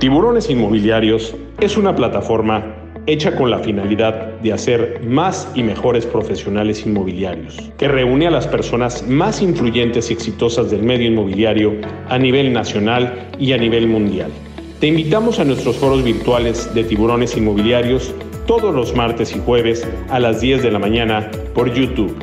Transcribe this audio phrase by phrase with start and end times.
[0.00, 2.74] Tiburones Inmobiliarios es una plataforma
[3.06, 8.48] hecha con la finalidad de hacer más y mejores profesionales inmobiliarios, que reúne a las
[8.48, 11.74] personas más influyentes y exitosas del medio inmobiliario
[12.08, 14.32] a nivel nacional y a nivel mundial.
[14.80, 18.14] Te invitamos a nuestros foros virtuales de tiburones inmobiliarios
[18.46, 22.16] todos los martes y jueves a las 10 de la mañana por YouTube.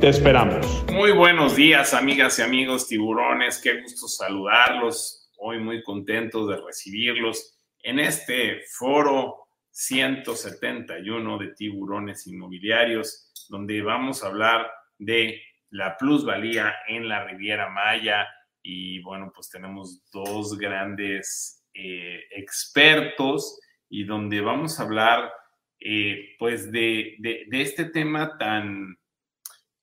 [0.00, 0.84] Te esperamos.
[0.92, 3.58] Muy buenos días, amigas y amigos tiburones.
[3.58, 5.19] Qué gusto saludarlos.
[5.42, 14.26] Hoy muy contentos de recibirlos en este foro 171 de tiburones inmobiliarios, donde vamos a
[14.26, 15.40] hablar de
[15.70, 18.28] la plusvalía en la Riviera Maya.
[18.62, 25.32] Y bueno, pues tenemos dos grandes eh, expertos y donde vamos a hablar
[25.80, 27.16] eh, pues de,
[27.50, 28.98] este tema tan,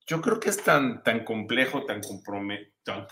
[0.05, 2.01] yo creo que es tan, tan complejo, tan,
[2.83, 3.07] tan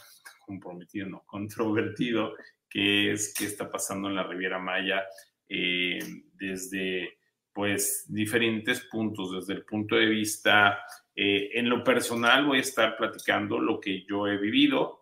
[0.46, 2.34] comprometido, no, controvertido,
[2.70, 5.04] que es que está pasando en la Riviera Maya
[5.48, 6.00] eh,
[6.34, 7.18] desde
[7.54, 10.84] pues diferentes puntos, desde el punto de vista,
[11.16, 15.00] eh, en lo personal voy a estar platicando lo que yo he vivido,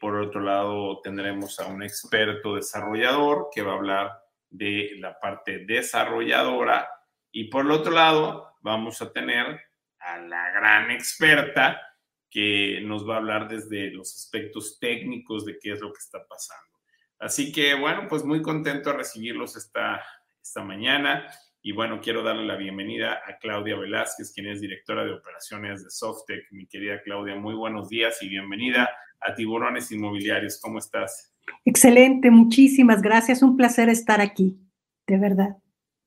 [0.00, 5.64] por otro lado tendremos a un experto desarrollador que va a hablar de la parte
[5.64, 6.88] desarrolladora
[7.30, 9.60] y por el otro lado vamos a tener
[10.00, 11.80] a la gran experta
[12.30, 16.24] que nos va a hablar desde los aspectos técnicos de qué es lo que está
[16.26, 16.78] pasando.
[17.18, 20.02] Así que bueno, pues muy contento de recibirlos esta,
[20.42, 21.26] esta mañana
[21.62, 25.90] y bueno, quiero darle la bienvenida a Claudia Velázquez, quien es directora de operaciones de
[25.90, 26.46] Softec.
[26.52, 28.88] Mi querida Claudia, muy buenos días y bienvenida
[29.20, 30.58] a Tiburones Inmobiliarios.
[30.58, 31.34] ¿Cómo estás?
[31.66, 33.42] Excelente, muchísimas gracias.
[33.42, 34.58] Un placer estar aquí,
[35.06, 35.56] de verdad.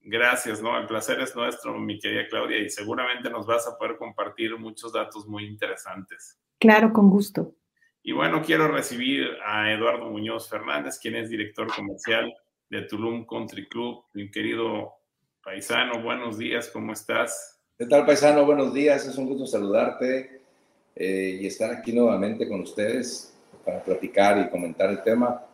[0.05, 0.77] Gracias, ¿no?
[0.77, 4.91] El placer es nuestro, mi querida Claudia, y seguramente nos vas a poder compartir muchos
[4.91, 6.37] datos muy interesantes.
[6.59, 7.55] Claro, con gusto.
[8.03, 12.33] Y bueno, quiero recibir a Eduardo Muñoz Fernández, quien es director comercial
[12.69, 14.03] de Tulum Country Club.
[14.13, 14.91] Mi querido
[15.41, 17.61] paisano, buenos días, ¿cómo estás?
[17.77, 18.45] ¿Qué tal, paisano?
[18.45, 20.41] Buenos días, es un gusto saludarte
[20.97, 25.45] eh, y estar aquí nuevamente con ustedes para platicar y comentar el tema.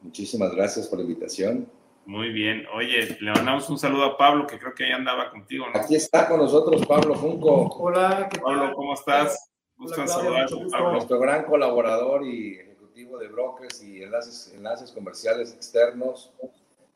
[0.00, 1.68] Muchísimas gracias por la invitación.
[2.10, 2.66] Muy bien.
[2.74, 5.66] Oye, le mandamos un saludo a Pablo, que creo que ahí andaba contigo.
[5.72, 7.68] Aquí está con nosotros Pablo Junco.
[7.78, 9.48] Hola, Pablo, ¿cómo estás?
[9.76, 10.94] Gusto en saludarte, Pablo.
[10.94, 16.32] Nuestro gran colaborador y ejecutivo de brokers y enlaces, enlaces comerciales externos.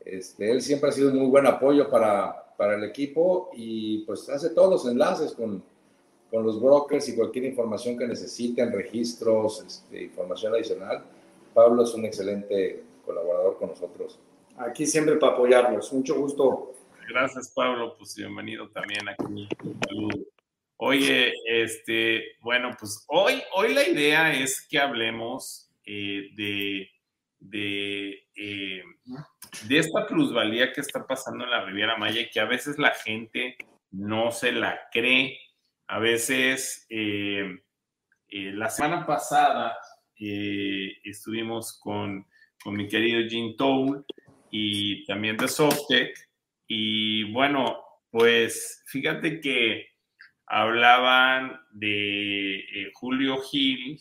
[0.05, 4.29] Este, él siempre ha sido un muy buen apoyo para, para el equipo y pues
[4.29, 5.63] hace todos los enlaces con,
[6.29, 11.05] con los brokers y cualquier información que necesiten, registros, este, información adicional.
[11.55, 14.19] Pablo es un excelente colaborador con nosotros.
[14.57, 15.93] Aquí siempre para apoyarnos.
[15.93, 16.75] Mucho gusto.
[17.09, 17.97] Gracias, Pablo.
[17.99, 19.49] Pues bienvenido también aquí.
[20.77, 26.89] Oye, este, bueno, pues hoy, hoy la idea es que hablemos eh, de,
[27.41, 28.83] de, eh,
[29.67, 32.91] de esta plusvalía que está pasando en la Riviera Maya y que a veces la
[32.91, 33.57] gente
[33.91, 35.39] no se la cree
[35.87, 37.61] a veces, eh,
[38.29, 39.77] la semana pasada
[40.17, 42.27] estuvimos con,
[42.63, 44.05] con, mi querido Jim Toul
[44.57, 46.17] y también de Softec.
[46.69, 49.89] Y bueno, pues fíjate que
[50.47, 53.99] hablaban de Julio Gil,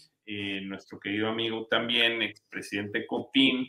[0.67, 3.67] nuestro querido amigo también, expresidente Copín,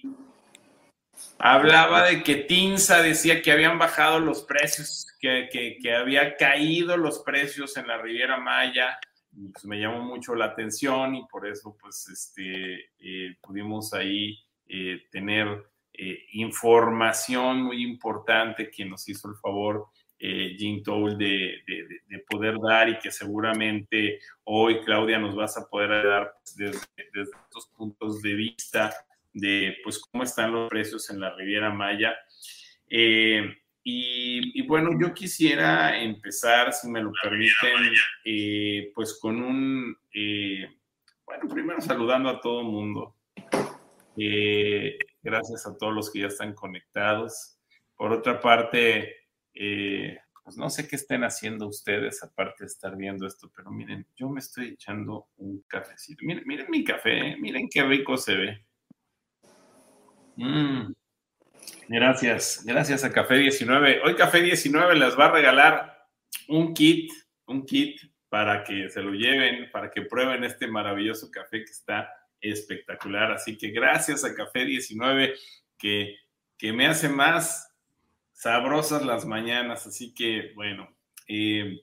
[1.39, 7.21] Hablaba de que Tinsa decía que habían bajado los precios, que, que, había caído los
[7.21, 8.99] precios en la Riviera Maya.
[9.53, 15.07] Pues me llamó mucho la atención y por eso pues este, eh, pudimos ahí eh,
[15.11, 22.57] tener eh, información muy importante que nos hizo el favor Jim Toll de, de, poder
[22.59, 27.67] dar y que seguramente hoy Claudia nos vas a poder dar pues, desde, desde estos
[27.77, 28.95] puntos de vista
[29.35, 32.17] de pues cómo están los precios en la Riviera Maya.
[32.89, 37.93] Eh, y, bueno, yo quisiera empezar, si me lo permiten,
[38.25, 40.71] eh, pues con un, eh,
[41.27, 43.15] bueno, primero saludando a todo el mundo.
[45.25, 47.59] Gracias a todos los que ya están conectados.
[47.97, 49.17] Por otra parte,
[49.53, 54.29] pues no sé qué estén haciendo ustedes aparte de estar viendo esto, pero miren, yo
[54.29, 56.25] me estoy echando un cafecito.
[56.25, 58.67] Miren, miren mi café, miren qué rico se ve.
[60.37, 60.93] Mm.
[61.89, 64.03] Gracias, gracias a Café 19.
[64.05, 66.09] Hoy Café 19 les va a regalar
[66.49, 67.11] un kit,
[67.47, 72.11] un kit para que se lo lleven, para que prueben este maravilloso café que está
[72.51, 73.33] espectacular.
[73.33, 75.35] Así que gracias a Café 19
[75.79, 76.17] que,
[76.57, 77.73] que me hace más
[78.33, 79.87] sabrosas las mañanas.
[79.87, 80.89] Así que bueno.
[81.27, 81.81] Eh,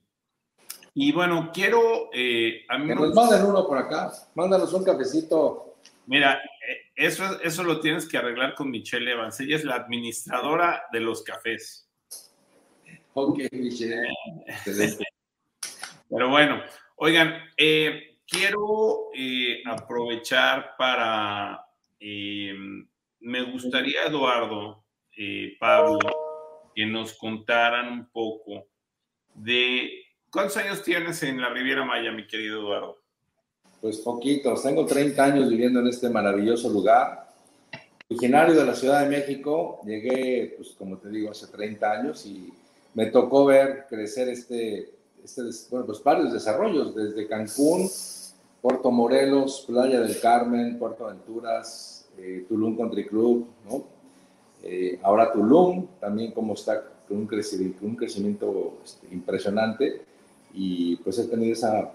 [0.93, 2.09] y bueno, quiero...
[2.13, 4.11] Eh, a mí que nos manden uno por acá.
[4.35, 5.71] Mándanos un cafecito
[6.07, 9.39] Mira, eh, eso, eso lo tienes que arreglar con Michelle Evans.
[9.39, 11.87] Ella es la administradora de los cafés.
[13.13, 14.09] Ok, Michelle.
[16.09, 16.61] Pero bueno,
[16.97, 21.65] oigan, eh, quiero eh, aprovechar para,
[21.99, 24.83] me gustaría, Eduardo,
[25.59, 25.99] Pablo,
[26.73, 28.67] que nos contaran un poco
[29.35, 29.89] de
[30.31, 33.01] cuántos años tienes en la Riviera Maya, mi querido Eduardo.
[33.81, 37.29] Pues poquitos, tengo 30 años viviendo en este maravilloso lugar.
[38.09, 42.51] Originario de la Ciudad de México, llegué, pues como te digo, hace 30 años y
[42.93, 44.93] me tocó ver crecer este,
[45.23, 47.89] este bueno, pues varios desarrollos, desde Cancún,
[48.61, 53.83] Puerto Morelos, Playa del Carmen, Puerto Aventuras, eh, Tulum Country Club, ¿no?
[54.63, 60.01] Eh, ahora Tulum, también como está con un crecimiento, un crecimiento este, impresionante
[60.53, 61.91] y pues he tenido esa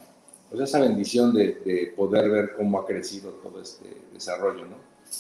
[0.51, 4.77] pues esa bendición de, poder ver cómo ha crecido todo este desarrollo, ¿no?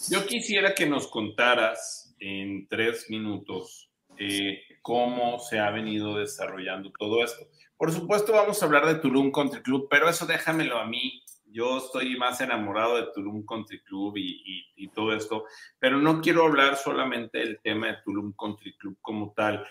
[0.08, 7.24] Yo quisiera que nos contaras en tres minutos eh, cómo se ha venido desarrollando todo
[7.24, 7.46] esto.
[7.76, 11.22] Por supuesto, vamos a hablar de Tulum Country Club, pero eso déjamelo a mí.
[11.56, 15.46] Yo estoy más enamorado de Tulum Country Club y todo esto,
[15.78, 19.66] pero no quiero hablar solamente del tema de Tulum Country Club como tal.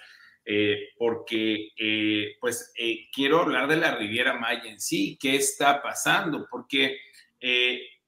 [0.47, 5.81] Eh, porque eh, pues eh, quiero hablar de la Riviera Maya en sí, qué está
[5.81, 6.99] pasando, porque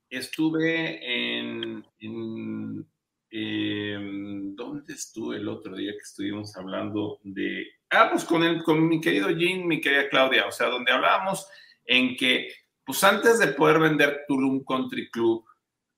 [0.10, 2.86] estuve en, en
[4.56, 9.02] ¿dónde estuve el otro día que estuvimos hablando de, ah, pues con, el, con mi
[9.02, 11.48] querido Jean, mi querida Claudia, o sea, donde hablábamos
[11.86, 12.52] en que,
[12.88, 15.44] pues antes de poder vender Tulum Country Club,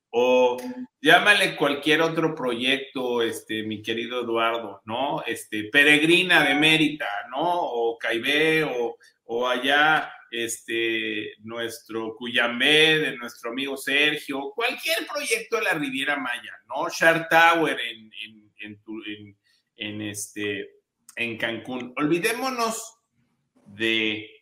[0.10, 0.58] o
[1.00, 5.24] llámale cualquier otro proyecto, este, mi querido Eduardo, ¿no?
[5.24, 7.44] Este, Peregrina de Mérita, ¿no?
[7.44, 15.64] O Caibé, o, o allá, este, nuestro Cuyambé, de nuestro amigo Sergio, cualquier proyecto de
[15.66, 16.90] la Riviera Maya, ¿no?
[16.90, 18.12] Shark Tower en,
[19.76, 20.72] en, este,
[21.16, 21.94] en Cancún.
[21.98, 22.98] Olvidémonos
[23.68, 24.39] de,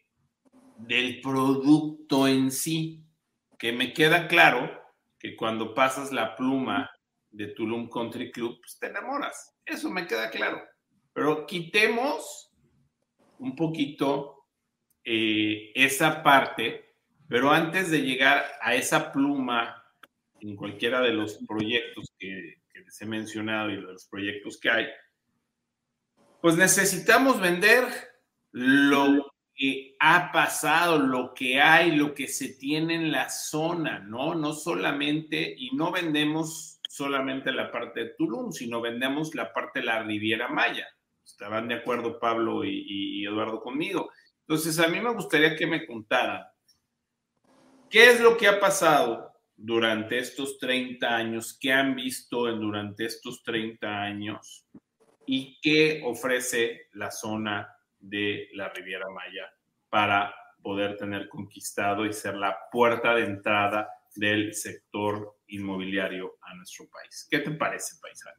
[0.78, 3.04] del producto en sí,
[3.58, 4.72] que me queda claro
[5.20, 6.92] que cuando pasas la pluma
[7.32, 9.56] de Tulum Country Club, pues te enamoras.
[9.66, 10.62] Eso me queda claro.
[11.14, 12.52] Pero quitemos
[13.40, 14.46] un poquito
[15.04, 16.96] eh, esa parte,
[17.28, 19.84] pero antes de llegar a esa pluma
[20.40, 24.70] en cualquiera de los proyectos que, que les he mencionado y de los proyectos que
[24.70, 24.88] hay,
[26.42, 27.86] pues necesitamos vender
[28.52, 29.27] lo
[29.58, 34.36] que ha pasado, lo que hay, lo que se tiene en la zona, ¿no?
[34.36, 39.88] No solamente, y no vendemos solamente la parte de Tulum, sino vendemos la parte de
[39.88, 40.88] la Riviera Maya.
[41.26, 44.12] Estaban de acuerdo Pablo y, Eduardo conmigo.
[44.42, 46.44] Entonces, a mí me gustaría que me contaran
[47.90, 53.44] qué es lo que ha pasado durante estos 30 años, qué han visto durante estos
[53.44, 54.68] 30 años
[55.26, 59.52] y qué ofrece la zona de la Riviera Maya
[59.90, 66.88] para poder tener conquistado y ser la puerta de entrada del sector inmobiliario a nuestro
[66.90, 67.28] país.
[67.30, 68.38] ¿Qué te parece, paisano?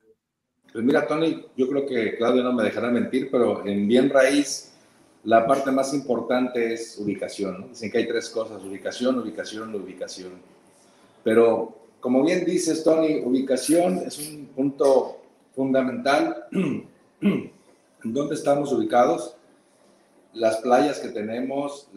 [0.72, 4.74] Pues mira, Tony, yo creo que Claudio no me dejará mentir, pero en bien raíz,
[5.24, 7.70] la parte más importante es ubicación.
[7.70, 10.32] Dicen que hay tres cosas, ubicación, ubicación, ubicación.
[11.24, 15.22] Pero como bien dices, Tony, ubicación es un punto
[15.54, 16.44] fundamental.
[18.04, 19.37] ¿Dónde estamos ubicados?
[20.38, 21.88] Las playas que tenemos,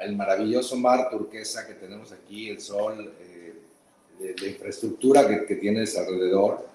[0.00, 5.96] el maravilloso mar turquesa que tenemos aquí, el sol, eh, la infraestructura que, que, tienes
[5.96, 6.66] alrededor.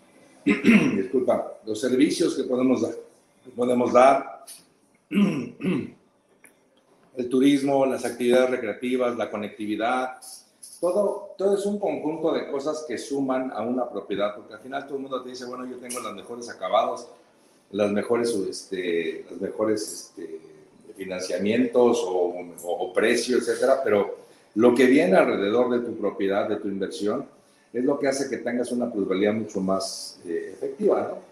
[0.44, 2.94] Disculpa, los servicios que podemos dar,
[3.54, 4.44] podemos dar.
[7.16, 10.20] El turismo, las actividades recreativas, la conectividad,
[10.80, 14.86] todo, todo es un conjunto de cosas que suman a una propiedad, porque al final
[14.86, 17.08] todo el mundo te dice, bueno, yo tengo los mejores acabados,
[17.72, 20.40] las mejores, este, las mejores este,
[20.96, 24.18] financiamientos o, precios, etcétera, pero
[24.56, 27.24] lo que viene alrededor de tu propiedad, de tu inversión,
[27.72, 31.30] es lo que hace que tengas una plusvalía mucho más eh, efectiva, ¿no?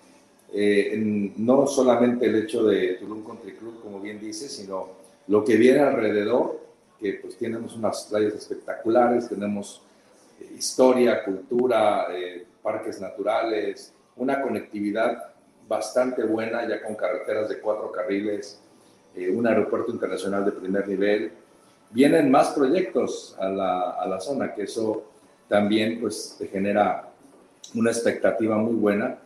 [0.51, 4.89] Eh, no solamente el hecho de Tulum Country Club, como bien dices, sino
[5.27, 6.61] lo que viene alrededor,
[6.99, 9.83] que pues tenemos unas playas espectaculares, tenemos
[10.41, 12.07] eh, historia, cultura,
[12.63, 15.35] parques naturales, una conectividad
[15.69, 18.59] bastante buena, ya con carreteras de cuatro carriles,
[19.15, 21.33] eh, un aeropuerto internacional de primer nivel.
[21.91, 25.05] Vienen más proyectos a la, a la zona, que eso
[25.49, 27.09] también pues te genera
[27.75, 29.19] una expectativa muy buena.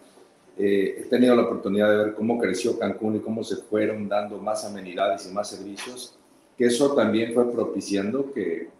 [0.56, 4.38] Eh, he tenido la oportunidad de ver cómo creció Cancún y cómo se fueron dando
[4.38, 6.14] más amenidades y más servicios,
[6.58, 8.70] que eso también fue propiciando que,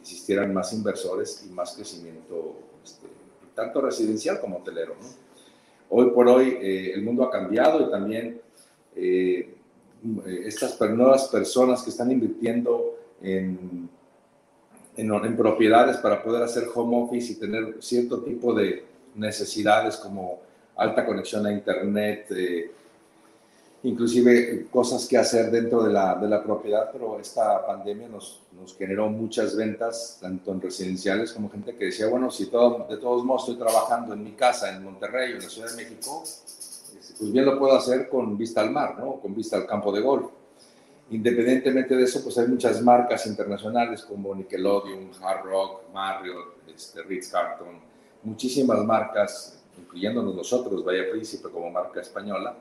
[0.00, 3.06] existieran más inversores y más crecimiento, este,
[3.54, 4.96] tanto residencial como hotelero.
[5.96, 8.40] Hoy por hoy eh, el mundo ha cambiado y también
[8.96, 9.54] eh,
[10.44, 13.88] estas nuevas personas que están invirtiendo en,
[14.96, 18.84] en, propiedades para poder hacer home office y tener cierto tipo de
[19.14, 20.40] necesidades como
[20.74, 22.72] alta conexión a internet, eh,
[23.84, 28.74] inclusive cosas que hacer dentro de la, de la propiedad, pero esta pandemia nos, nos,
[28.76, 33.24] generó muchas ventas, tanto en residenciales como gente que decía, bueno, si todo, de todos
[33.24, 37.14] modos estoy trabajando en mi casa, en Monterrey o en la Ciudad de México, este,
[37.18, 39.20] pues bien lo puedo hacer con vista al mar, ¿no?
[39.20, 40.30] Con vista al campo de golf.
[41.10, 47.78] Independientemente de eso, pues hay muchas marcas internacionales como Nickelodeon, Hard Rock, Marriott, este, Ritz-Carlton,
[48.22, 52.56] muchísimas marcas, incluyéndonos nosotros, Vaya Príncipe como marca española,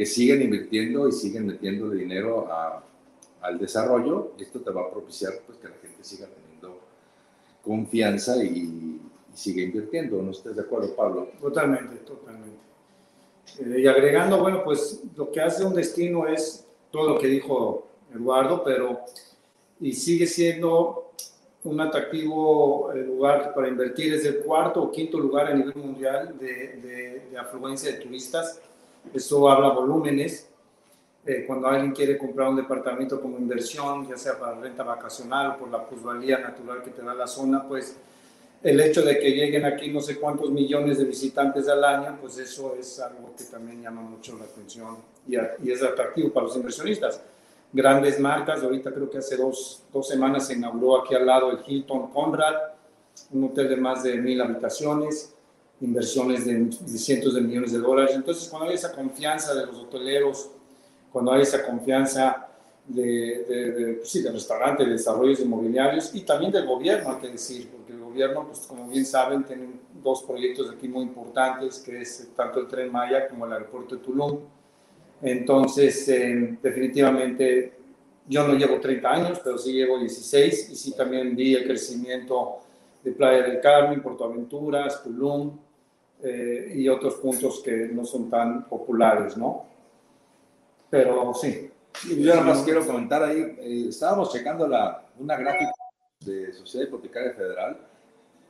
[0.00, 2.48] que siguen invirtiendo y siguen metiendo dinero
[3.42, 4.32] al desarrollo.
[4.38, 6.80] Esto te va a propiciar pues, que la gente siga teniendo
[7.62, 8.98] confianza y,
[9.34, 10.22] siga invirtiendo.
[10.22, 11.28] ¿No estás de acuerdo, Pablo?
[11.38, 12.56] Totalmente, totalmente.
[13.58, 17.86] Eh, y agregando, bueno, pues lo que hace un destino es todo lo que dijo
[18.10, 19.00] Eduardo, pero
[19.80, 21.12] y sigue siendo
[21.64, 26.38] un atractivo eh, lugar para invertir, es el cuarto o quinto lugar a nivel mundial
[26.38, 28.62] de afluencia de turistas
[29.12, 30.48] eso habla volúmenes.
[31.26, 35.58] Eh, cuando alguien quiere comprar un departamento como inversión, ya sea para renta vacacional o
[35.58, 37.96] por la plusvalía natural que te da la zona, pues
[38.62, 42.38] el hecho de que lleguen aquí no sé cuántos millones de visitantes al año, pues
[42.38, 46.56] eso es algo que también llama mucho la atención y, y es atractivo para los
[46.56, 47.22] inversionistas.
[47.72, 51.58] Grandes marcas, ahorita creo que hace dos, dos semanas se inauguró aquí al lado el
[51.64, 52.54] Hilton Conrad,
[53.30, 55.34] un hotel de más de mil habitaciones
[55.80, 58.14] inversiones de, cientos de millones de dólares.
[58.14, 60.50] Entonces, cuando hay esa confianza de los hoteleros,
[61.12, 62.48] cuando hay esa confianza
[62.86, 67.20] de, de, de, pues sí, de restaurantes, de desarrollos inmobiliarios y también del gobierno, hay
[67.20, 69.68] que decir, porque el gobierno, pues como bien saben, tiene
[70.02, 74.02] dos proyectos aquí muy importantes, que es tanto el Tren Maya como el aeropuerto de
[74.02, 74.40] Tulum.
[75.22, 77.72] Entonces, eh, definitivamente,
[78.26, 82.60] yo no llevo 30 años, pero sí llevo 16 y sí también vi el crecimiento
[83.02, 85.58] de Playa del Carmen, Portoaventuras, Tulum,
[86.22, 89.66] eh, y otros puntos que no son tan populares, ¿no?
[90.88, 91.70] Pero sí.
[92.08, 95.72] yo nada más quiero comentar ahí, eh, estábamos checando la, una gráfica
[96.20, 97.78] de Sociedad Hipotecaria Federal,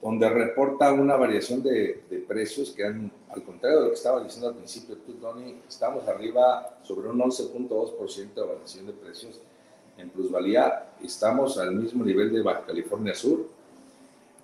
[0.03, 4.23] donde reporta una variación de, de, precios que han, al contrario de lo que estaba
[4.23, 9.41] diciendo al principio tú, Tony, estamos arriba sobre un 11.2% de variación de precios
[9.99, 10.93] en plusvalía.
[11.03, 13.47] Estamos al mismo nivel de Baja California Sur,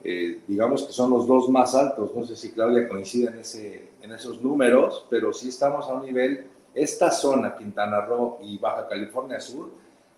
[0.04, 2.14] eh, digamos que son los dos más altos.
[2.14, 6.06] No sé si Claudia coincide en, ese, en esos números, pero sí estamos a un
[6.06, 9.70] nivel, esta zona, Quintana Roo y Baja California Sur,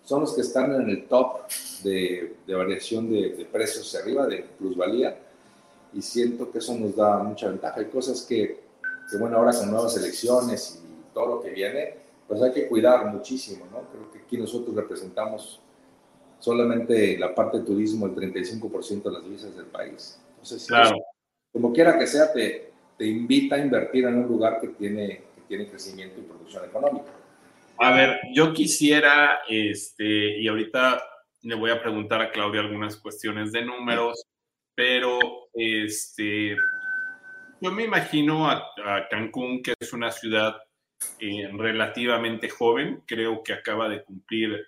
[0.03, 1.41] son los que están en el top
[1.83, 5.17] de, de variación de, de, precios hacia arriba, de plusvalía,
[5.93, 7.79] y siento que eso nos da mucha ventaja.
[7.79, 8.59] Hay cosas que,
[9.09, 11.95] que, bueno, ahora con nuevas elecciones y todo lo que viene,
[12.27, 13.81] pues hay que cuidar muchísimo, ¿no?
[13.91, 15.59] Creo que aquí nosotros representamos
[16.39, 20.19] solamente la parte de turismo el 35% de las divisas del país.
[20.31, 20.97] Entonces, claro.
[21.51, 25.41] como quiera que sea, te, te invita a invertir en un lugar que tiene, que
[25.47, 27.11] tiene crecimiento y producción económica.
[27.77, 31.01] A ver, yo quisiera, este, y ahorita
[31.43, 34.21] le voy a preguntar a Claudia algunas cuestiones de números,
[34.75, 35.17] pero
[35.53, 36.57] este,
[37.61, 38.63] yo me imagino a,
[39.09, 40.57] Cancún, que es una ciudad
[41.19, 44.67] eh, relativamente joven, creo que acaba de cumplir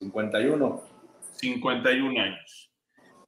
[0.00, 0.99] 51.
[1.40, 2.70] 51 años.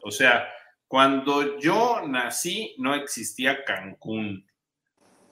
[0.02, 0.48] O sea,
[0.88, 4.46] cuando yo nací no existía Cancún.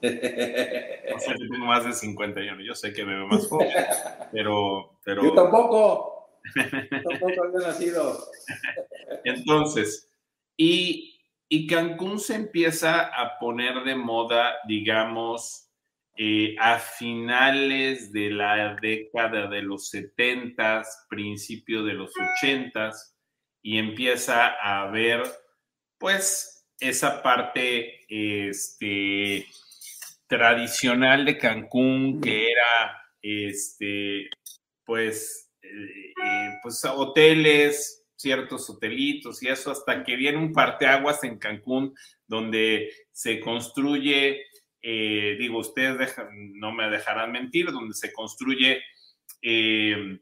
[0.01, 3.69] No sé si tengo más de 51, yo sé que me veo más joven,
[4.31, 5.23] pero, pero...
[5.23, 8.17] Yo tampoco, tampoco había nacido.
[9.23, 10.09] Entonces,
[10.57, 15.70] y, y Cancún se empieza a poner de moda, digamos,
[16.17, 22.91] eh, a finales de la década de los 70, principio de los 80
[23.61, 25.23] y empieza a ver
[25.97, 29.47] pues esa parte este,
[30.27, 34.29] tradicional de Cancún que era este,
[34.83, 41.39] pues, eh, eh, pues hoteles, ciertos hotelitos y eso hasta que viene un parteaguas en
[41.39, 41.95] Cancún
[42.27, 44.43] donde se construye
[44.81, 48.81] eh, digo, ustedes no me dejarán mentir, donde se construye
[49.41, 50.19] eh,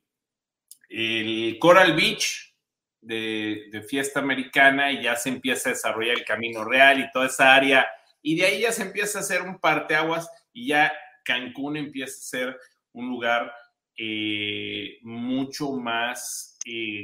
[0.90, 2.54] el Coral Beach
[3.00, 7.56] de, fiesta americana y ya se empieza a desarrollar el Camino Real y toda esa
[7.56, 7.88] área,
[8.22, 10.92] y de ahí ya se empieza a hacer un parteaguas y ya
[11.24, 12.60] Cancún empieza a ser
[12.92, 13.54] un lugar
[13.96, 16.58] eh, mucho más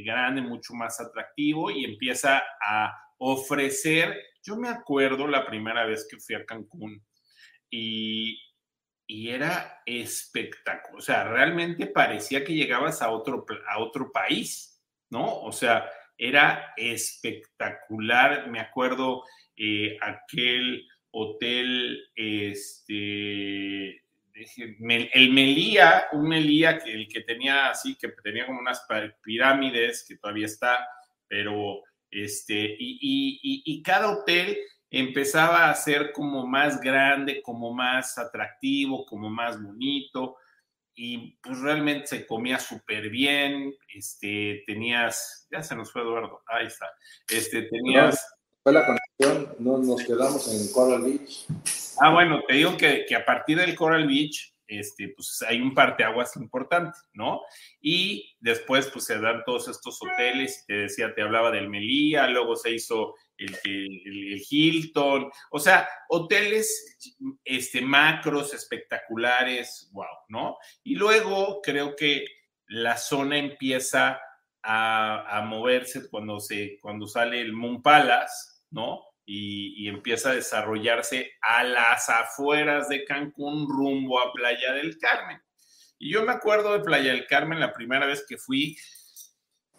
[0.04, 4.16] grande, mucho más atractivo y empieza a ofrecer.
[4.44, 7.02] Yo me acuerdo la primera vez que fui a Cancún
[7.76, 8.40] y,
[9.06, 10.98] y era espectacular.
[10.98, 15.42] O sea, realmente parecía que llegabas a otro, a otro país, ¿no?
[15.42, 18.50] O sea, era espectacular.
[18.50, 19.24] Me acuerdo
[19.58, 24.04] eh, aquel hotel, este,
[24.34, 28.86] el Melía, un Melía que el que tenía así, que tenía como unas
[29.22, 30.88] pirámides, que todavía está,
[31.28, 34.58] pero este, y, cada hotel
[34.96, 40.38] empezaba a ser como más grande, como más atractivo, como más bonito,
[40.94, 46.68] y pues realmente se comía súper bien, este, tenías, ya se nos fue Eduardo, ahí
[46.68, 46.88] está,
[47.28, 48.26] este, tenías...
[48.64, 51.46] Fue la conexión, no, nos quedamos en Coral Beach.
[52.00, 55.74] Ah, bueno, te digo que, que a partir del Coral Beach, este, pues hay un
[55.74, 57.42] parteaguas importante, ¿no?
[57.82, 62.56] Y después, pues se dan todos estos hoteles, te decía, te hablaba del Melía, luego
[62.56, 66.98] se hizo el, el, Hilton, o sea, hoteles
[67.44, 70.58] este, macros, espectaculares, wow, ¿no?
[70.84, 72.26] Y luego creo que
[72.68, 74.20] la zona empieza
[74.64, 79.04] a, a moverse cuando, se, cuando sale el Moon Palace, ¿no?
[79.26, 85.42] Y, empieza a desarrollarse a las afueras de Cancún rumbo a Playa del Carmen.
[85.98, 88.78] Y yo me acuerdo de Playa del Carmen la primera vez que fui,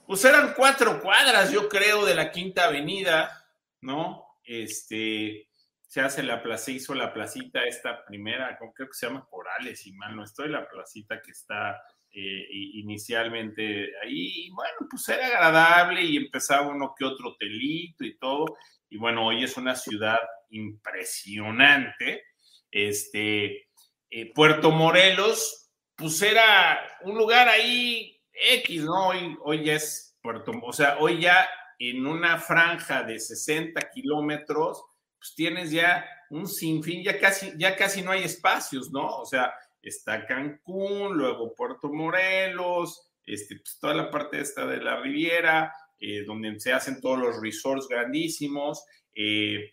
[0.07, 3.47] pues eran cuatro cuadras, yo creo, de la Quinta Avenida,
[3.81, 4.25] ¿no?
[4.45, 5.49] Este,
[5.87, 9.93] se hace la plaza, hizo la placita esta primera, creo que se llama Corales, y
[9.93, 16.03] mal no estoy, la placita que está eh, inicialmente ahí, y bueno, pues era agradable
[16.03, 18.45] y empezaba uno que otro hotelito y todo,
[18.89, 20.19] y bueno, hoy es una ciudad
[20.51, 22.25] impresionante.
[22.71, 23.69] Este,
[24.11, 29.09] eh, Puerto Morelos, pues era un lugar ahí X, ¿no?
[29.09, 34.83] Hoy, hoy ya es Puerto, o sea, hoy ya en una franja de 60 kilómetros,
[35.19, 39.07] pues tienes ya un sinfín, ya casi, ya casi no hay espacios, ¿no?
[39.07, 45.01] O sea, está Cancún, luego Puerto Morelos, este, pues toda la parte esta de la
[45.01, 48.85] Riviera, eh, donde se hacen todos los resorts grandísimos.
[49.15, 49.73] Eh,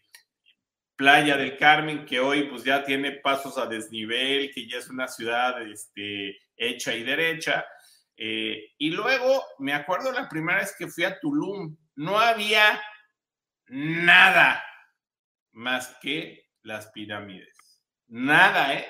[0.95, 5.07] Playa del Carmen, que hoy pues ya tiene pasos a desnivel, que ya es una
[5.07, 7.65] ciudad este, hecha y derecha.
[8.15, 12.79] Eh, y luego me acuerdo la primera vez que fui a Tulum, no había
[13.67, 14.63] nada
[15.51, 17.81] más que las pirámides.
[18.07, 18.85] Nada, ¿eh?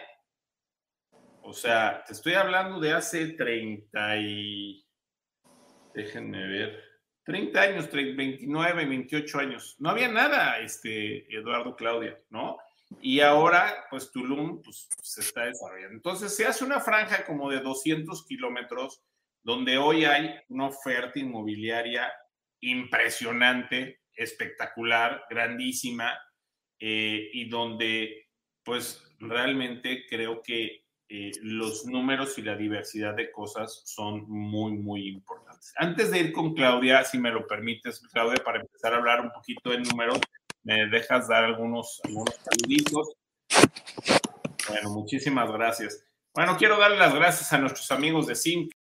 [1.41, 4.85] O sea, te estoy hablando de hace 30 y...
[5.93, 6.92] Déjenme ver.
[7.23, 9.75] 30 años, 29, 28 años.
[9.79, 12.57] No había nada, este, Eduardo Claudia, ¿no?
[13.01, 15.95] Y ahora, pues Tulum pues, se está desarrollando.
[15.95, 19.01] Entonces, se hace una franja como de 200 kilómetros,
[19.41, 22.11] donde hoy hay una oferta inmobiliaria
[22.59, 26.13] impresionante, espectacular, grandísima,
[26.79, 28.29] eh, y donde,
[28.63, 35.09] pues, realmente creo que eh, los números y la diversidad de cosas son muy, muy
[35.09, 35.73] importantes.
[35.77, 39.31] Antes de ir con Claudia, si me lo permites, Claudia, para empezar a hablar un
[39.31, 40.19] poquito de números,
[40.63, 43.15] me dejas dar algunos, algunos saluditos.
[44.67, 46.03] Bueno, muchísimas gracias.
[46.33, 48.75] Bueno, quiero darle las gracias a nuestros amigos de Simca.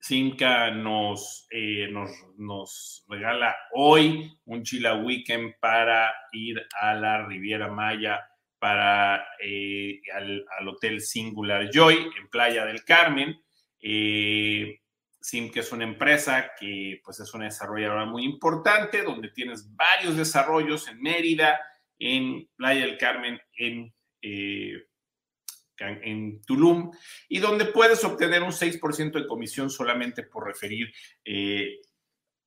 [0.00, 7.68] Simca nos, eh, nos, nos, regala hoy un Chila Weekend para ir a la Riviera
[7.68, 8.20] Maya
[8.64, 13.38] para eh, al, Hotel Singular Joy en Playa del Carmen.
[13.78, 14.80] Eh,
[15.20, 20.16] Sim, que es una empresa que pues es una desarrolladora muy importante, donde tienes varios
[20.16, 21.60] desarrollos en Mérida,
[21.98, 24.86] en Playa del Carmen, en, eh,
[26.46, 26.90] Tulum,
[27.28, 30.90] y donde puedes obtener un 6% de comisión solamente por referir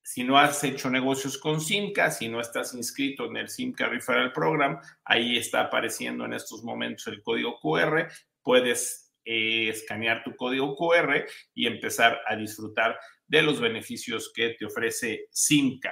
[0.08, 4.32] si no has hecho negocios con Simca, si no estás inscrito en el Simca Referral
[4.32, 8.08] Program, ahí está apareciendo en estos momentos el código QR.
[8.42, 14.66] Puedes eh, escanear tu código QR y empezar a disfrutar de los beneficios que te
[14.66, 15.92] ofrece Simca.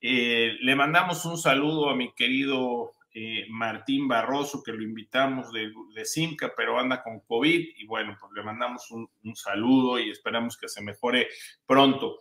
[0.00, 5.70] Eh, le mandamos un saludo a mi querido eh, Martín Barroso, que lo invitamos de,
[6.06, 10.56] Simca, pero anda con COVID y bueno, pues le mandamos un, un saludo y esperamos
[10.56, 11.28] que se mejore
[11.66, 12.16] pronto.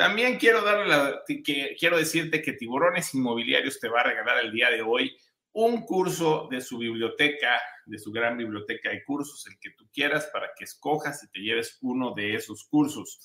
[0.00, 4.70] También quiero darle la, que, decirte que Tiburones Inmobiliarios te va a regalar el día
[4.70, 5.14] de hoy
[5.52, 10.30] un curso de su biblioteca, de su gran biblioteca de cursos, el que tú quieras,
[10.32, 13.22] para que escojas y te lleves uno de esos cursos.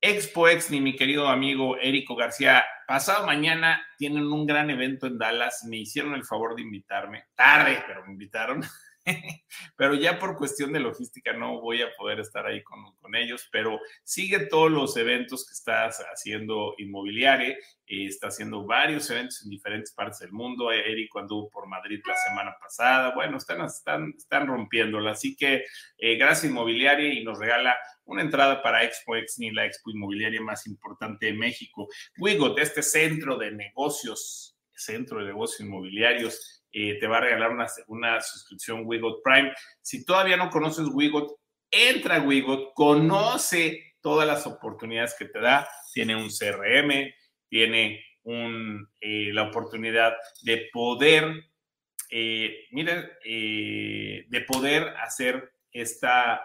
[0.00, 5.64] Expo Exni, mi querido amigo Érico García, pasado mañana tienen un gran evento en Dallas.
[5.64, 8.62] Me hicieron el favor de invitarme, tarde, pero me invitaron.
[9.76, 13.48] pero ya por cuestión de logística no voy a poder estar ahí con, con ellos,
[13.50, 19.50] pero sigue todos los eventos que estás haciendo Inmobiliaria, eh, está haciendo varios eventos en
[19.50, 24.46] diferentes partes del mundo, Eric anduvo por Madrid la semana pasada, bueno, están, están, están
[24.46, 25.64] rompiéndola, así que
[25.98, 27.76] eh, gracias Inmobiliaria y nos regala
[28.08, 31.88] una entrada para Expo Exni, la expo inmobiliaria más importante de México.
[32.18, 37.66] Wigot, este centro de negocios, centro de negocios inmobiliarios, eh, te va a regalar una,
[37.86, 39.52] una suscripción Wigot Prime.
[39.80, 41.32] Si todavía no conoces Wigot,
[41.70, 45.68] entra a Wigot, conoce todas las oportunidades que te da.
[45.92, 47.12] Tiene un CRM,
[47.48, 51.44] tiene un, eh, la oportunidad de poder,
[52.10, 52.66] eh,
[54.28, 56.42] de poder hacer esta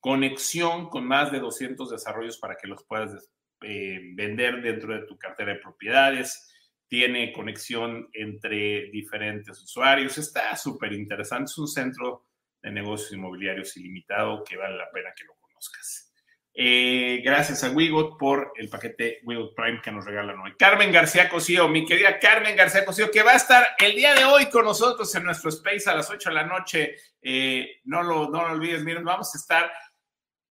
[0.00, 5.52] conexión con más de 200 desarrollos para que los puedas vender dentro de tu cartera
[5.52, 6.51] de propiedades
[6.92, 10.18] tiene conexión entre diferentes usuarios.
[10.18, 11.44] Está súper interesante.
[11.50, 12.26] Es un centro
[12.60, 16.12] de negocios inmobiliarios ilimitado que vale la pena que lo conozcas.
[16.52, 20.52] Eh, gracias a Wigot por el paquete Wigot Prime que nos regalan hoy.
[20.58, 24.26] Carmen García Cosío, mi querida Carmen García Cosío, que va a estar el día de
[24.26, 26.96] hoy con nosotros en nuestro space a las 8 de la noche.
[27.22, 29.72] Eh, no, lo, no lo olvides, miren, vamos a estar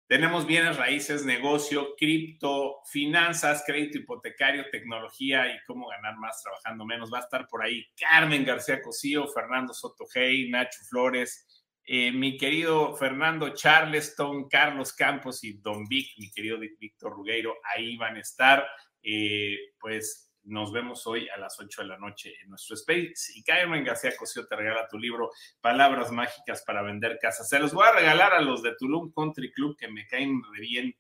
[0.08, 7.12] tenemos bienes raíces, negocio, cripto, finanzas, crédito hipotecario, tecnología y cómo ganar más trabajando menos.
[7.12, 12.38] Va a estar por ahí Carmen García Cosío, Fernando Soto Hey, Nacho Flores, eh, mi
[12.38, 18.22] querido Fernando Charleston, Carlos Campos y Don Vic, mi querido Víctor Rugueiro, ahí van a
[18.22, 18.66] estar.
[19.04, 23.34] Eh, pues nos vemos hoy a las 8 de la noche en nuestro space.
[23.36, 25.32] Y Carmen García Cosío te regala tu libro
[25.62, 27.50] Palabras Mágicas para Vender Casas.
[27.50, 30.62] Se los voy a regalar a los de Tulum Country Club que me caen re
[30.62, 30.96] bien.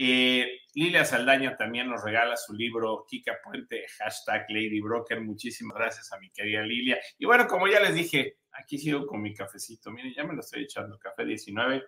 [0.00, 5.20] Eh, Lilia Saldaña también nos regala su libro Kika Puente, hashtag Lady Broker.
[5.20, 6.98] Muchísimas gracias a mi querida Lilia.
[7.18, 9.90] Y bueno, como ya les dije, aquí sigo con mi cafecito.
[9.90, 11.84] Miren, ya me lo estoy echando, café 19.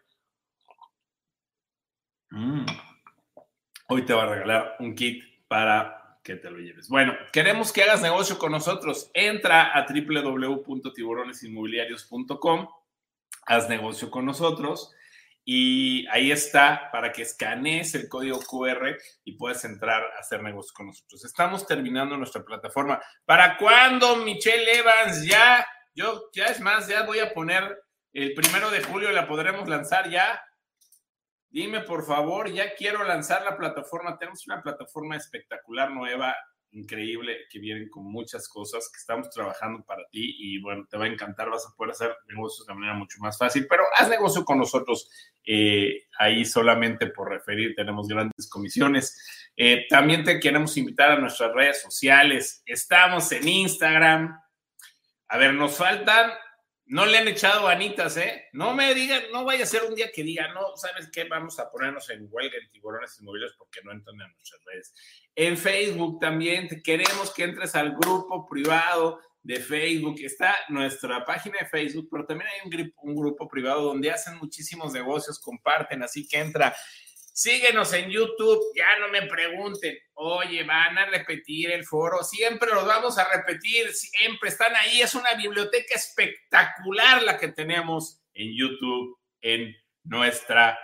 [2.30, 2.66] Mm.
[3.88, 6.88] Hoy te va a regalar un kit para que te lo lleves.
[6.88, 9.10] Bueno, queremos que hagas negocio con nosotros.
[9.14, 12.68] Entra a www.tiburonesinmobiliarios.com,
[13.46, 14.94] haz negocio con nosotros
[15.44, 20.72] y ahí está para que escanees el código QR y puedas entrar a hacer negocio
[20.74, 21.24] con nosotros.
[21.24, 23.00] Estamos terminando nuestra plataforma.
[23.24, 25.24] ¿Para cuándo, Michelle Evans?
[25.24, 29.68] Ya, yo, ya es más, ya voy a poner el primero de julio, la podremos
[29.68, 30.42] lanzar ya.
[31.50, 34.16] Dime, por favor, ya quiero lanzar la plataforma.
[34.16, 36.34] Tenemos una plataforma espectacular, nueva,
[36.72, 41.06] increíble, que vienen con muchas cosas que estamos trabajando para ti y bueno, te va
[41.06, 44.44] a encantar, vas a poder hacer negocios de manera mucho más fácil, pero haz negocio
[44.44, 45.10] con nosotros
[45.44, 49.50] eh, ahí solamente por referir, tenemos grandes comisiones.
[49.56, 54.40] Eh, también te queremos invitar a nuestras redes sociales, estamos en Instagram.
[55.28, 56.30] A ver, nos faltan
[56.90, 58.48] no le han echado ganitas, ¿eh?
[58.52, 61.22] No me digan, no vaya a ser un día que diga, no, ¿sabes qué?
[61.22, 64.92] Vamos a ponernos en huelga en tiburones inmobiliarios porque no entran en nuestras redes.
[65.36, 70.16] En Facebook también, queremos que entres al grupo privado de Facebook.
[70.18, 74.36] Está nuestra página de Facebook, pero también hay un grupo, un grupo privado donde hacen
[74.38, 76.74] muchísimos negocios, comparten, así que entra
[77.40, 82.86] Síguenos en YouTube, ya no me pregunten, oye, van a repetir el foro, siempre los
[82.86, 89.16] vamos a repetir, siempre están ahí, es una biblioteca espectacular la que tenemos en YouTube,
[89.40, 89.74] en
[90.04, 90.78] nuestra,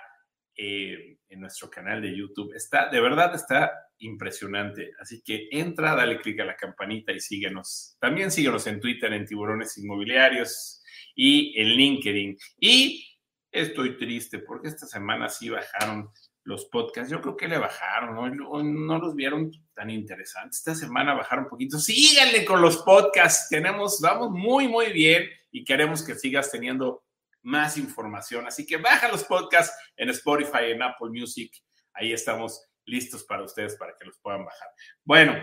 [0.56, 2.54] eh, en nuestro canal de YouTube.
[2.54, 7.98] Está, de verdad está impresionante, así que entra, dale clic a la campanita y síguenos.
[8.00, 10.82] También síguenos en Twitter, en Tiburones Inmobiliarios
[11.14, 12.38] y en LinkedIn.
[12.58, 13.06] Y
[13.50, 16.10] estoy triste porque esta semana sí bajaron
[16.46, 17.10] los podcasts.
[17.10, 18.98] Yo creo que le bajaron, ¿no?
[18.98, 20.58] los vieron tan interesantes.
[20.58, 21.78] Esta semana bajaron un poquito.
[21.78, 23.48] Síganle con los podcasts.
[23.50, 27.04] Tenemos, vamos muy, muy bien y queremos que sigas teniendo
[27.42, 28.46] más información.
[28.46, 31.52] Así que baja los podcasts en Spotify, en Apple Music.
[31.92, 34.68] Ahí estamos listos para ustedes para que los puedan bajar.
[35.02, 35.34] Bueno,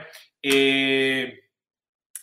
[0.41, 1.37] eh,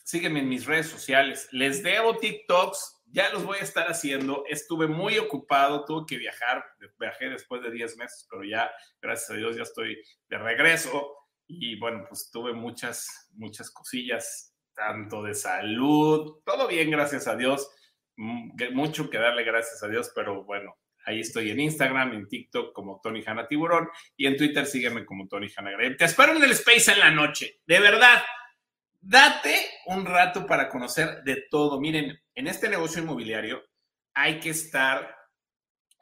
[0.03, 1.49] sígueme en mis redes sociales.
[1.53, 4.45] Les debo TikToks ya los voy a estar haciendo.
[4.49, 6.65] Estuve muy ocupado, tuve que viajar,
[6.99, 8.71] viajé después de 10 meses, pero ya,
[9.01, 11.17] gracias a Dios, ya estoy de regreso.
[11.47, 17.69] Y bueno, pues tuve muchas, muchas cosillas, tanto de salud, todo bien, gracias a Dios.
[18.17, 22.73] Mm, mucho que darle gracias a Dios, pero bueno, ahí estoy en Instagram, en TikTok
[22.73, 26.53] como Tony Hanna Tiburón y en Twitter sígueme como Tony Hanna Te espero en el
[26.53, 28.23] Space en la noche, de verdad.
[29.03, 31.81] Date un rato para conocer de todo.
[31.81, 33.63] Miren, en este negocio inmobiliario
[34.15, 35.15] hay que estar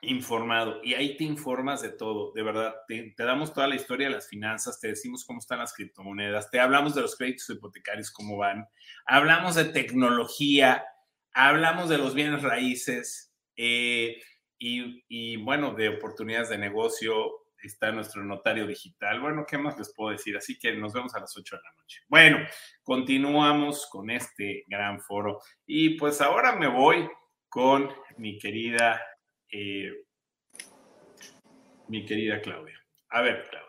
[0.03, 2.77] informado y ahí te informas de todo, de verdad.
[2.87, 6.61] Te, damos toda la historia de las finanzas, te decimos cómo están las criptomonedas, te
[6.61, 8.69] hablamos de los créditos hipotecarios, cómo van,
[9.05, 10.85] hablamos de tecnología,
[11.33, 14.21] hablamos de los bienes raíces eh,
[14.61, 17.33] y, y, bueno, de oportunidades de negocio.
[17.63, 19.21] Está nuestro notario digital.
[19.21, 20.37] Bueno, ¿qué más les puedo decir?
[20.37, 22.03] Así que nos vemos a las 8 de la noche.
[22.09, 22.39] Bueno,
[22.83, 25.41] continuamos con este gran foro.
[25.67, 27.09] Y pues ahora me voy
[27.49, 29.01] con mi querida,
[29.51, 29.93] eh,
[31.89, 32.79] mi querida Claudia.
[33.11, 33.69] A ver, Claudia.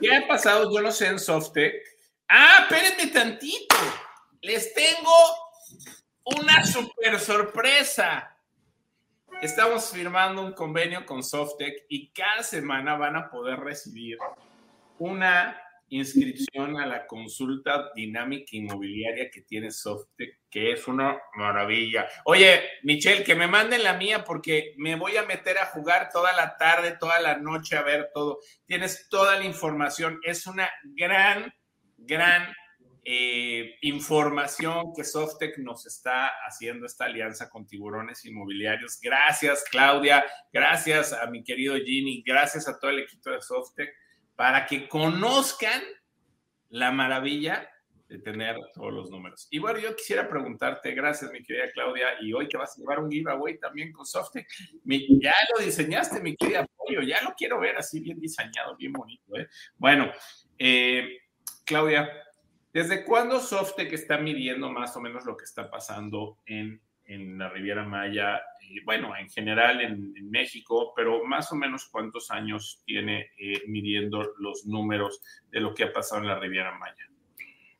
[0.00, 0.72] ¿Qué ha pasado?
[0.74, 1.74] Yo no sé en Softec.
[2.28, 3.76] Ah, espérenme tantito.
[4.40, 5.12] Les tengo
[6.24, 8.31] una super sorpresa.
[9.42, 14.16] Estamos firmando un convenio con Softec y cada semana van a poder recibir
[15.00, 22.06] una inscripción a la consulta dinámica inmobiliaria que tiene Softec, que es una maravilla.
[22.24, 26.32] Oye, Michelle, que me manden la mía porque me voy a meter a jugar toda
[26.34, 28.38] la tarde, toda la noche a ver todo.
[28.64, 30.20] Tienes toda la información.
[30.22, 31.52] Es una gran,
[31.96, 32.54] gran
[33.04, 39.00] eh, información que Softec nos está haciendo esta alianza con tiburones inmobiliarios.
[39.00, 40.24] Gracias, Claudia.
[40.52, 42.22] Gracias a mi querido Ginny.
[42.24, 43.92] Gracias a todo el equipo de Softec
[44.36, 45.82] para que conozcan
[46.68, 47.68] la maravilla
[48.08, 49.48] de tener todos los números.
[49.50, 53.00] Y bueno, yo quisiera preguntarte, gracias mi querida Claudia, y hoy te vas a llevar
[53.00, 54.46] un giveaway también con Softec.
[54.84, 59.36] ya lo diseñaste, mi querida Pollo, ya lo quiero ver así bien diseñado, bien bonito.
[59.36, 59.48] ¿eh?
[59.76, 60.12] Bueno,
[60.58, 61.20] eh,
[61.64, 62.10] Claudia,
[62.72, 67.48] ¿desde cuándo Softec está midiendo más o menos lo que está pasando en en la
[67.48, 68.40] Riviera Maya,
[68.84, 74.64] bueno, en general en, México, pero más o menos cuántos años tiene eh, midiendo los
[74.64, 77.06] números de lo que ha pasado en la Riviera Maya.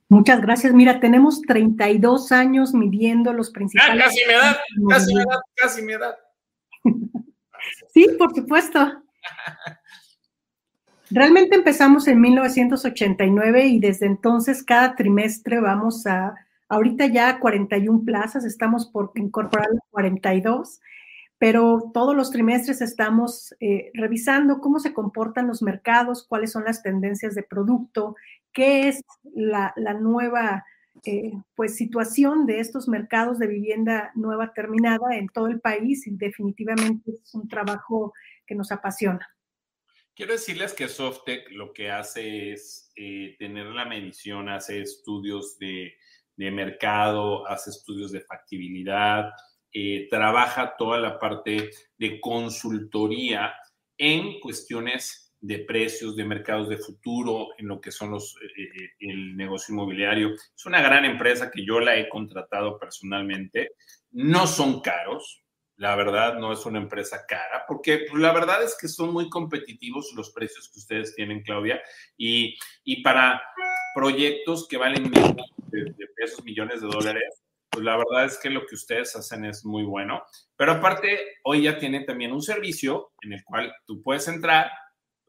[0.08, 0.74] Muchas gracias.
[0.74, 4.04] Mira, tenemos 32 años midiendo los principales.
[4.04, 6.16] Ah, casi me da, casi me da, casi me da.
[7.94, 9.02] sí, por supuesto.
[11.12, 16.34] Realmente empezamos en 1989 y desde entonces cada trimestre vamos a
[16.72, 20.80] Ahorita ya 41 plazas, estamos por incorporar 42,
[21.36, 26.82] pero todos los trimestres estamos eh, revisando cómo se comportan los mercados, cuáles son las
[26.82, 28.16] tendencias de producto,
[28.54, 29.02] qué es
[29.34, 30.64] la, nueva
[31.04, 36.16] eh, pues, situación de estos mercados de vivienda nueva terminada en todo el país y
[36.16, 38.14] definitivamente es un trabajo
[38.46, 39.28] que nos apasiona.
[40.22, 45.96] Quiero decirles que Softec lo que hace es eh, tener la medición, hace estudios de
[46.36, 49.30] mercado, hace estudios de factibilidad,
[49.72, 53.52] eh, trabaja toda la parte de consultoría
[53.98, 58.90] en cuestiones de precios, de mercados de futuro, en lo que son los, eh, eh,
[59.00, 60.34] el negocio inmobiliario.
[60.34, 63.72] Es una gran empresa que yo la he contratado personalmente.
[64.12, 65.42] No son caros,
[65.76, 69.28] la verdad no es una empresa cara, porque pues, la verdad es que son muy
[69.28, 71.80] competitivos los precios que ustedes tienen, Claudia,
[72.16, 73.42] y, y para
[73.94, 78.74] proyectos que valen de, pesos, millones de dólares, pues la verdad es que lo que
[78.74, 80.22] ustedes hacen es muy bueno.
[80.56, 84.70] Pero aparte, hoy ya tienen también un servicio en el cual tú puedes entrar,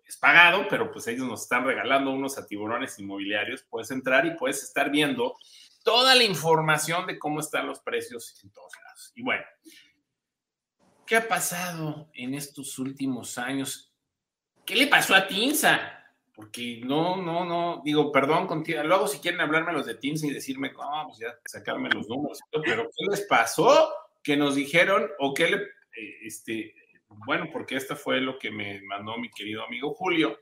[0.05, 4.35] es pagado, pero pues ellos nos están regalando unos a tiburones inmobiliarios, puedes entrar y
[4.35, 5.35] puedes estar viendo
[5.83, 9.11] toda la información de cómo están los precios en todos lados.
[9.15, 9.43] Y bueno,
[11.05, 13.91] ¿qué ha pasado en estos últimos años?
[14.65, 16.03] ¿Qué le pasó a Tinsa?
[16.35, 20.31] porque no, no, no, digo, perdón contigo, luego si quieren hablarme los de Teams y
[20.31, 23.93] decirme, cómo, pues ya sacarme los números, pero ¿qué les pasó?
[24.23, 26.75] Que nos dijeron, o qué le, eh, este,
[27.07, 30.39] bueno, porque esto fue lo que me mandó mi querido amigo Julio,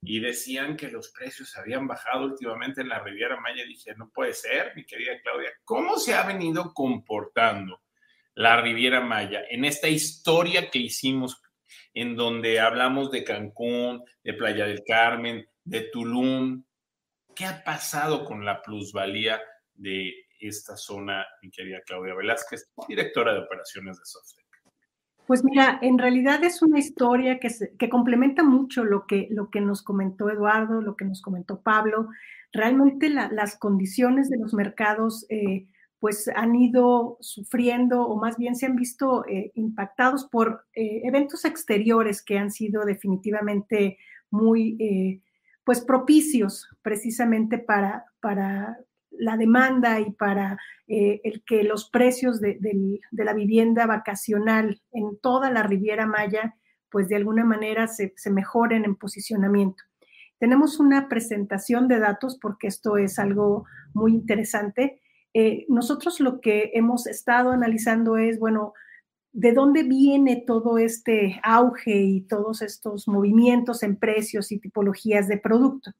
[0.00, 3.64] y decían que los precios habían bajado últimamente en la Riviera Maya.
[3.64, 7.80] Dije, no puede ser, mi querida Claudia, ¿cómo se ha venido comportando
[8.38, 11.42] la Riviera Maya en esta historia que hicimos
[11.92, 16.62] en donde hablamos de Cancún, de Playa del Carmen, de Tulum.
[17.34, 19.40] ¿Qué ha pasado con la plusvalía
[19.74, 24.46] de esta zona, mi querida Claudia Velázquez, directora de operaciones de Softec?
[25.26, 29.82] Pues mira, en realidad es una historia que, complementa mucho lo que, lo que nos
[29.82, 32.08] comentó Eduardo, lo que nos comentó Pablo.
[32.52, 35.66] Realmente las condiciones de los mercados eh,
[36.00, 41.44] pues han ido sufriendo o más bien se han visto eh, impactados por eh, eventos
[41.44, 43.98] exteriores que han sido definitivamente
[44.30, 45.22] muy eh,
[45.64, 48.78] pues propicios precisamente para, para
[49.10, 52.58] la demanda y para el que los precios de,
[53.10, 56.56] la vivienda vacacional en toda la Riviera Maya
[56.90, 59.84] pues de alguna manera se, se mejoren en posicionamiento.
[60.38, 65.02] Tenemos una presentación de datos porque esto es algo muy interesante
[65.40, 68.74] eh, nosotros lo que hemos estado analizando es, bueno,
[69.30, 75.38] ¿de dónde viene todo este auge y todos estos movimientos en precios y tipologías de
[75.38, 75.92] producto?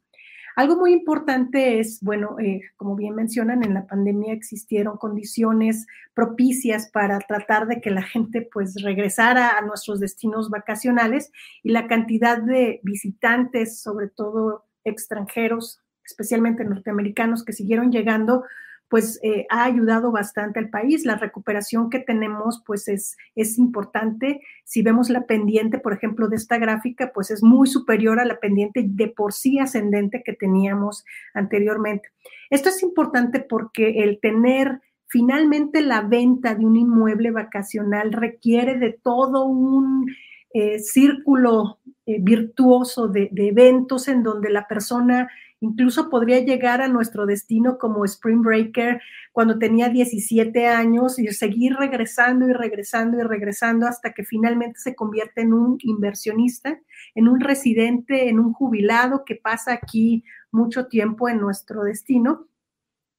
[0.56, 6.90] Algo muy importante es, bueno, eh, como bien mencionan, en la pandemia existieron condiciones propicias
[6.90, 11.30] para tratar de que la gente pues regresara a nuestros destinos vacacionales
[11.62, 18.42] y la cantidad de visitantes, sobre todo extranjeros, especialmente norteamericanos, que siguieron llegando,
[18.88, 21.04] pues eh, ha ayudado bastante al país.
[21.04, 24.40] La recuperación que tenemos, pues es, es importante.
[24.64, 28.40] Si vemos la pendiente, por ejemplo, de esta gráfica, pues es muy superior a la
[28.40, 32.08] pendiente de por sí ascendente que teníamos anteriormente.
[32.50, 38.92] Esto es importante porque el tener finalmente la venta de un inmueble vacacional requiere de
[38.92, 40.06] todo un
[40.54, 45.28] eh, círculo eh, virtuoso de, de eventos en donde la persona
[45.60, 49.00] Incluso podría llegar a nuestro destino como Spring Breaker
[49.32, 54.94] cuando tenía 17 años y seguir regresando y regresando y regresando hasta que finalmente se
[54.94, 56.78] convierte en un inversionista,
[57.16, 62.46] en un residente, en un jubilado que pasa aquí mucho tiempo en nuestro destino.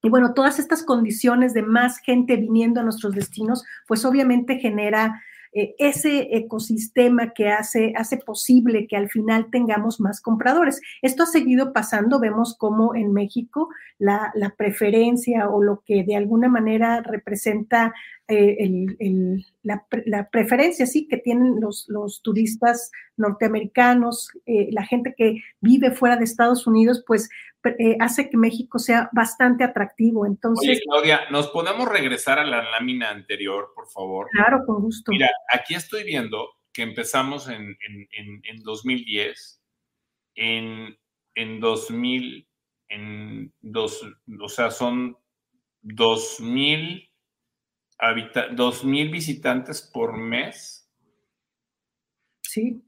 [0.01, 5.21] Y bueno, todas estas condiciones de más gente viniendo a nuestros destinos, pues obviamente genera
[5.51, 10.79] eh, ese ecosistema que hace, hace posible que al final tengamos más compradores.
[11.01, 16.49] Esto ha seguido pasando, vemos cómo en México la, preferencia o lo que de alguna
[16.49, 17.93] manera representa
[18.29, 25.91] eh, la, preferencia, sí, que tienen los, los turistas norteamericanos, eh, la gente que vive
[25.91, 27.29] fuera de Estados Unidos, pues
[27.63, 30.25] eh, hace que México sea bastante atrectivo.
[30.25, 34.27] Entonces, Oye, Claudia, ¿nos podemos regresar a la lámina anterior, por favor?
[34.31, 35.11] Claro, con gusto.
[35.11, 39.61] Mira, aquí estoy viendo que empezamos en, en, en, 2010,
[40.35, 40.97] en,
[41.35, 42.47] en 2000,
[42.89, 44.07] en dos,
[44.39, 45.17] o sea, son
[45.81, 47.08] 2000,
[47.99, 50.89] habita, 2000 visitantes por mes.
[52.41, 52.83] Sí.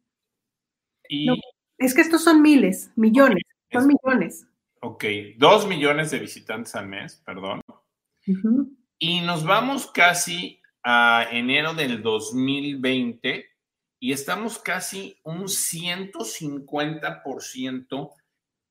[1.08, 1.30] Y,
[1.78, 4.47] es que estos son miles, millones, son millones.
[4.82, 5.06] Ok,
[5.38, 7.62] dos millones de visitantes al mes, perdón.
[8.97, 13.45] Y nos vamos casi a enero del 2020
[14.00, 18.13] y estamos casi un 150%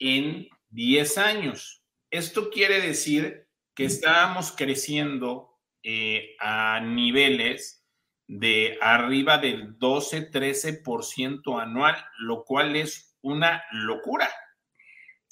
[0.00, 1.84] en 10 años.
[2.10, 5.49] Esto quiere decir que estábamos creciendo
[5.82, 7.84] eh, a niveles
[8.26, 14.28] de arriba del 12-13% anual, lo cual es una locura.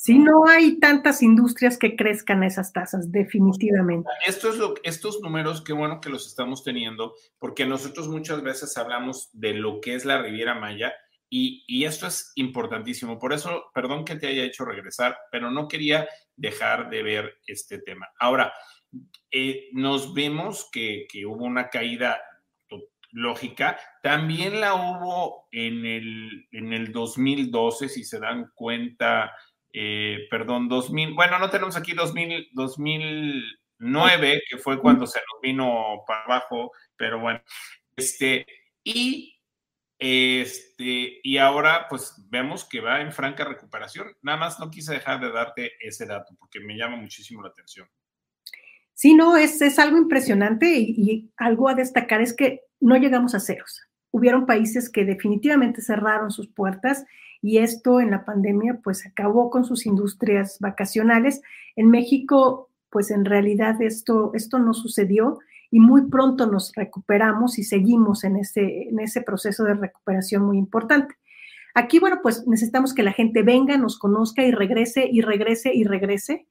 [0.00, 4.08] Si no hay tantas industrias que crezcan esas tasas, definitivamente.
[4.26, 8.76] Esto es lo, estos números, qué bueno que los estamos teniendo, porque nosotros muchas veces
[8.76, 10.92] hablamos de lo que es la Riviera Maya
[11.28, 13.18] y, y esto es importantísimo.
[13.18, 17.80] Por eso, perdón que te haya hecho regresar, pero no quería dejar de ver este
[17.80, 18.06] tema.
[18.20, 18.52] Ahora,
[19.31, 22.20] eh, nos vemos que, que hubo una caída
[23.11, 23.79] lógica.
[24.03, 29.35] También la hubo en el, en el 2012, si se dan cuenta,
[29.72, 36.05] eh, perdón, 2000, bueno, no tenemos aquí 2000, 2009, que fue cuando se nos vino
[36.07, 37.40] para abajo, pero bueno,
[37.96, 38.46] este,
[38.85, 39.35] y
[40.01, 44.16] este, y ahora pues vemos que va en franca recuperación.
[44.22, 47.88] Nada más no quise dejar de darte ese dato porque me llama muchísimo la atención.
[48.98, 53.38] Sí, no, es, es algo impresionante y, algo a destacar es que no llegamos a
[53.38, 53.80] ceros.
[54.11, 57.04] Hubieron países que definitivamente cerraron sus puertas
[57.40, 61.42] y esto en la pandemia pues acabó con sus industrias vacacionales.
[61.76, 65.38] En México pues en realidad esto, esto no sucedió
[65.70, 70.58] y muy pronto nos recuperamos y seguimos en ese, en ese proceso de recuperación muy
[70.58, 71.14] importante.
[71.72, 75.84] Aquí, bueno, pues necesitamos que la gente venga, nos conozca y regrese y regrese y
[75.84, 76.48] regrese.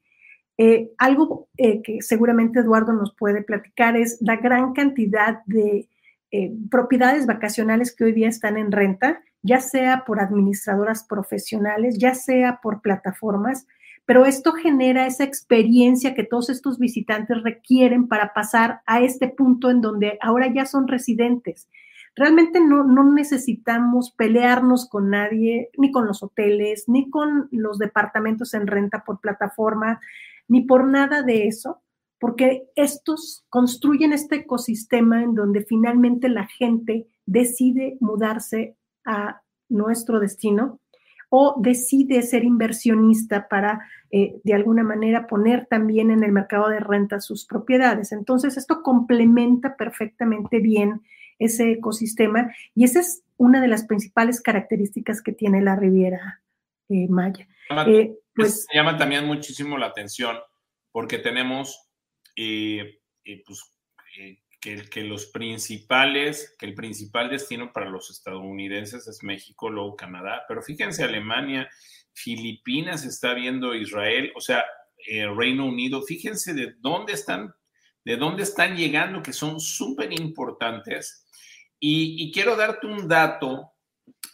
[0.58, 5.88] Eh, algo eh, que seguramente Eduardo nos puede platicar es la gran cantidad de
[6.32, 12.14] eh, propiedades vacacionales que hoy día están en renta ya sea por administradoras profesionales, ya
[12.14, 13.66] sea por plataformas,
[14.04, 19.70] pero esto genera esa experiencia que todos estos visitantes requieren para pasar a este punto
[19.70, 21.68] en donde ahora ya son residentes.
[22.16, 28.54] Realmente no, no necesitamos pelearnos con nadie, ni con los hoteles, ni con los departamentos
[28.54, 30.00] en renta por plataforma,
[30.48, 31.82] ni por nada de eso,
[32.18, 40.80] porque estos construyen este ecosistema en donde finalmente la gente decide mudarse a nuestro destino
[41.30, 46.80] o decide ser inversionista para eh, de alguna manera poner también en el mercado de
[46.80, 48.12] renta sus propiedades.
[48.12, 51.02] Entonces, esto complementa perfectamente bien
[51.38, 56.40] ese ecosistema y esa es una de las principales características que tiene la Riviera
[56.88, 57.46] eh, Maya.
[57.86, 60.38] Eh, pues, me llama también muchísimo la atención
[60.92, 61.90] porque tenemos
[62.34, 63.62] pues,
[64.60, 70.44] que, que, los principales, que el principal destino para los estadounidenses es México, luego Canadá,
[70.48, 71.68] pero fíjense, Alemania,
[72.12, 74.64] Filipinas está viendo Israel, o sea,
[75.06, 77.54] eh, Reino Unido, fíjense de dónde están,
[78.04, 81.24] de dónde están llegando, que son súper importantes.
[81.80, 83.72] Y quiero darte un dato,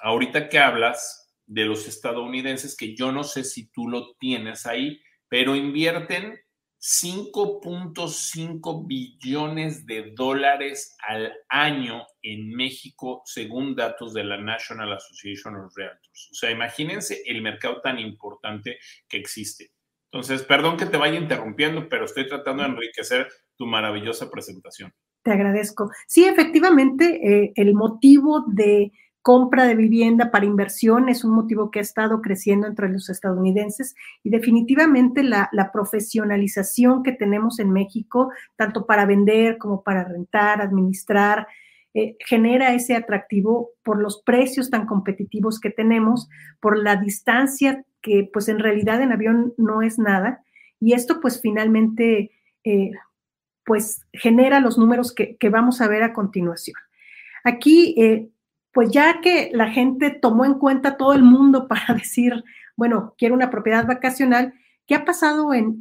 [0.00, 5.00] ahorita que hablas de los estadounidenses, que yo no sé si tú lo tienes ahí,
[5.28, 6.38] pero invierten
[6.84, 15.74] 5.5 billones de dólares al año en México, según datos de la National Association of
[15.74, 16.28] Realtors.
[16.30, 18.76] O sea, imagínense el mercado tan importante
[19.08, 19.72] que existe.
[20.12, 24.92] Entonces, perdón que te vaya interrumpiendo, pero estoy tratando de enriquecer tu maravillosa presentación.
[25.22, 25.90] Te agradezco.
[26.06, 28.92] Sí, efectivamente, eh, el motivo de
[29.24, 33.94] compra de vivienda para inversión es un motivo que ha estado creciendo entre los estadounidenses
[34.22, 41.48] y definitivamente la, profesionalización que tenemos en México, tanto para vender como para rentar, administrar,
[41.94, 46.28] eh, genera ese atractivo por los precios tan competitivos que tenemos,
[46.60, 50.44] por la distancia que pues en realidad en avión no es nada
[50.78, 52.30] y esto pues finalmente
[52.62, 52.90] eh,
[53.64, 56.76] pues genera los números que, vamos a ver a continuación.
[57.42, 58.28] Aquí eh,
[58.74, 62.44] pues ya que la gente tomó en cuenta todo el mundo para decir,
[62.76, 64.52] bueno, quiero una propiedad vacacional,
[64.86, 65.78] ¿qué ha pasado en,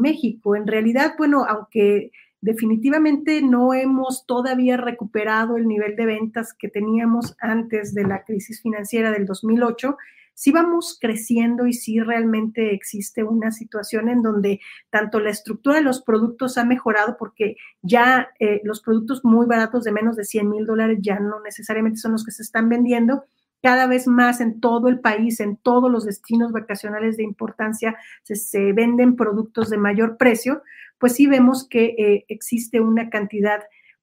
[0.00, 0.54] México?
[0.54, 2.12] En realidad, bueno, aunque
[2.42, 8.62] definitivamente no hemos todavía recuperado el nivel de ventas que teníamos antes de la crisis
[8.62, 9.96] financiera del 2008,
[10.40, 15.82] si vamos creciendo y si realmente existe una situación en donde tanto la estructura de
[15.82, 20.48] los productos ha mejorado porque ya eh, los productos muy baratos de menos de 100
[20.48, 23.24] mil dólares ya no necesariamente son los que se están vendiendo.
[23.62, 28.72] Cada vez más en todo el país, en todos los destinos vacacionales de importancia, se,
[28.72, 30.62] venden productos de mayor precio,
[30.96, 33.60] pues sí vemos que eh, existe una cantidad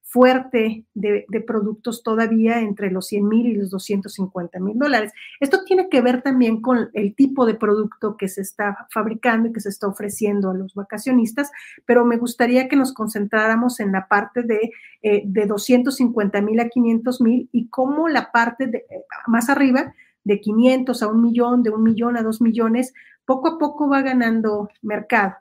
[0.08, 5.12] fuerte de, productos todavía entre los 100 mil y los 250 mil dólares.
[5.38, 9.52] Esto tiene que ver también con el tipo de producto que se está fabricando y
[9.52, 11.50] que se está ofreciendo a los vacacionistas,
[11.84, 16.68] pero me gustaría que nos concentráramos en la parte de, eh, de 250 mil a
[16.70, 18.84] 500 mil y cómo la parte eh,
[19.26, 19.92] más arriba,
[20.24, 22.94] de 500 a un millón, de un millón a dos millones,
[23.26, 25.34] poco a poco va ganando mercado.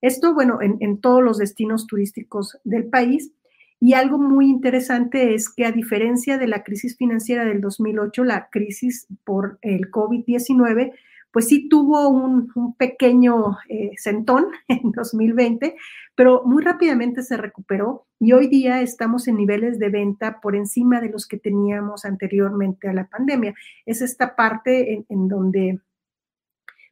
[0.00, 3.32] Esto, bueno, en, en todos los destinos turísticos del país
[3.80, 8.48] y algo muy interesante es que a diferencia de la crisis financiera del 2008, la
[8.50, 10.92] crisis por el COVID-19,
[11.30, 15.76] pues sí tuvo un, pequeño eh, sentón en 2020,
[16.16, 21.00] pero muy rápidamente se recuperó y hoy día estamos en niveles de venta por encima
[21.00, 23.54] de los que teníamos anteriormente a la pandemia.
[23.86, 25.80] Es esta parte en, en donde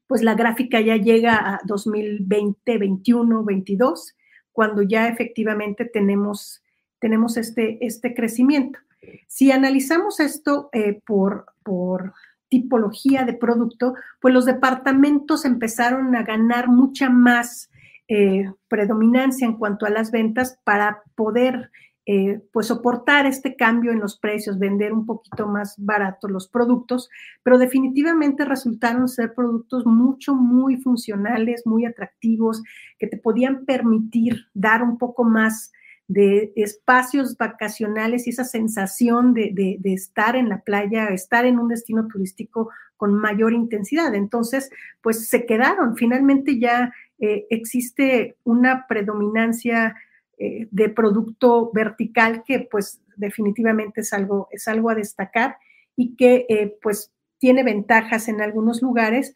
[0.06, 4.16] pues la gráfica ya llega a 2020, 21, 22,
[4.52, 6.62] cuando ya efectivamente tenemos
[6.98, 8.78] tenemos este, este crecimiento.
[9.26, 12.14] Si analizamos esto eh, por, por
[12.48, 17.70] tipología de producto, pues los departamentos empezaron a ganar mucha más
[18.08, 21.70] eh, predominancia en cuanto a las ventas para poder
[22.08, 27.10] eh, pues soportar este cambio en los precios, vender un poquito más barato los productos,
[27.42, 32.62] pero definitivamente resultaron ser productos mucho, muy funcionales, muy atractivos,
[33.00, 35.72] que te podían permitir dar un poco más
[36.08, 42.06] de espacios vacacionales y esa sensación de, estar en la playa, estar en un destino
[42.06, 44.14] turístico con mayor intensidad.
[44.14, 44.70] Entonces,
[45.02, 45.96] pues se quedaron.
[45.96, 49.96] Finalmente ya eh, existe una predominancia
[50.38, 55.56] eh, de producto vertical que pues definitivamente es algo, es algo a destacar
[55.96, 59.34] y que eh, pues tiene ventajas en algunos lugares.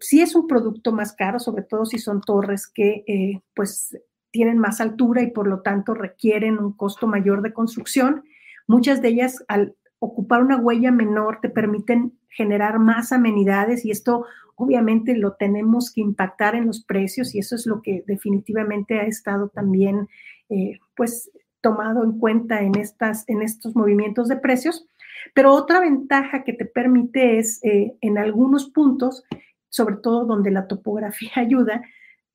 [0.00, 3.94] sí es un producto más caro, sobre todo si son torres que pues
[4.30, 8.24] tienen más altura y por lo tanto requieren un costo mayor de construcción.
[8.66, 14.26] Muchas de ellas, al ocupar una huella menor, te permiten generar más amenidades y esto
[14.56, 19.04] obviamente lo tenemos que impactar en los precios y eso es lo que definitivamente ha
[19.04, 20.08] estado también
[20.48, 24.86] eh, pues tomado en cuenta en, estas, en estos movimientos de precios.
[25.34, 29.24] Pero otra ventaja que te permite es eh, en algunos puntos,
[29.68, 31.82] sobre todo donde la topografía ayuda,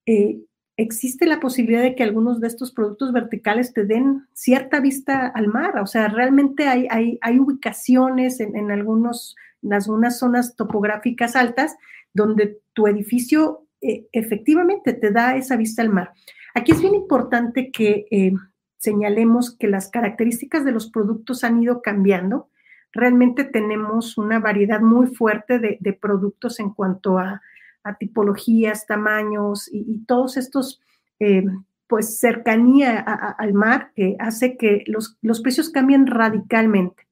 [0.05, 0.41] eh,
[0.77, 5.47] existe la posibilidad de que algunos de estos productos verticales te den cierta vista al
[5.47, 5.77] mar.
[5.79, 11.75] O sea, realmente hay, hay, ubicaciones en, algunos, en algunas zonas topográficas altas
[12.13, 16.13] donde tu edificio eh, efectivamente te da esa vista al mar.
[16.53, 18.33] Aquí es bien importante que eh,
[18.77, 22.49] señalemos que las características de los productos han ido cambiando.
[22.91, 27.41] Realmente tenemos una variedad muy fuerte de productos en cuanto a
[27.83, 30.81] a tipologías, tamaños y, todos estos
[31.19, 31.43] eh,
[31.87, 37.05] pues cercanía al mar que hace que los, los precios cambien radicalmente.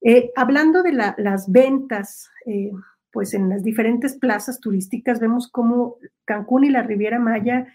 [0.00, 2.70] Eh, hablando de las ventas, eh,
[3.10, 7.66] pues en las diferentes plazas turísticas vemos cómo Cancún y la Riviera Maya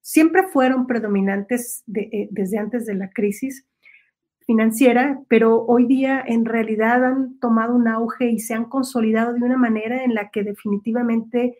[0.00, 3.66] siempre fueron predominantes desde antes de la crisis
[4.46, 9.42] financiera, pero hoy día en realidad han tomado un auge y se han consolidado de
[9.42, 11.56] una manera en la que definitivamente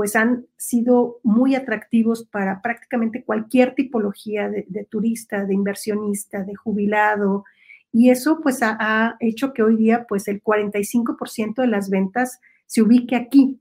[0.00, 7.44] pues han sido muy atractivos para prácticamente cualquier tipología de, turista, de inversionista, de jubilado,
[7.92, 12.80] y eso pues ha, hecho que hoy día pues el 45% de las ventas se
[12.80, 13.60] ubique aquí.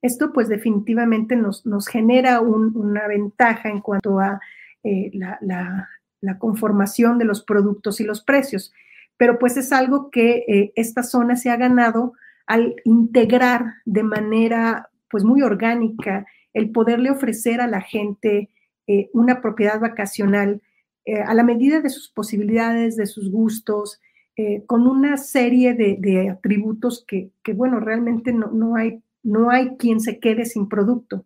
[0.00, 4.40] Esto pues definitivamente nos, nos genera una ventaja en cuanto a
[4.84, 5.90] eh, la,
[6.38, 8.72] conformación de los productos y los precios,
[9.18, 12.14] pero pues es algo que eh, esta zona se ha ganado
[12.46, 18.50] al integrar de manera pues muy orgánica, el poderle ofrecer a la gente
[18.88, 20.60] eh, una propiedad vacacional
[21.04, 24.00] eh, a la medida de sus posibilidades, de sus gustos,
[24.36, 30.00] eh, con una serie de, atributos que, bueno, realmente no, no, hay, no hay quien
[30.00, 31.24] se quede sin producto.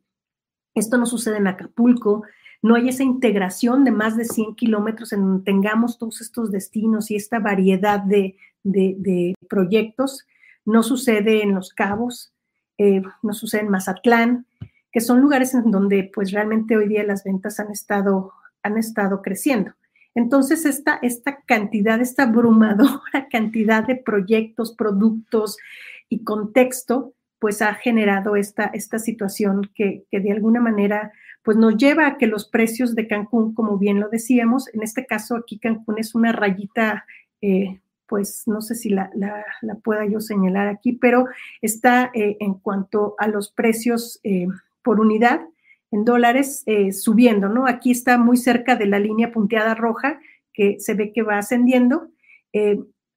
[0.75, 2.25] Esto no sucede en Acapulco,
[2.61, 7.11] no hay esa integración de más de 100 kilómetros en donde tengamos todos estos destinos
[7.11, 10.27] y esta variedad de, de proyectos.
[10.67, 12.35] No sucede en Los Cabos,
[12.79, 14.47] eh, no sucede en Mazatlán,
[14.91, 19.21] que son lugares en donde pues realmente hoy día las ventas han estado, han estado
[19.21, 19.73] creciendo.
[20.15, 25.59] Entonces, esta, esta cantidad, esta abrumadora cantidad de proyectos, productos
[26.09, 31.13] y contexto, pues ha generado esta, esta situación que, de alguna manera
[31.45, 35.07] pues nos lleva a que los precios de Cancún, como bien lo decíamos, en este
[35.07, 37.07] caso aquí Cancún es una rayita
[37.41, 39.11] eh, pues no sé si la,
[39.85, 41.27] pueda yo señalar aquí, pero
[41.61, 44.49] está eh, en cuanto a los precios eh,
[44.83, 45.43] por unidad
[45.91, 47.67] en dólares eh, subiendo, ¿no?
[47.67, 50.19] Aquí está muy cerca de la línea punteada roja
[50.53, 52.11] que se ve que va ascendiendo.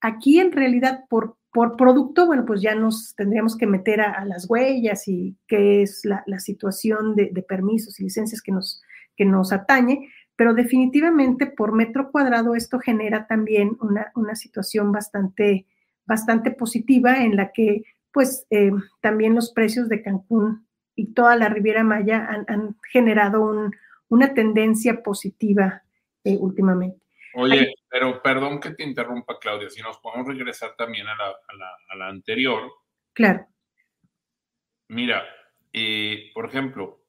[0.01, 4.49] aquí en realidad por, por producto, bueno, pues ya nos tendríamos que meter a, las
[4.49, 8.81] huellas y qué es la, situación de, de, permisos y licencias que nos,
[9.15, 10.09] que nos atañe,
[10.41, 15.67] pero definitivamente por metro cuadrado esto genera también una, situación bastante,
[16.03, 18.71] bastante positiva en la que pues eh,
[19.01, 20.65] también los precios de Cancún
[20.95, 23.69] y toda la Riviera Maya han, generado
[24.09, 25.83] una tendencia positiva
[26.23, 26.99] eh, últimamente.
[27.35, 31.15] Oye, pero perdón que te interrumpa, Claudia, si nos podemos regresar también a
[31.95, 32.63] la, anterior.
[33.13, 33.45] Claro.
[34.87, 35.23] Mira,
[35.71, 37.03] eh, por ejemplo,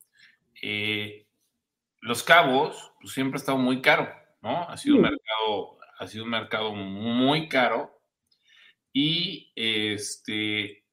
[2.02, 4.68] los Cabos pues, siempre ha estado muy caro, ¿no?
[4.68, 8.02] Ha sido, un mercado, ha sido un mercado muy caro
[8.92, 10.84] y, este,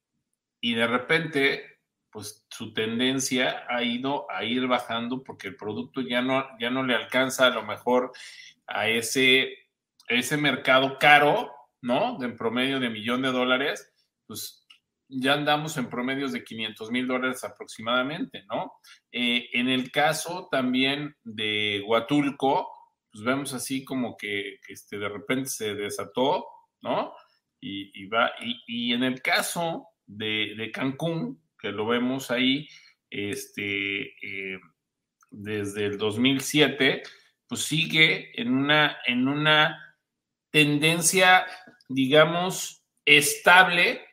[0.61, 1.79] y de repente,
[2.11, 6.83] pues su tendencia ha ido a ir bajando porque el producto ya no, ya no
[6.83, 8.11] le alcanza a lo mejor
[8.67, 9.67] a ese,
[10.07, 11.51] ese mercado caro,
[11.81, 12.17] ¿no?
[12.19, 13.91] De en promedio de millón de dólares,
[14.27, 14.58] pues
[15.09, 18.73] ya andamos en promedios de 500 mil dólares aproximadamente, ¿no?
[19.11, 22.69] Eh, en el caso también de Huatulco,
[23.11, 26.45] pues vemos así como que, este, de repente se desató,
[26.81, 27.13] ¿no?
[27.61, 32.67] Y, va, y, en el caso de, Cancún, que lo vemos ahí,
[33.09, 34.59] este, eh,
[35.29, 37.01] desde el 2007,
[37.47, 39.97] pues sigue en una, en una
[40.51, 41.45] tendencia,
[41.89, 44.08] digamos, estable,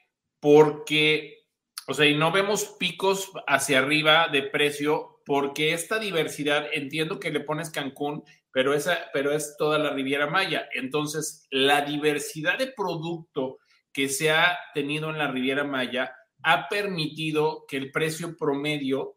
[0.47, 1.45] porque,
[1.89, 7.33] o sea, y no vemos picos hacia arriba de precio porque esta diversidad, entiendo que
[7.33, 8.23] le pones Cancún,
[8.53, 10.69] pero, esa, pero es toda la Riviera Maya.
[10.73, 13.59] Entonces, la diversidad de producto
[13.93, 19.17] que se ha tenido en la Riviera Maya ha permitido que el precio promedio,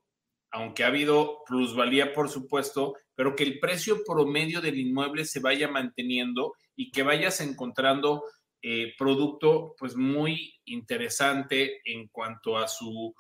[0.50, 5.68] aunque ha habido plusvalía, por supuesto, pero que el precio promedio del inmueble se vaya
[5.68, 8.24] manteniendo y que vayas encontrando
[8.62, 13.16] eh, producto pues muy interesante en cuanto a su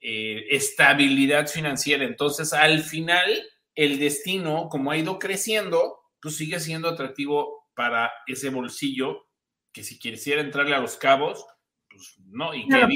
[0.00, 2.04] eh, estabilidad financiera.
[2.04, 3.26] Entonces, al final,
[3.74, 9.28] el destino, como ha ido creciendo, pues sigue siendo atractivo para ese bolsillo
[9.72, 11.44] que si quisiera entrarle a los cabos,
[11.88, 12.86] pues no, y que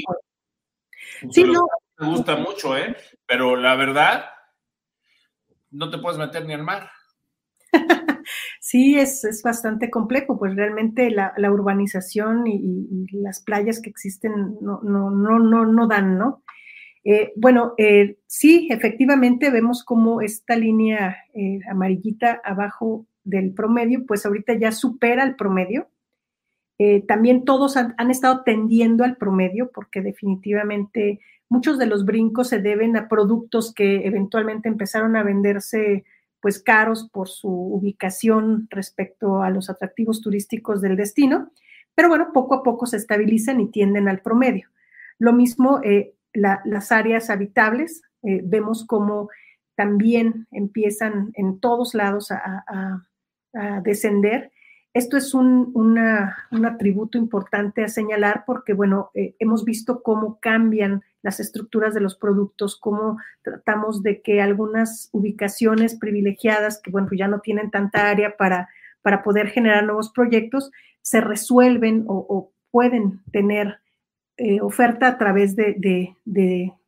[1.31, 1.67] sí, no.
[1.97, 2.95] me gusta mucho, ¿eh?
[3.25, 4.25] Pero la verdad,
[5.71, 6.89] no te puedes meter ni al mar.
[8.65, 15.11] Sí, es, bastante complejo, pues realmente la, urbanización y, las playas que existen no, no,
[15.11, 16.43] no, no, no dan, ¿no?
[17.03, 24.25] Eh, bueno, eh, sí, efectivamente vemos como esta línea eh, amarillita abajo del promedio, pues
[24.25, 25.89] ahorita ya supera el promedio.
[27.05, 32.95] también todos han, estado tendiendo al promedio porque definitivamente muchos de los brincos se deben
[32.95, 36.05] a productos que eventualmente empezaron a venderse
[36.43, 41.49] pues caros por su ubicación respecto a los atractivos turísticos del destino,
[41.95, 44.67] pero bueno, poco a poco se estabilizan y tienden al promedio.
[45.19, 49.29] Lo mismo eh, las áreas habitables, eh, vemos cómo
[49.75, 53.07] también empiezan en todos lados a,
[53.83, 54.51] descender.
[54.93, 55.97] Esto es un,
[56.65, 62.15] atributo importante a señalar porque, bueno, eh, hemos visto cómo cambian las estructuras de los
[62.15, 68.37] productos, cómo tratamos de que algunas ubicaciones privilegiadas, que, bueno, ya no tienen tanta área
[68.37, 68.69] para,
[69.01, 70.71] para poder generar nuevos proyectos,
[71.01, 73.79] se resuelven o, pueden tener
[74.37, 76.15] eh, oferta a través de,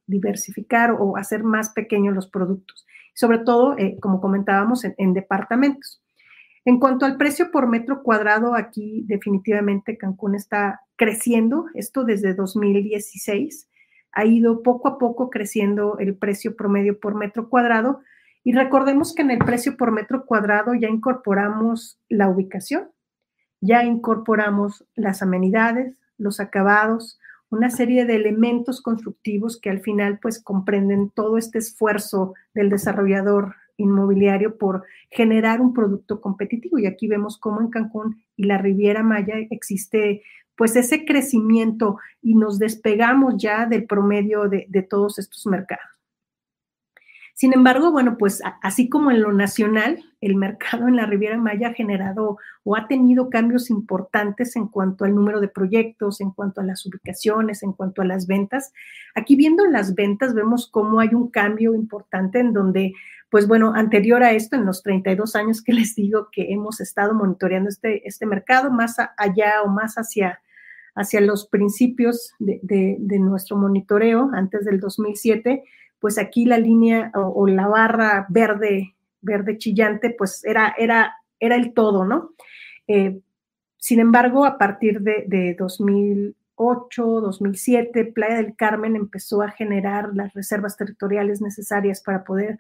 [0.08, 6.02] diversificar o hacer más pequeños los productos, sobre todo, eh, como comentábamos, en, departamentos.
[6.66, 13.70] En cuanto al precio por metro cuadrado, aquí definitivamente Cancún está creciendo, esto desde 2016,
[14.12, 18.02] ha ido poco a poco creciendo el precio promedio por metro cuadrado.
[18.44, 22.90] Y recordemos que en el precio por metro cuadrado ya incorporamos la ubicación,
[23.62, 30.42] ya incorporamos las amenidades, los acabados, una serie de elementos constructivos que al final pues
[30.42, 36.78] comprenden todo este esfuerzo del desarrollador inmobiliario por generar un producto competitivo.
[36.80, 40.24] Y aquí vemos cómo en Cancún y la Riviera Maya existe
[40.56, 45.95] pues ese crecimiento y nos despegamos ya del promedio de, de todos estos mercados.
[47.38, 51.68] Sin embargo, bueno, pues así como en lo nacional, el mercado en la Riviera Maya
[51.68, 56.62] ha generado o ha tenido cambios importantes en cuanto al número de proyectos, en cuanto
[56.62, 58.72] a las ubicaciones, en cuanto a las ventas.
[59.16, 62.94] Aquí viendo las ventas vemos cómo hay un cambio importante en donde,
[63.30, 67.14] pues bueno, anterior a esto, en los 32 años que les digo que hemos estado
[67.14, 70.40] monitoreando este, este mercado, más allá o más hacia
[70.98, 72.62] hacia los principios de,
[72.98, 75.66] de nuestro monitoreo antes del 2007,
[76.06, 81.74] pues aquí la línea o, la barra verde, verde chillante, pues era, era, era el
[81.74, 82.36] todo, ¿no?
[82.86, 83.22] Eh,
[83.76, 90.78] sin embargo, a partir de, 2008, 2007, Playa del Carmen empezó a generar las reservas
[90.78, 92.60] territoriales necesarias para poder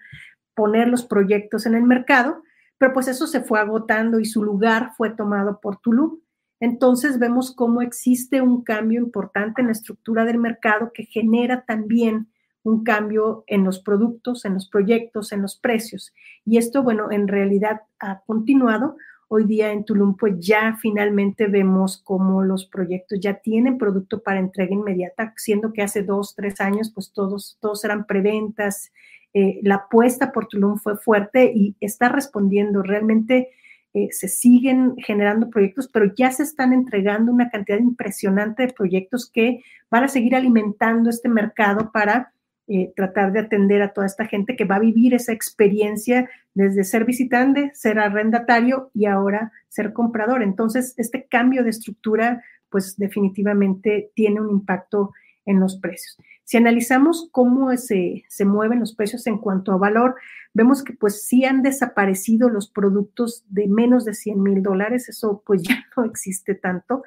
[0.55, 2.41] poner los proyectos en el mercado,
[2.79, 6.17] pero pues eso se fue agotando y su lugar fue tomado por Tulum.
[6.59, 12.29] Entonces vemos cómo existe un cambio importante en la estructura del mercado que genera también
[12.65, 16.13] un cambio en los productos, en los proyectos, en los precios.
[16.45, 18.97] Y esto, bueno, en realidad ha continuado.
[19.27, 24.39] Hoy día en Tulum, pues ya finalmente vemos cómo los proyectos ya tienen producto para
[24.39, 28.91] entrega inmediata, siendo que hace dos, tres años, pues todos, todos eran preventas.
[29.33, 32.81] Eh, la apuesta por Tulum fue fuerte y está respondiendo.
[32.81, 33.49] Realmente
[33.93, 39.29] eh, se siguen generando proyectos, pero ya se están entregando una cantidad impresionante de proyectos
[39.29, 39.61] que
[39.91, 42.31] van a seguir alimentando este mercado para
[42.67, 46.83] eh, tratar de atender a toda esta gente que va a vivir esa experiencia desde
[46.83, 50.41] ser visitante, ser arrendatario y ahora ser comprador.
[50.41, 55.13] Entonces, este cambio de estructura, pues definitivamente tiene un impacto
[55.45, 56.17] en los precios.
[56.43, 60.15] Si analizamos cómo se, se mueven los precios en cuanto a valor,
[60.53, 65.43] vemos que pues sí han desaparecido los productos de menos de 100 mil dólares, eso
[65.45, 67.03] pues ya no existe tanto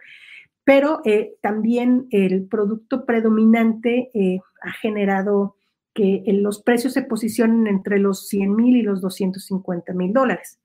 [0.69, 5.57] pero eh, también el producto predominante eh, ha generado
[5.95, 10.61] que los precios se posicionen entre los 100 mil y los 250 mil dólares.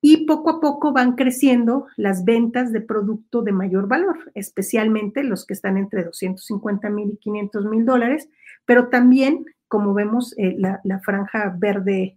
[0.00, 5.44] Y poco a poco van creciendo las ventas de producto de mayor valor, especialmente los
[5.44, 8.30] que están entre 250 mil y 500 mil dólares,
[8.64, 12.16] pero también, como vemos, eh, la, franja verde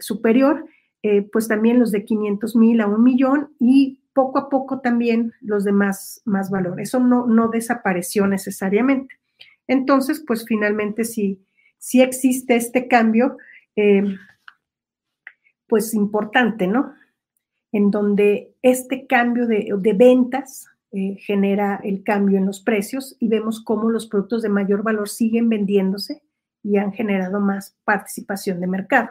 [0.00, 0.66] superior,
[1.32, 5.62] pues también los de 500 mil a un millón y poco a poco también los
[5.62, 6.80] demás más valor.
[6.80, 9.14] Eso no, no desapareció necesariamente.
[9.68, 11.44] Entonces, pues finalmente sí
[11.92, 13.36] existe este cambio,
[13.76, 14.16] eh,
[15.66, 16.94] pues importante, ¿no?
[17.72, 23.62] En donde este cambio de, ventas eh, genera el cambio en los precios y vemos
[23.62, 26.22] cómo los productos de mayor valor siguen vendiéndose
[26.62, 29.10] y han generado más participación de mercado.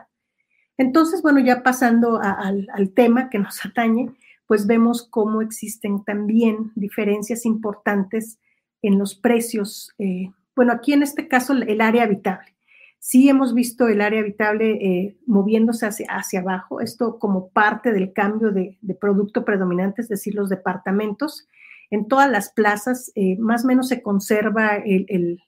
[0.79, 4.11] Entonces, bueno, ya pasando al tema que nos atañe,
[4.47, 8.39] pues vemos cómo existen también diferencias importantes
[8.81, 9.91] en los precios.
[9.97, 12.55] Eh, bueno, aquí en este caso el área habitable.
[12.99, 18.13] Sí hemos visto el área habitable eh, moviéndose hacia, hacia, abajo, esto como parte del
[18.13, 21.47] cambio de, producto predominante, es decir, los departamentos.
[21.91, 24.83] En todas las plazas eh, más o menos se conserva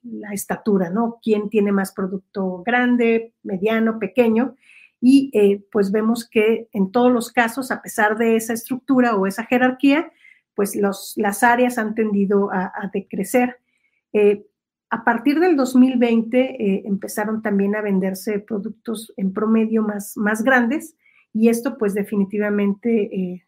[0.03, 1.17] la estatura, ¿no?
[1.23, 4.55] ¿Quién tiene más producto grande, mediano, pequeño?
[4.99, 9.27] Y eh, pues vemos que en todos los casos, a pesar de esa estructura o
[9.27, 10.11] esa jerarquía,
[10.55, 13.57] pues los, las áreas han tendido a, decrecer.
[14.11, 14.45] Eh,
[14.89, 20.95] a partir del 2020 eh, empezaron también a venderse productos en promedio más, más grandes
[21.31, 23.45] y esto pues definitivamente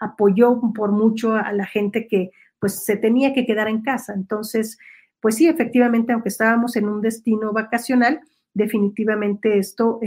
[0.00, 4.14] apoyó por mucho a la gente que pues se tenía que quedar en casa.
[4.14, 4.78] Entonces,
[5.20, 8.20] pues sí, efectivamente, aunque estábamos en un destino vacacional,
[8.54, 10.00] definitivamente esto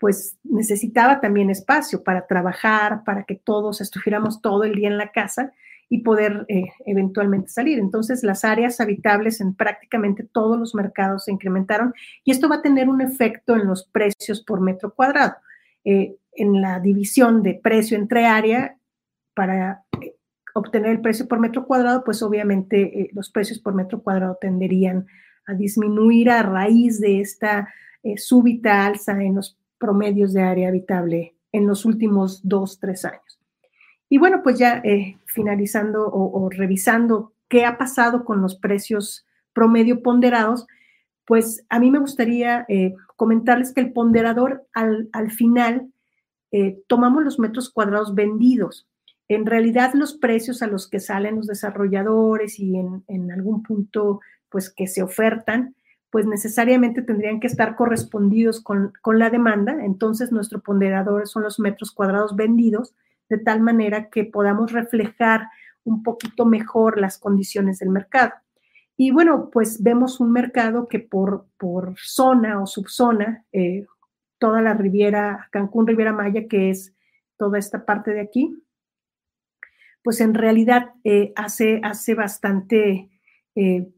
[0.00, 5.12] pues necesitaba también espacio para trabajar, para que todos estuviéramos todo el día en la
[5.12, 5.52] casa
[5.90, 7.78] y poder eh, eventualmente salir.
[7.78, 11.92] Entonces, las áreas habitables en prácticamente todos los mercados se incrementaron
[12.24, 15.34] y esto va a tener un efecto en los precios por metro cuadrado.
[15.84, 18.78] Eh, en la división de precio entre área,
[19.34, 20.14] para eh,
[20.54, 25.06] obtener el precio por metro cuadrado, pues obviamente los precios por metro cuadrado tenderían
[25.46, 27.68] a disminuir a raíz de esta
[28.16, 33.40] súbita alza en los promedios de área habitable en los últimos dos, tres años.
[34.08, 40.02] Y bueno, pues ya eh, finalizando o, revisando qué ha pasado con los precios promedio
[40.02, 40.66] ponderados,
[41.24, 45.90] pues a mí me gustaría eh, comentarles que el ponderador al, final
[46.52, 48.88] eh, tomamos los metros cuadrados vendidos.
[49.28, 54.20] En realidad los precios a los que salen los desarrolladores y en, en algún punto
[54.48, 55.76] pues que se ofertan,
[56.10, 59.84] pues necesariamente tendrían que estar correspondidos con, con la demanda.
[59.84, 62.94] Entonces nuestro ponderador son los metros cuadrados vendidos
[63.28, 65.48] de tal manera que podamos reflejar
[65.84, 68.32] un poquito mejor las condiciones del mercado.
[68.96, 73.86] Y bueno, pues vemos un mercado que por, por zona o subzona, eh,
[74.38, 76.94] toda la Riviera, Cancún, Riviera Maya, que es
[77.36, 78.62] toda esta parte de aquí,
[80.02, 83.08] pues en realidad eh, hace, hace bastante
[83.54, 83.88] eh,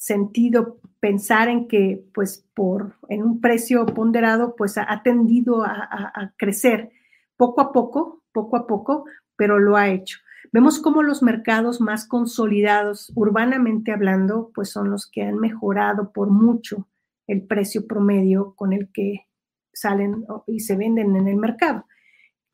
[0.00, 6.90] sentido pensar en que pues por en un precio ponderado pues ha, tendido a, crecer
[7.36, 9.04] poco a poco poco a poco,
[9.36, 10.18] pero lo ha hecho.
[10.52, 16.30] Vemos cómo los mercados más consolidados, urbanamente hablando, pues son los que han mejorado por
[16.30, 16.88] mucho
[17.26, 19.26] el precio promedio con el que
[19.72, 21.84] salen y se venden en el mercado.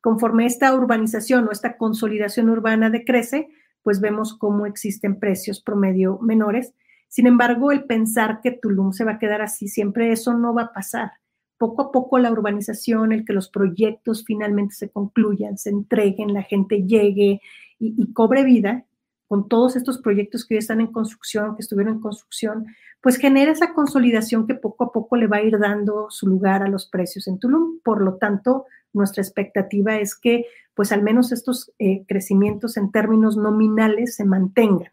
[0.01, 3.47] Conforme esta urbanización o esta consolidación urbana decrece,
[3.83, 6.73] pues vemos cómo existen precios promedio menores.
[7.07, 10.63] Sin embargo, el pensar que Tulum se va a quedar así siempre, eso no va
[10.63, 11.11] a pasar
[11.57, 16.43] poco a poco la urbanización, el que los proyectos finalmente se concluyan, se entreguen, la
[16.43, 17.41] gente llegue
[17.79, 18.85] y, cobre vida
[19.27, 22.67] con todos estos proyectos que hoy están en construcción, que estuvieron en construcción,
[23.01, 26.63] pues genera esa consolidación que poco a poco le va a ir dando su lugar
[26.63, 27.79] a los precios en Tulum.
[27.83, 33.35] Por lo tanto, nuestra expectativa es que pues al menos estos eh, crecimientos en términos
[33.35, 34.91] nominales se mantengan.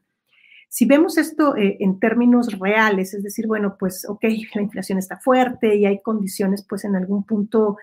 [0.74, 4.24] Si vemos esto eh, en términos reales, es decir, bueno, pues, ok,
[4.56, 7.76] la inflación está fuerte y hay condiciones, pues, en algún punto,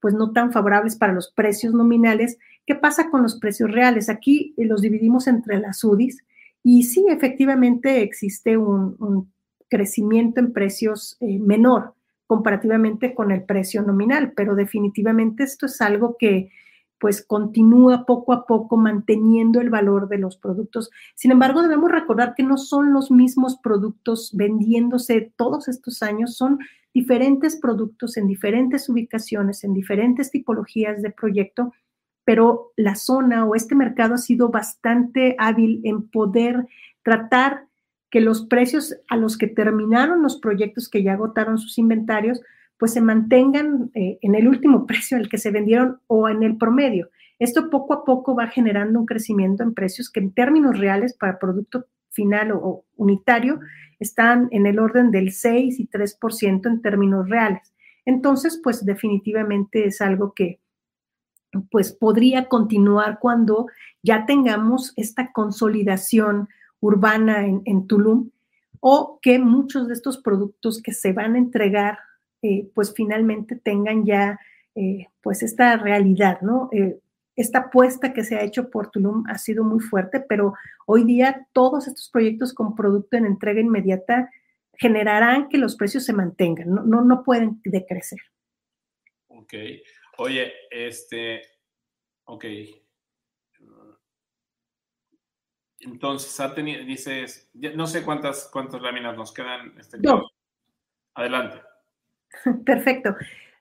[0.00, 4.08] pues, no tan favorables para los precios nominales, ¿qué pasa con los precios reales?
[4.08, 6.24] Aquí eh, los dividimos entre las UDIs
[6.62, 9.30] y sí, efectivamente existe un,
[9.68, 11.92] crecimiento en precios eh, menor
[12.26, 16.50] comparativamente con el precio nominal, pero definitivamente esto es algo que
[16.98, 20.90] pues continúa poco a poco manteniendo el valor de los productos.
[21.14, 26.58] Sin embargo, debemos recordar que no son los mismos productos vendiéndose todos estos años, son
[26.92, 31.72] diferentes productos en diferentes ubicaciones, en diferentes tipologías de proyecto,
[32.24, 36.66] pero la zona o este mercado ha sido bastante hábil en poder
[37.02, 37.68] tratar
[38.10, 42.40] que los precios a los que terminaron los proyectos que ya agotaron sus inventarios,
[42.78, 46.56] pues se mantengan eh, en el último precio al que se vendieron o en el
[46.56, 47.10] promedio.
[47.38, 51.38] Esto poco a poco va generando un crecimiento en precios que en términos reales para
[51.38, 53.60] producto final o, unitario
[54.00, 57.72] están en el orden del 6 y 3% en términos reales.
[58.04, 60.60] Entonces, pues definitivamente es algo que
[61.70, 63.66] pues podría continuar cuando
[64.02, 66.48] ya tengamos esta consolidación
[66.80, 68.30] urbana en, en Tulum
[68.80, 71.98] o que muchos de estos productos que se van a entregar
[72.42, 74.38] eh, pues finalmente tengan ya
[74.74, 76.68] eh, pues esta realidad, ¿no?
[76.72, 76.98] Eh,
[77.34, 80.54] esta apuesta que se ha hecho por Tulum ha sido muy fuerte, pero
[80.86, 84.30] hoy día todos estos proyectos con producto en entrega inmediata
[84.74, 88.18] generarán que los precios se mantengan, no, no, no pueden decrecer.
[89.28, 89.54] Ok.
[90.18, 91.42] Oye, este,
[92.24, 92.44] ok.
[95.80, 99.78] Entonces, ha tenido, dices, no sé cuántas, cuántas láminas nos quedan.
[99.78, 99.98] Este,
[101.14, 101.67] Adelante.
[102.64, 103.16] Perfecto.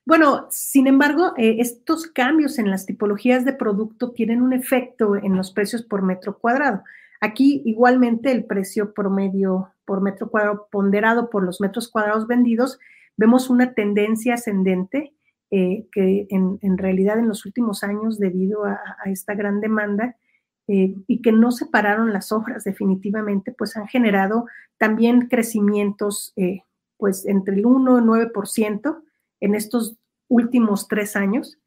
[0.06, 5.36] Bueno, sin embargo, eh, estos cambios en las tipologías de producto tienen un efecto en
[5.36, 6.84] los precios por metro cuadrado.
[7.20, 12.80] Aquí igualmente el precio promedio por metro cuadrado ponderado por los metros cuadrados vendidos,
[13.18, 15.14] vemos una tendencia ascendente
[15.50, 20.16] eh, que en, realidad en los últimos años, debido a, esta gran demanda,
[20.68, 24.46] eh, y que no separaron las obras definitivamente, pues han generado
[24.78, 26.34] también crecimientos
[26.98, 29.02] pues entre el 1 y 9%
[29.40, 31.60] en estos últimos tres años.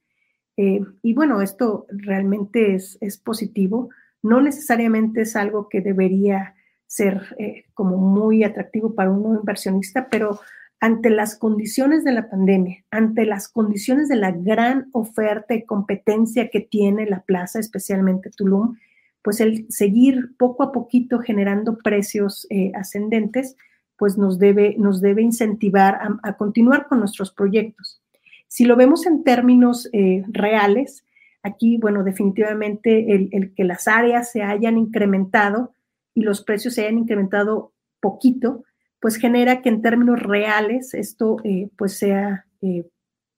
[0.56, 3.90] Eh, y bueno, esto realmente es, es, positivo.
[4.22, 6.54] No necesariamente es algo que debería
[6.86, 7.36] ser
[7.72, 10.40] como muy atractivo para un nuevo inversionista, pero
[10.80, 16.48] ante las condiciones de la pandemia, ante las condiciones de la gran oferta y competencia
[16.48, 18.76] que tiene la plaza, especialmente Tulum,
[19.22, 23.56] pues el seguir poco a poquito generando precios eh, ascendentes,
[24.00, 28.00] pues nos debe, nos debe incentivar a, continuar con nuestros proyectos.
[28.48, 31.04] Si lo vemos en términos eh, reales,
[31.42, 35.74] aquí, bueno, definitivamente el, el que las áreas se hayan incrementado
[36.14, 38.64] y los precios se hayan incrementado poquito,
[39.00, 42.88] pues genera que en términos reales esto eh, pues sea eh,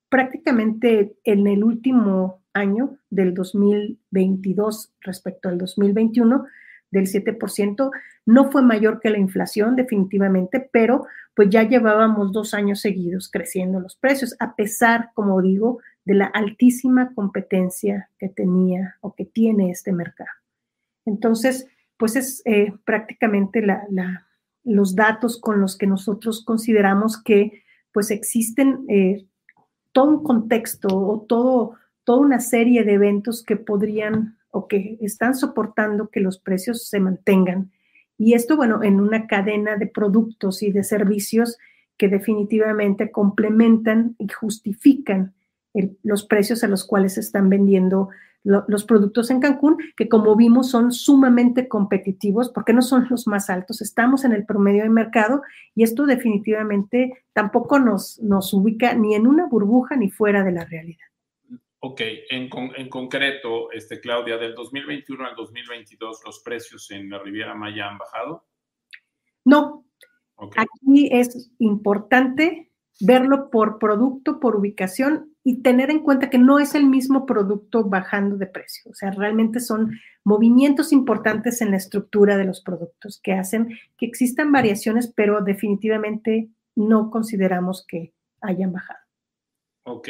[0.07, 6.45] prácticamente en el último año del 2022 respecto al 2021
[6.93, 7.91] del 7%,
[8.25, 13.79] no fue mayor que la inflación definitivamente, pero pues ya llevábamos dos años seguidos creciendo
[13.79, 19.71] los precios, a pesar, como digo, de la altísima competencia que tenía o que tiene
[19.71, 20.29] este mercado.
[21.05, 21.67] Entonces,
[21.97, 24.27] pues es eh, prácticamente la,
[24.63, 29.25] los datos con los que nosotros consideramos que pues existen eh,
[29.91, 35.35] todo un contexto o todo, toda una serie de eventos que podrían o que están
[35.35, 37.71] soportando que los precios se mantengan.
[38.19, 41.57] Y esto, bueno, en una cadena de productos y de servicios
[41.97, 45.33] que definitivamente complementan y justifican
[46.03, 48.09] los precios a los cuales están vendiendo
[48.43, 53.49] los productos en Cancún, que como vimos son sumamente competitivos porque no son los más
[53.49, 55.41] altos, estamos en el promedio de mercado
[55.73, 60.65] y esto definitivamente tampoco nos, nos ubica ni en una burbuja ni fuera de la
[60.65, 61.12] realidad.
[61.85, 67.55] Ok, en, en, concreto, este, Claudia, del 2021 al 2022, ¿los precios en la Riviera
[67.55, 68.45] Maya han bajado?
[69.43, 69.85] No.
[70.55, 72.71] Aquí es importante
[73.01, 77.83] verlo por producto, por ubicación y tener en cuenta que no es el mismo producto
[77.83, 78.89] bajando de precio.
[78.89, 79.91] O sea, realmente son
[80.23, 86.47] movimientos importantes en la estructura de los productos que hacen que existan variaciones, pero definitivamente
[86.75, 88.99] no consideramos que hayan bajado.
[89.83, 90.07] Ok.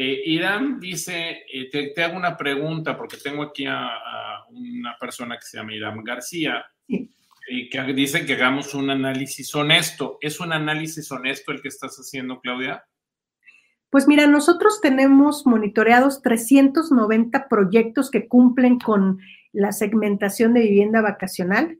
[0.00, 5.44] Eh, Irán dice, eh, te, hago una pregunta porque tengo aquí a, una persona que
[5.44, 6.64] se llama Irán García.
[6.86, 10.18] Y que dice que hagamos un análisis honesto.
[10.20, 12.84] ¿Es un análisis honesto el que estás haciendo, Claudia?
[13.90, 19.18] Pues mira, nosotros tenemos monitoreados 390 proyectos que cumplen con
[19.50, 21.76] la segmentación de vivienda vacacional.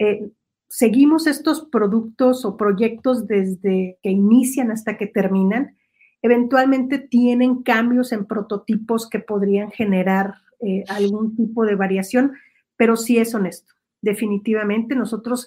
[0.00, 0.28] Eh,
[0.68, 5.76] seguimos estos productos o proyectos desde que inician hasta que terminan.
[6.24, 12.32] Eventualmente tienen cambios en prototipos que podrían generar eh, algún tipo de variación,
[12.76, 13.74] pero sí es honesto.
[14.00, 15.46] Definitivamente nosotros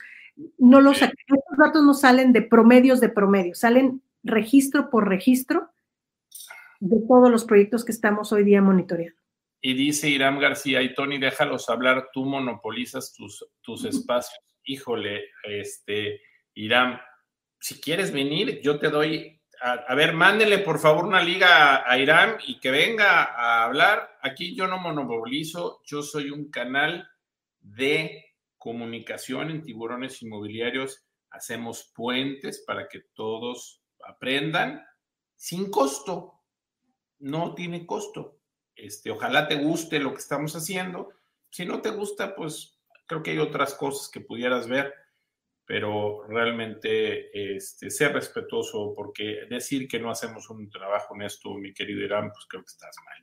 [0.60, 5.72] no los estos datos no salen de promedios de promedio, salen registro por registro
[6.80, 9.20] de todos los proyectos que estamos hoy día monitoreando.
[9.60, 14.46] Y dice Irán García, y Tony, déjalos hablar, tú monopolizas tus, tus espacios.
[14.64, 16.22] Híjole, este,
[16.54, 17.00] Irán,
[17.60, 21.98] si quieres venir, yo te doy, a, ver, mándele por favor una liga a, a,
[21.98, 24.18] Irán y que venga a hablar.
[24.22, 27.10] Aquí yo no monopolizo, yo soy un canal
[27.60, 31.06] de comunicación en tiburones inmobiliarios.
[31.30, 34.86] Hacemos puentes para que todos aprendan
[35.38, 36.42] sin costo
[37.20, 38.40] no tiene costo.
[38.76, 41.10] Este, ojalá te guste lo que estamos haciendo.
[41.50, 44.94] Si no te gusta, pues creo que hay otras cosas que pudieras ver,
[45.68, 52.06] pero realmente este, ser respetuoso, porque decir que no hacemos un trabajo honesto, mi querido
[52.06, 53.18] Irán, pues creo que estás mal.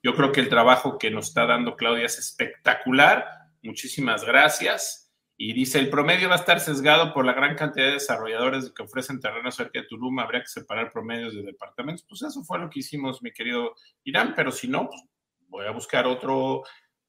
[0.00, 3.26] Yo creo que el trabajo que nos está dando Claudia es espectacular.
[3.64, 5.12] Muchísimas gracias.
[5.36, 8.84] Y dice, el promedio va a estar sesgado por la gran cantidad de desarrolladores que
[8.84, 12.06] ofrecen terrenos cerca de Tulum, habría que separar promedios de departamentos.
[12.08, 13.74] Pues eso fue lo que hicimos, mi querido
[14.04, 15.02] Irán, pero si no, pues
[15.48, 16.62] voy a buscar otro,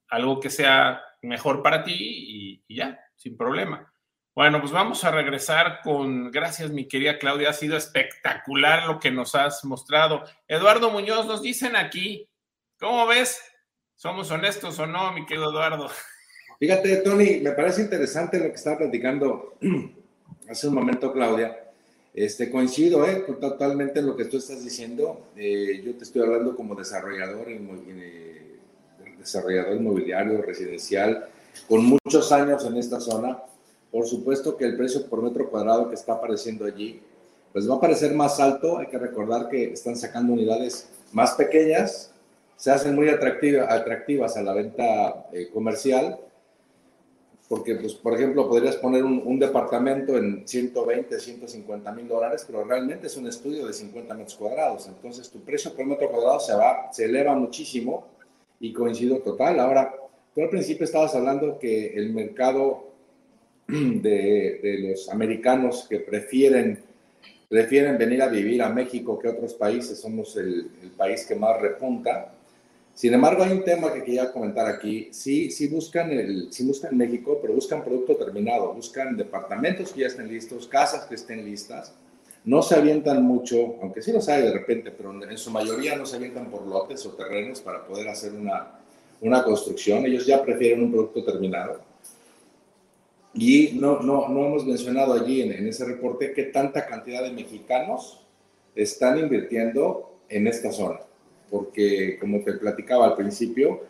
[0.07, 3.91] algo que sea mejor para ti y, y ya, sin problema.
[4.39, 9.11] Bueno, pues vamos a regresar con, gracias mi querida Claudia, ha sido espectacular lo que
[9.11, 10.23] nos has mostrado.
[10.47, 12.25] Eduardo Muñoz, nos dicen aquí,
[12.79, 13.41] ¿cómo ves?
[13.97, 15.89] ¿Somos honestos o no, mi querido Eduardo?
[16.57, 19.57] Fíjate, Tony, me parece interesante lo que estaba platicando
[20.49, 21.59] hace un momento, Claudia.
[22.13, 25.31] Este, coincido eh, totalmente en lo que tú estás diciendo.
[25.35, 28.55] Eh, yo te estoy hablando como desarrollador, eh,
[29.17, 31.27] desarrollador inmobiliario residencial,
[31.67, 33.37] con muchos años en esta zona.
[33.91, 37.01] Por supuesto que el precio por metro cuadrado que está apareciendo allí,
[37.51, 38.77] pues va a parecer más alto.
[38.77, 42.11] Hay que recordar que están sacando unidades más pequeñas
[42.59, 46.19] se hacen muy atractivas a la venta eh, comercial,
[47.47, 53.07] porque, pues, por ejemplo, podrías poner un, departamento en 120, 150 mil dólares, pero realmente
[53.07, 56.91] es un estudio de 50 metros cuadrados, entonces tu precio por metro cuadrado se, va,
[56.91, 58.05] se eleva muchísimo
[58.59, 59.57] y coincido total.
[59.61, 59.95] Ahora,
[60.35, 62.88] tú al principio estabas hablando que el mercado
[64.01, 66.89] de, de los americanos que prefieren
[67.49, 71.59] prefieren venir a vivir a México que a otros países, somos el, país que más
[71.59, 72.31] repunta.
[72.93, 75.09] Sin embargo, hay un tema que quería comentar aquí.
[75.11, 80.07] Sí, sí buscan, el, sí buscan México, pero buscan producto terminado, buscan departamentos que ya
[80.07, 81.93] estén listos, casas que estén listas.
[82.45, 86.05] No se avientan mucho, aunque sí los hay de repente, pero en su mayoría no
[86.05, 88.79] se avientan por lotes o terrenos para poder hacer una,
[89.21, 90.05] una construcción.
[90.05, 91.88] Ellos ya prefieren un producto terminado.
[93.33, 98.25] Y no, no, no hemos mencionado allí en, ese reporte qué tanta cantidad de mexicanos
[98.75, 100.99] están invirtiendo en esta zona.
[101.49, 103.81] Porque, como te platicaba al principio,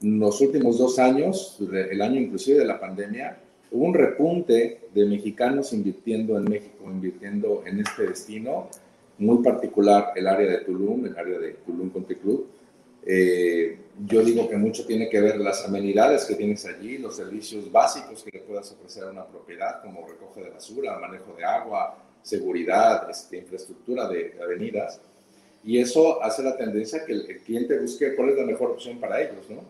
[0.00, 3.38] los últimos dos años, el año inclusive de la pandemia,
[3.70, 8.68] hubo un repunte de mexicanos invirtiendo en México, invirtiendo en este destino,
[9.18, 12.46] muy particular el área de Tulum, el área de Tulum Country Club,
[13.04, 17.70] eh, yo digo que mucho tiene que ver las amenidades que tienes allí, los servicios
[17.72, 21.96] básicos que le puedas ofrecer a una propiedad, como recoge de basura, manejo de agua,
[22.22, 25.00] seguridad, este, infraestructura de, avenidas.
[25.64, 29.22] Y eso hace la tendencia que el, cliente busque cuál es la mejor opción para
[29.22, 29.62] ellos, ¿no?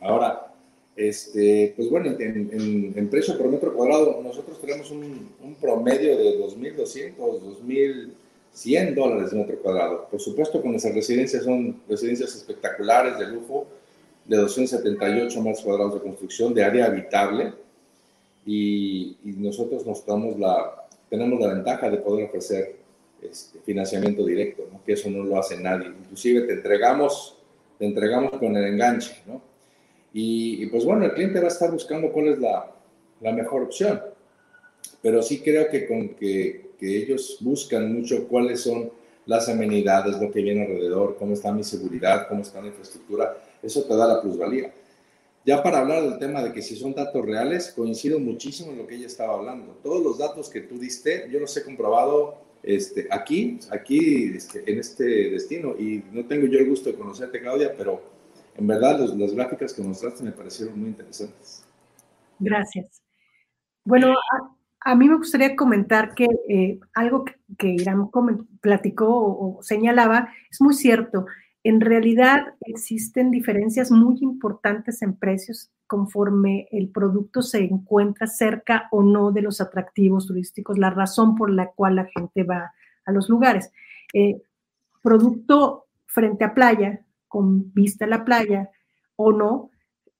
[0.00, 0.52] Ahora,
[0.94, 6.38] este, pues bueno, en, en, precio por metro cuadrado, nosotros tenemos un, un promedio de
[6.38, 8.10] 2.200, 2.000
[8.58, 10.08] 100 dólares de metro cuadrado.
[10.10, 13.68] Por supuesto, con nuestras residencias son residencias espectaculares de lujo,
[14.24, 17.52] de 278 metros cuadrados de construcción, de área habitable,
[18.44, 22.76] y, nosotros nos damos la, tenemos la ventaja de poder ofrecer
[23.22, 25.88] este, financiamiento directo, que eso no lo hace nadie.
[25.88, 27.36] Inclusive te entregamos,
[27.78, 29.40] te entregamos con el enganche, ¿no?
[30.12, 32.72] Y, y, pues bueno, el cliente va a estar buscando cuál es la,
[33.20, 34.00] la mejor opción.
[35.00, 38.90] Pero sí creo que con que que ellos buscan mucho cuáles son
[39.26, 43.82] las amenidades, lo que viene alrededor, cómo está mi seguridad, cómo está la infraestructura, eso
[43.84, 44.72] te da la plusvalía.
[45.44, 48.86] Ya para hablar del tema de que si son datos reales, coincido muchísimo en lo
[48.86, 49.78] que ella estaba hablando.
[49.82, 54.78] Todos los datos que tú diste, yo los he comprobado este, aquí, aquí este, en
[54.78, 58.02] este destino, y no tengo yo el gusto de conocerte, Claudia, pero
[58.56, 61.64] en verdad las gráficas que mostraste me parecieron muy interesantes.
[62.38, 63.02] Gracias.
[63.84, 64.57] Bueno, a
[64.94, 67.24] mí me gustaría comentar que eh, algo
[67.58, 68.10] que, Irán
[68.60, 71.26] platicó o, señalaba es muy cierto.
[71.64, 79.02] En realidad existen diferencias muy importantes en precios conforme el producto se encuentra cerca o
[79.02, 82.72] no de los atractivos turísticos, la razón por la cual la gente va
[83.04, 83.72] a los lugares.
[84.12, 84.42] Eh,
[85.02, 88.70] producto frente a playa, con vista a la playa
[89.16, 89.70] o no,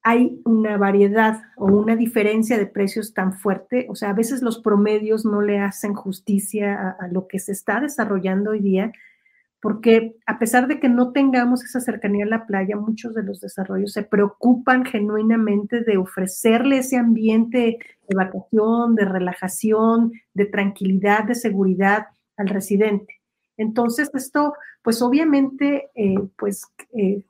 [0.09, 4.59] hay una variedad o una diferencia de precios tan fuerte, o sea, a veces los
[4.61, 8.91] promedios no le hacen justicia a, lo que se está desarrollando hoy día,
[9.61, 13.43] porque a pesar de que no tengamos esa cercanía a la playa, muchos de los
[13.43, 17.79] desarrollos se preocupan genuinamente de ofrecerle ese ambiente
[18.09, 22.07] de vacación, de relajación, de tranquilidad, de seguridad
[22.39, 23.21] al residente.
[23.59, 26.63] Entonces, esto, pues obviamente, eh, pues
[26.97, 27.25] eh,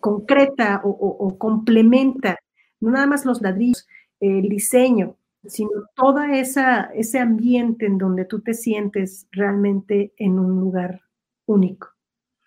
[0.00, 2.38] concreta o, complementa,
[2.80, 3.86] no nada más los ladrillos,
[4.20, 11.02] el diseño, sino todo ese ambiente en donde tú te sientes realmente en un lugar
[11.46, 11.88] único.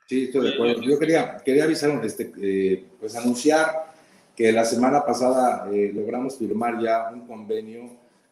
[0.08, 0.82] Sí, estoy de acuerdo.
[0.82, 3.94] Yo quería, quería avisar, este, eh, pues anunciar
[4.36, 7.92] que la semana pasada eh, logramos firmar ya un convenio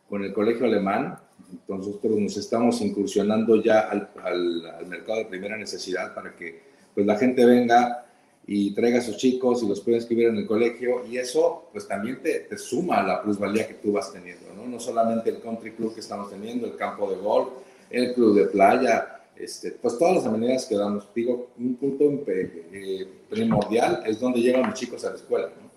[0.10, 1.18] con el Colegio Alemán.
[1.52, 6.62] Entonces nosotros nos estamos incursionando ya al, al mercado de primera necesidad para que
[6.96, 8.07] pues, la gente venga
[8.48, 11.86] y traiga a sus chicos y los puede inscribir en el colegio y eso pues
[11.86, 14.66] también te, te, suma a la plusvalía que tú vas teniendo, ¿no?
[14.66, 17.50] No solamente el country club que estamos teniendo, el campo de golf,
[17.90, 21.08] el club de playa, este, pues todas las amenidades que damos.
[21.14, 25.68] Digo, un punto eh, primordial es donde llegan los chicos a la escuela, ¿no?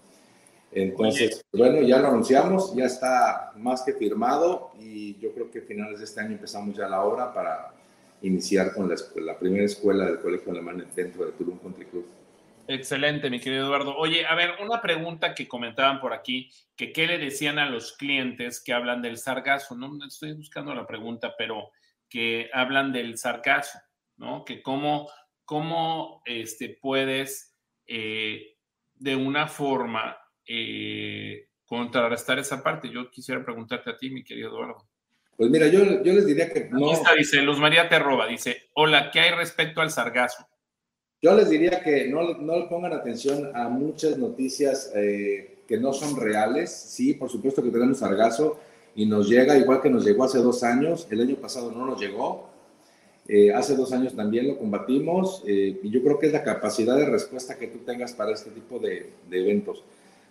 [0.73, 5.63] Entonces, bueno, ya lo anunciamos, ya está más que firmado y yo creo que a
[5.63, 7.75] finales de este año empezamos ya la obra para
[8.23, 12.07] iniciar con la, la primera escuela del Colegio Alemán dentro del Tulum Country Club.
[12.73, 13.97] Excelente, mi querido Eduardo.
[13.97, 17.97] Oye, a ver, una pregunta que comentaban por aquí, que qué le decían a los
[17.97, 21.73] clientes que hablan del sargazo, no estoy buscando la pregunta, pero
[22.09, 23.81] que hablan del sargazo,
[24.19, 24.45] ¿no?
[24.45, 25.11] Que cómo,
[25.45, 27.57] cómo este, puedes
[27.89, 28.57] eh,
[28.95, 30.17] de una forma
[30.47, 32.89] eh, contrarrestar esa parte.
[32.89, 34.89] Yo quisiera preguntarte a ti, mi querido Eduardo.
[35.37, 36.87] Pues mira, yo, les diría que no.
[36.87, 40.47] Aquí está, dice Luz María te roba, dice, hola, ¿qué hay respecto al sargazo?
[41.23, 46.17] Yo les diría que no, no pongan atención a muchas noticias eh, que no son
[46.17, 46.71] reales.
[46.71, 48.57] Sí, por supuesto que tenemos sargazo
[48.95, 51.07] y nos llega igual que nos llegó hace dos años.
[51.11, 52.49] El año pasado no nos llegó.
[53.29, 56.97] Eh, hace dos años también lo combatimos eh, y yo creo que es la capacidad
[56.97, 59.85] de respuesta que tú tengas para este tipo de, de eventos.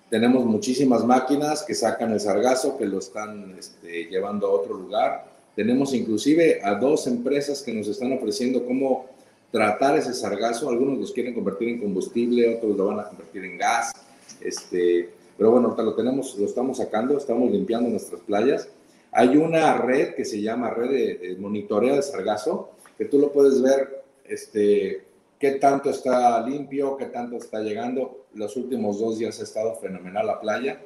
[0.10, 5.28] Tenemos muchísimas máquinas que sacan el sargazo, que lo están este, llevando a otro lugar.
[5.56, 9.06] Tenemos inclusive a dos empresas que nos están ofreciendo cómo
[9.52, 10.70] tratar ese sargazo.
[10.70, 13.94] Algunos los quieren convertir en combustible, otros lo van a convertir en gas.
[14.42, 18.70] Este, pero bueno, lo tenemos, lo estamos sacando, estamos limpiando nuestras playas.
[19.12, 23.62] Hay una red que se llama red de, monitoreo de sargazo, que tú lo puedes
[23.62, 25.04] ver, este,
[25.40, 28.26] qué tanto está limpio, qué tanto está llegando.
[28.36, 30.80] Los últimos dos días ha estado fenomenal la playa,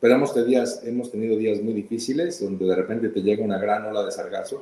[0.00, 3.58] pero hemos tenido días, hemos tenido días muy difíciles donde de repente te llega una
[3.58, 4.58] gran ola de sargazo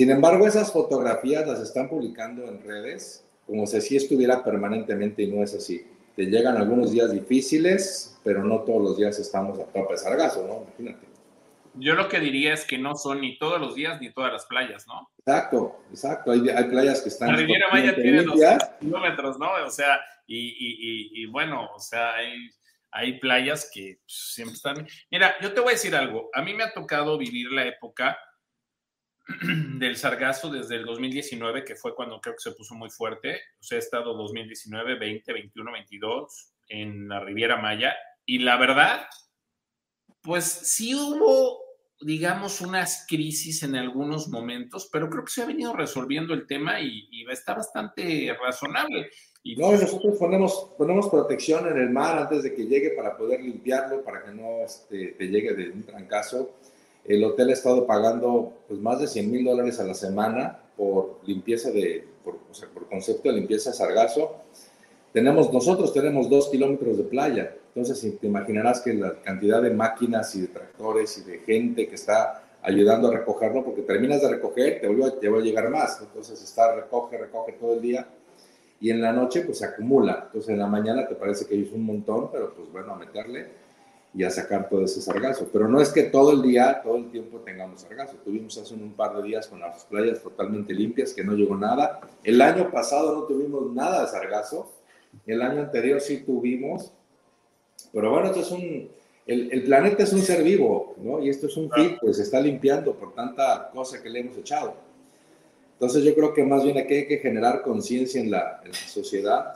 [0.00, 5.26] sin embargo, esas fotografías las están publicando en redes como si así estuviera permanentemente y
[5.26, 5.86] no es así.
[6.16, 10.62] Te llegan algunos días difíciles, pero no todos los días estamos a tope sargazo, ¿no?
[10.62, 11.06] Imagínate.
[11.74, 14.46] Yo lo que diría es que no son ni todos los días ni todas las
[14.46, 15.10] playas, ¿no?
[15.18, 16.32] Exacto, exacto.
[16.32, 17.32] Hay, hay playas que están.
[17.32, 19.50] La Riviera Maya tiene 200 kilómetros, ¿no?
[19.66, 22.48] O sea, y, y, y, bueno, o sea, hay,
[22.90, 24.88] hay playas que siempre están.
[25.10, 26.30] Mira, yo te voy a decir algo.
[26.32, 28.16] A mí me ha tocado vivir la época
[29.78, 33.34] del sargazo desde el 2019, que fue cuando creo que se puso muy fuerte.
[33.60, 37.94] O sea, he estado 2019, 20, 21, 22 en la Riviera Maya.
[38.24, 39.06] Y la verdad,
[40.22, 41.60] pues sí hubo,
[42.00, 46.80] digamos, unas crisis en algunos momentos, pero creo que se ha venido resolviendo el tema
[46.80, 49.10] y, está bastante razonable.
[49.42, 53.40] Y no, nosotros ponemos, ponemos protección en el mar antes de que llegue para poder
[53.40, 56.56] limpiarlo, para que no este, te llegue de un trancazo
[57.04, 61.20] el hotel ha estado pagando pues, más de 100 mil dólares a la semana por
[61.24, 64.36] limpieza de, por, o sea, por concepto de limpieza de sargazo.
[65.12, 70.34] Tenemos, nosotros tenemos dos kilómetros de playa, entonces te imaginarás que la cantidad de máquinas
[70.36, 74.80] y de tractores y de gente que está ayudando a recogerlo, porque terminas de recoger,
[74.80, 78.06] te vuelve, va a llegar más, entonces está, recoge, recoge todo el día,
[78.80, 81.72] y en la noche pues se acumula, entonces en la mañana te parece que es
[81.72, 83.48] un montón, pero pues bueno, a meterle,
[84.12, 85.48] y a sacar todo ese sargazo.
[85.52, 88.16] Pero no es que todo el día, todo el tiempo tengamos sargazo.
[88.24, 92.00] Tuvimos hace un par de días con las playas totalmente limpias, que no llegó nada.
[92.24, 94.72] El año pasado no tuvimos nada de sargazo.
[95.26, 96.92] El año anterior sí tuvimos.
[97.92, 98.90] Pero bueno, esto es un,
[99.26, 101.20] el, el, planeta es un ser vivo, ¿no?
[101.20, 104.36] Y esto es un filtro, pues se está limpiando por tanta cosa que le hemos
[104.36, 104.74] echado.
[105.72, 108.76] Entonces yo creo que más bien aquí hay que generar conciencia en la, en la
[108.76, 109.54] sociedad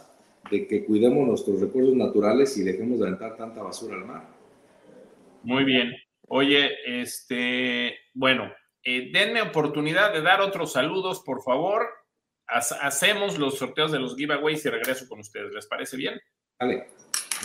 [0.51, 4.34] de que cuidemos nuestros recursos naturales y dejemos de aventar tanta basura al mar.
[5.45, 5.95] Muy bien.
[6.29, 6.73] Oye,
[7.03, 11.87] este, bueno, eh, denme oportunidad de dar otros saludos, por favor.
[12.47, 15.53] hacemos los sorteos de los giveaways y regreso con ustedes.
[15.53, 16.21] ¿Les parece bien?
[16.59, 16.89] Vale.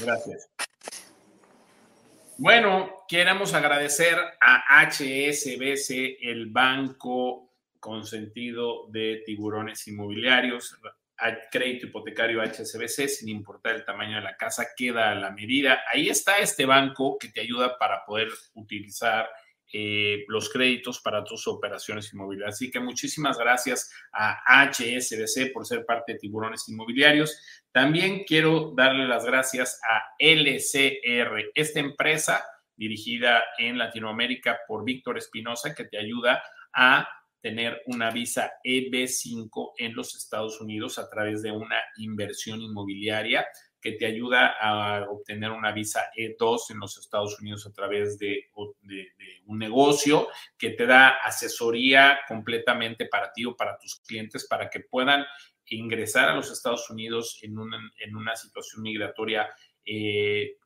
[0.02, 0.50] Gracias.
[2.38, 10.78] Bueno, queremos agradecer a HSBC, el banco consentido de tiburones inmobiliarios
[11.52, 15.82] crédito hipotecario HSBC, sin importar el tamaño de la casa, queda a la medida.
[15.94, 19.30] Ahí está este banco que te ayuda para poder utilizar
[19.72, 22.56] eh, los créditos para tus operaciones inmobiliarias.
[22.56, 27.40] Así que muchísimas gracias a HSBC por ser parte de Tiburones Inmobiliarios.
[27.72, 32.44] También quiero darle las gracias a LCR, esta empresa
[32.76, 36.42] dirigida en Latinoamérica por Víctor Espinosa, que te ayuda
[36.74, 37.08] a
[37.42, 43.46] tener una visa EB5 en los Estados Unidos a través de una inversión inmobiliaria
[43.82, 48.50] que te ayuda a obtener una visa E2 en los Estados Unidos a través de,
[49.46, 50.28] un negocio
[50.58, 55.26] que te da asesoría completamente para ti o para tus clientes para que puedan
[55.66, 59.48] ingresar a los Estados Unidos en una, en una situación migratoria
[59.86, 60.58] eh,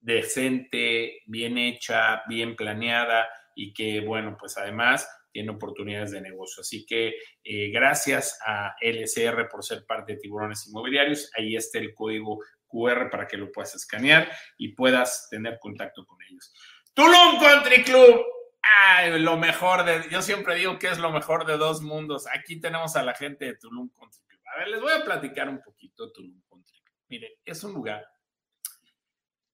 [0.00, 6.60] decente, bien hecha, bien planeada y que, bueno, pues además tiene oportunidades de negocio.
[6.60, 11.30] Así que eh, gracias a LCR por ser parte de Tiburones Inmobiliarios.
[11.36, 16.18] Ahí está el código QR para que lo puedas escanear y puedas tener contacto con
[16.22, 16.52] ellos.
[16.94, 18.24] Tulum Country Club.
[18.62, 22.26] Ay, lo mejor de, yo siempre digo que es lo mejor de dos mundos.
[22.32, 24.40] Aquí tenemos a la gente de Tulum Country Club.
[24.54, 26.96] A ver, les voy a platicar un poquito de Tulum Country Club.
[27.08, 28.06] Mire, es un lugar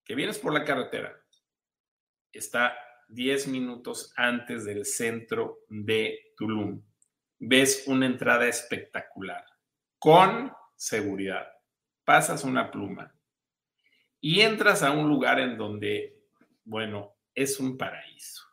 [0.04, 1.14] que vienes por la carretera,
[2.32, 2.76] está
[3.08, 6.82] 10 minutos antes del centro de Tulum.
[7.38, 9.44] Ves una entrada espectacular,
[9.98, 11.48] con seguridad.
[12.04, 13.14] Pasas una pluma
[14.20, 16.20] y entras a un lugar en donde,
[16.64, 18.44] bueno, es un paraíso.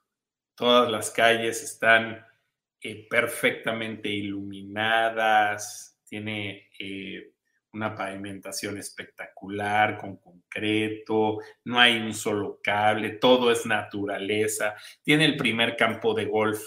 [0.55, 2.25] Todas las calles están
[2.81, 7.34] eh, perfectamente iluminadas, tiene eh,
[7.75, 14.75] una pavimentación espectacular, con concreto, no hay un solo cable, todo es naturaleza.
[15.03, 16.61] Tiene el primer campo de golf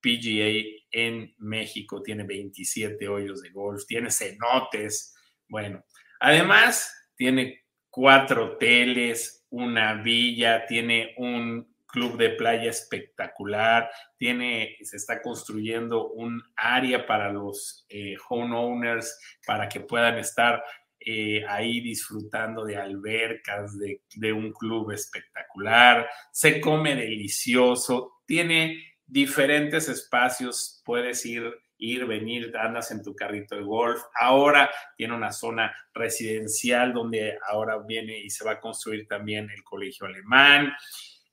[0.00, 5.14] PGA en México, tiene 27 hoyos de golf, tiene cenotes,
[5.48, 5.82] bueno,
[6.20, 15.22] además tiene cuatro hoteles, una villa, tiene un club de playa espectacular, tiene, se está
[15.22, 19.16] construyendo un área para los eh, homeowners
[19.46, 20.64] para que puedan estar
[20.98, 29.88] eh, ahí disfrutando de albercas, de, de, un club espectacular, se come delicioso, tiene diferentes
[29.88, 31.44] espacios, puedes ir,
[31.78, 37.78] ir, venir, andas en tu carrito de golf, ahora tiene una zona residencial donde ahora
[37.86, 40.72] viene y se va a construir también el colegio alemán.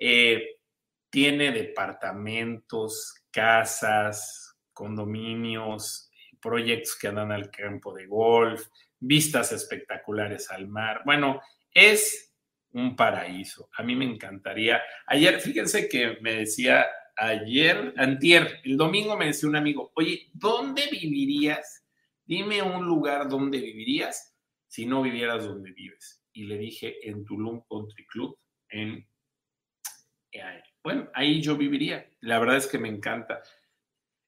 [0.03, 0.57] Eh,
[1.11, 6.09] tiene departamentos, casas, condominios,
[6.41, 8.65] proyectos que andan al campo de golf,
[8.99, 11.03] vistas espectaculares al mar.
[11.05, 11.39] Bueno,
[11.71, 12.33] es
[12.71, 13.69] un paraíso.
[13.77, 14.81] A mí me encantaría.
[15.05, 20.87] Ayer, fíjense que me decía ayer, antier, el domingo me decía un amigo, oye, ¿dónde
[20.91, 21.85] vivirías?
[22.25, 24.35] Dime un lugar donde vivirías
[24.67, 26.23] si no vivieras donde vives.
[26.33, 29.05] Y le dije, en Tulum Country Club, en
[30.83, 32.09] bueno, ahí yo viviría.
[32.21, 33.41] La verdad es que me encanta.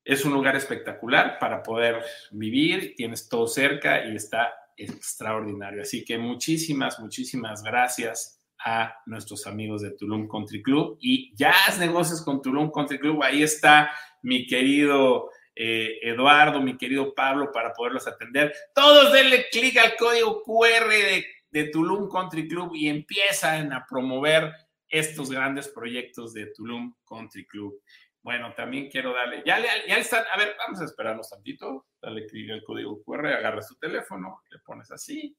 [0.03, 5.81] Es un lugar espectacular para poder vivir, tienes todo cerca y está extraordinario.
[5.81, 11.79] Así que muchísimas, muchísimas gracias a nuestros amigos de Tulum Country Club y ya haz
[11.79, 13.23] negocios con Tulum Country Club.
[13.23, 18.53] Ahí está mi querido eh, Eduardo, mi querido Pablo, para poderlos atender.
[18.73, 24.51] Todos denle clic al código QR de, de Tulum Country Club y empiezan a promover
[24.93, 27.81] estos grandes proyectos de Tulum Country Club.
[28.21, 32.27] Bueno, también quiero darle, ya le, ya están, a ver, vamos a esperarnos tantito, dale
[32.27, 35.35] clic al código QR, agarras tu teléfono, le pones así,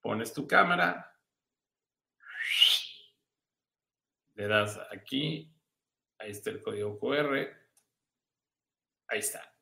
[0.00, 1.12] pones tu cámara,
[4.34, 5.52] le das aquí,
[6.18, 7.36] ahí está el código QR,
[9.08, 9.52] ahí está.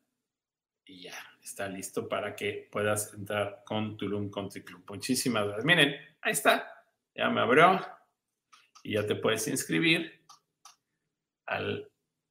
[0.84, 4.84] Y ya, está listo para que puedas entrar con Tulum Country Club.
[4.86, 5.64] Muchísimas gracias.
[5.64, 7.97] Miren, ahí está, ya me abrió
[8.88, 10.24] y ya te puedes inscribir
[11.44, 11.90] al,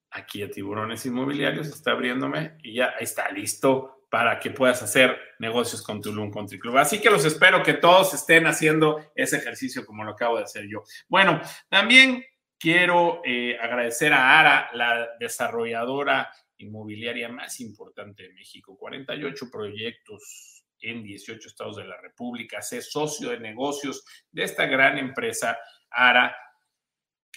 [0.09, 5.83] aquí a Tiburones Inmobiliarios, está abriéndome y ya está listo para que puedas hacer negocios
[5.83, 6.77] con Tulum Country Club.
[6.77, 10.65] Así que los espero que todos estén haciendo ese ejercicio como lo acabo de hacer
[10.67, 10.81] yo.
[11.07, 11.39] Bueno,
[11.69, 12.25] también
[12.57, 21.03] quiero eh, agradecer a ARA, la desarrolladora inmobiliaria más importante de México, 48 proyectos en
[21.03, 25.55] 18 estados de la República, ser socio de negocios de esta gran empresa
[25.91, 26.35] ARA,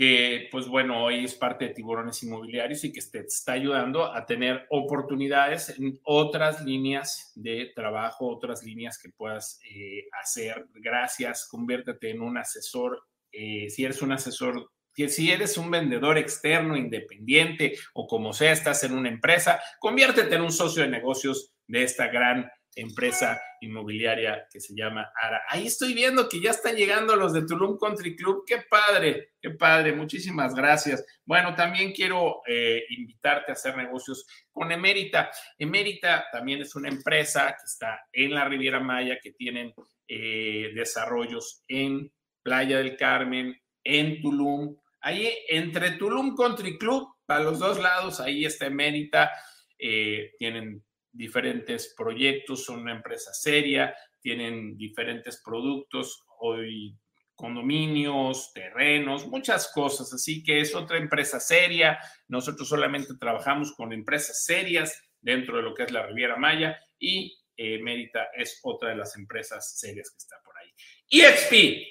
[0.00, 4.24] que pues bueno, hoy es parte de Tiburones Inmobiliarios y que te está ayudando a
[4.24, 10.68] tener oportunidades en otras líneas de trabajo, otras líneas que puedas eh, hacer.
[10.72, 13.02] Gracias, conviértete en un asesor.
[13.30, 18.82] Eh, si eres un asesor si eres un vendedor externo, independiente o como sea, estás
[18.84, 22.50] en una empresa, conviértete en un socio de negocios de esta gran
[22.80, 25.42] empresa inmobiliaria que se llama ARA.
[25.48, 28.44] Ahí estoy viendo que ya están llegando los de Tulum Country Club.
[28.46, 29.92] Qué padre, qué padre.
[29.92, 31.04] Muchísimas gracias.
[31.24, 35.30] Bueno, también quiero eh, invitarte a hacer negocios con Emérita.
[35.58, 39.74] Emérita también es una empresa que está en la Riviera Maya, que tienen
[40.08, 42.10] eh, desarrollos en
[42.42, 44.76] Playa del Carmen, en Tulum.
[45.02, 49.30] Ahí entre Tulum Country Club, para los dos lados, ahí está Emérita.
[49.78, 56.96] Eh, tienen diferentes proyectos, son una empresa seria, tienen diferentes productos, hoy
[57.34, 60.12] condominios, terrenos, muchas cosas.
[60.12, 61.98] Así que es otra empresa seria.
[62.28, 67.34] Nosotros solamente trabajamos con empresas serias dentro de lo que es la Riviera Maya y
[67.56, 70.70] eh, Mérita es otra de las empresas serias que está por ahí.
[71.08, 71.86] EXP,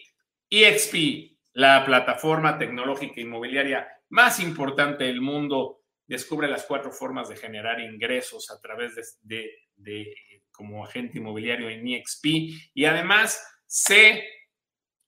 [0.50, 5.79] EXP, la plataforma tecnológica inmobiliaria más importante del mundo
[6.10, 10.16] descubre las cuatro formas de generar ingresos a través de,
[10.52, 12.26] como agente inmobiliario en EXP
[12.74, 14.28] y además se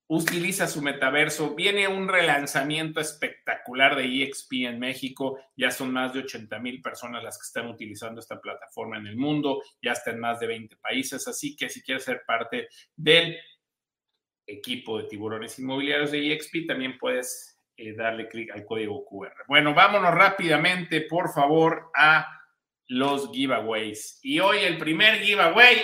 [0.08, 1.56] utiliza su metaverso.
[1.56, 5.40] Viene un relanzamiento espectacular de EXP en México.
[5.58, 9.18] Ya son más de 80 mil personas las que están utilizando esta plataforma en el
[9.18, 9.64] mundo.
[9.82, 11.28] Ya está en más de 20 países.
[11.28, 13.38] Así que si quieres ser parte del
[14.46, 17.51] equipo de tiburones inmobiliarios de EXP, también puedes
[17.82, 19.34] eh, darle clic al código QR.
[19.48, 22.28] Bueno, vámonos rápidamente, por favor, a
[22.88, 24.20] los giveaways.
[24.22, 25.84] Y hoy el primer giveaway,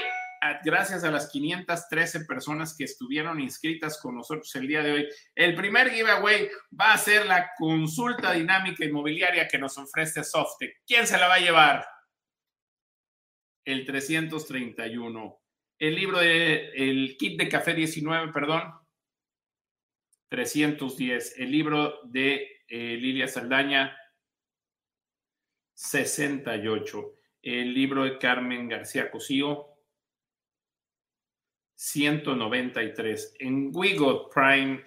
[0.63, 5.55] gracias a las 513 personas que estuvieron inscritas con nosotros el día de hoy, el
[5.55, 6.49] primer giveaway
[6.79, 10.81] va a ser la consulta dinámica inmobiliaria que nos ofrece Softec.
[10.85, 11.85] ¿Quién se la va a llevar?
[13.67, 15.39] el 331.
[15.79, 18.63] El libro de, el kit de café 19, perdón,
[20.29, 21.37] 310.
[21.37, 23.97] El libro de eh, Lilia Saldaña,
[25.73, 27.13] 68.
[27.41, 29.67] El libro de Carmen García Cosío,
[31.75, 33.35] 193.
[33.39, 34.83] En Wigot Prime,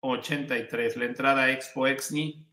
[0.00, 0.96] 83.
[0.96, 2.46] La entrada Expo Exni.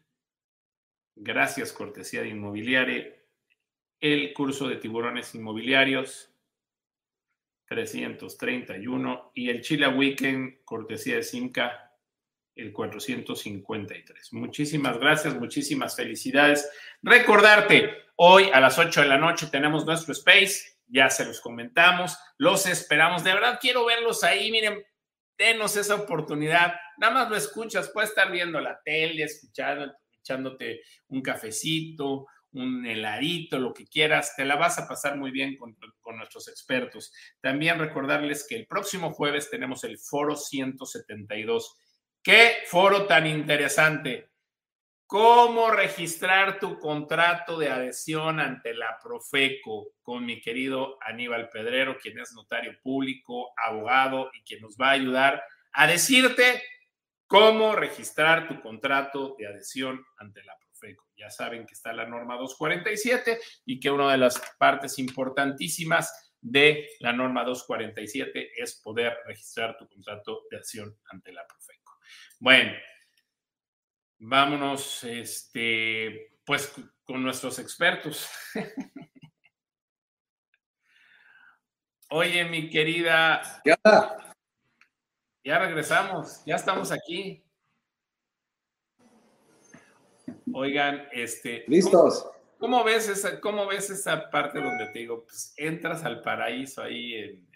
[1.15, 3.15] Gracias, cortesía de Inmobiliaria.
[3.99, 6.28] El curso de tiburones inmobiliarios,
[7.69, 9.31] 331.
[9.35, 11.89] Y el Chile Weekend, cortesía de Simca,
[12.55, 14.33] el 453.
[14.33, 16.69] Muchísimas gracias, muchísimas felicidades.
[17.01, 22.17] Recordarte, hoy a las 8 de la noche tenemos nuestro space, ya se los comentamos,
[22.37, 23.23] los esperamos.
[23.23, 24.83] De verdad quiero verlos ahí, miren,
[25.37, 26.73] denos esa oportunidad.
[26.97, 33.59] Nada más lo escuchas, puedes estar viendo la tele, escuchando, echándote un cafecito, un heladito,
[33.59, 35.77] lo que quieras, te la vas a pasar muy bien con,
[36.17, 37.13] nuestros expertos.
[37.39, 41.77] También recordarles que el próximo jueves tenemos el foro 172.
[42.23, 44.29] ¡Qué foro tan interesante!
[45.05, 52.19] ¿Cómo registrar tu contrato de adhesión ante la Profeco con mi querido Aníbal Pedrero, quien
[52.19, 56.61] es notario público, abogado y quien nos va a ayudar a decirte
[57.25, 60.68] cómo registrar tu contrato de adhesión ante la Profeco?
[61.15, 66.87] Ya saben que está la norma 247 y que una de las partes importantísimas de
[66.99, 71.97] la norma 247 es poder registrar tu contrato de adhesión ante la Profeco.
[72.39, 72.73] Bueno,
[74.19, 76.73] vámonos, este, pues
[77.03, 78.29] con nuestros expertos.
[82.11, 83.61] Oye, mi querida.
[83.63, 83.77] Ya.
[85.43, 87.48] Ya regresamos, ya estamos aquí.
[90.53, 91.63] Oigan, este.
[91.67, 92.29] Listos.
[92.57, 97.13] ¿Cómo, ves esa, cómo ves esa parte donde te digo, pues entras al paraíso ahí
[97.13, 97.47] en,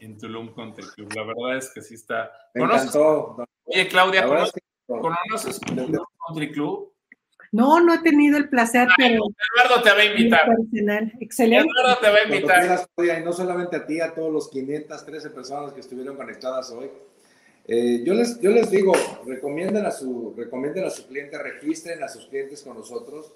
[0.00, 1.12] en Tulum Country Club?
[1.14, 2.30] La verdad es que sí está.
[2.54, 3.44] Me encantó.
[3.64, 6.92] Oye, Claudia, ¿conoces, ¿Conoces un country club?
[7.52, 9.22] No, no he tenido el placer, pero.
[9.56, 10.48] Eduardo te va a invitar.
[11.20, 11.70] Excelente.
[11.72, 12.88] Eduardo te va a invitar.
[12.98, 16.90] y no solamente a ti, a todos los 513 personas que estuvieron conectadas hoy.
[17.66, 18.92] Eh, yo, les, yo les digo,
[19.26, 23.32] recomienden a, su, recomienden a cliente, registren a sus clientes con nosotros.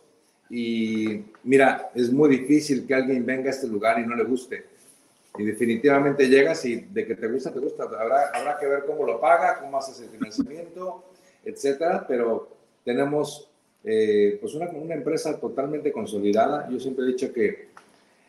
[0.51, 4.65] Y mira, es muy difícil que alguien venga a este lugar y no le guste.
[5.39, 7.85] Y definitivamente llegas y de que te gusta, te gusta.
[7.85, 11.05] Habrá, habrá que ver cómo lo paga, cómo haces el financiamiento,
[11.45, 12.05] etcétera.
[12.07, 12.49] Pero
[12.85, 13.49] tenemos
[13.85, 16.69] eh, pues una, una empresa totalmente consolidada.
[16.71, 17.69] Yo siempre he dicho que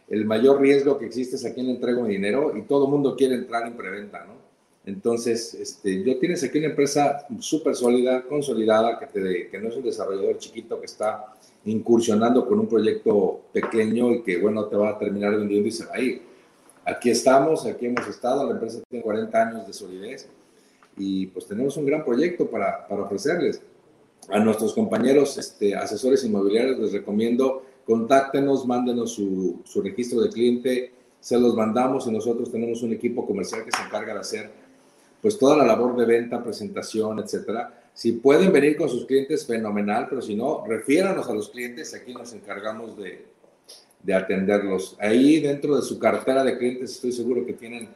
[0.08, 2.92] el mayor riesgo que existe es a quién le entrego mi dinero y todo el
[2.92, 4.39] mundo quiere entrar en preventa, ¿no?
[4.86, 9.76] Entonces, este, yo tienes aquí una empresa súper sólida, consolidada, que, te, que no es
[9.76, 11.34] un desarrollador chiquito que está
[11.66, 15.86] incursionando con un proyecto pequeño y que, bueno, te va a terminar vendiendo y se
[15.86, 16.22] va a ir.
[16.86, 20.28] Aquí estamos, aquí hemos estado, la empresa tiene 40 años de solidez
[20.98, 23.62] y pues tenemos un gran proyecto para, para ofrecerles.
[24.30, 30.92] A nuestros compañeros este, asesores inmobiliarios les recomiendo, contáctenos, mándenos su, su registro de cliente,
[31.20, 34.69] se los mandamos y nosotros tenemos un equipo comercial que se encarga de hacer
[35.22, 37.74] pues toda la labor de venta, presentación, etcétera.
[37.94, 42.14] Si pueden venir con sus clientes, fenomenal, pero si no, refiéranos a los clientes, aquí
[42.14, 43.26] nos encargamos de,
[44.02, 44.96] de atenderlos.
[45.00, 47.90] Ahí dentro de su cartera de clientes estoy seguro que tienen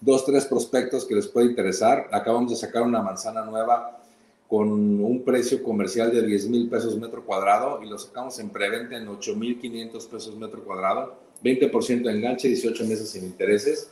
[0.00, 2.08] dos, tres prospectos que les puede interesar.
[2.10, 4.02] Acabamos de sacar una manzana nueva
[4.48, 8.96] con un precio comercial de 10 mil pesos metro cuadrado y lo sacamos en preventa
[8.96, 13.90] en 8 mil 500 pesos metro cuadrado, 20% de enganche, 18 meses sin intereses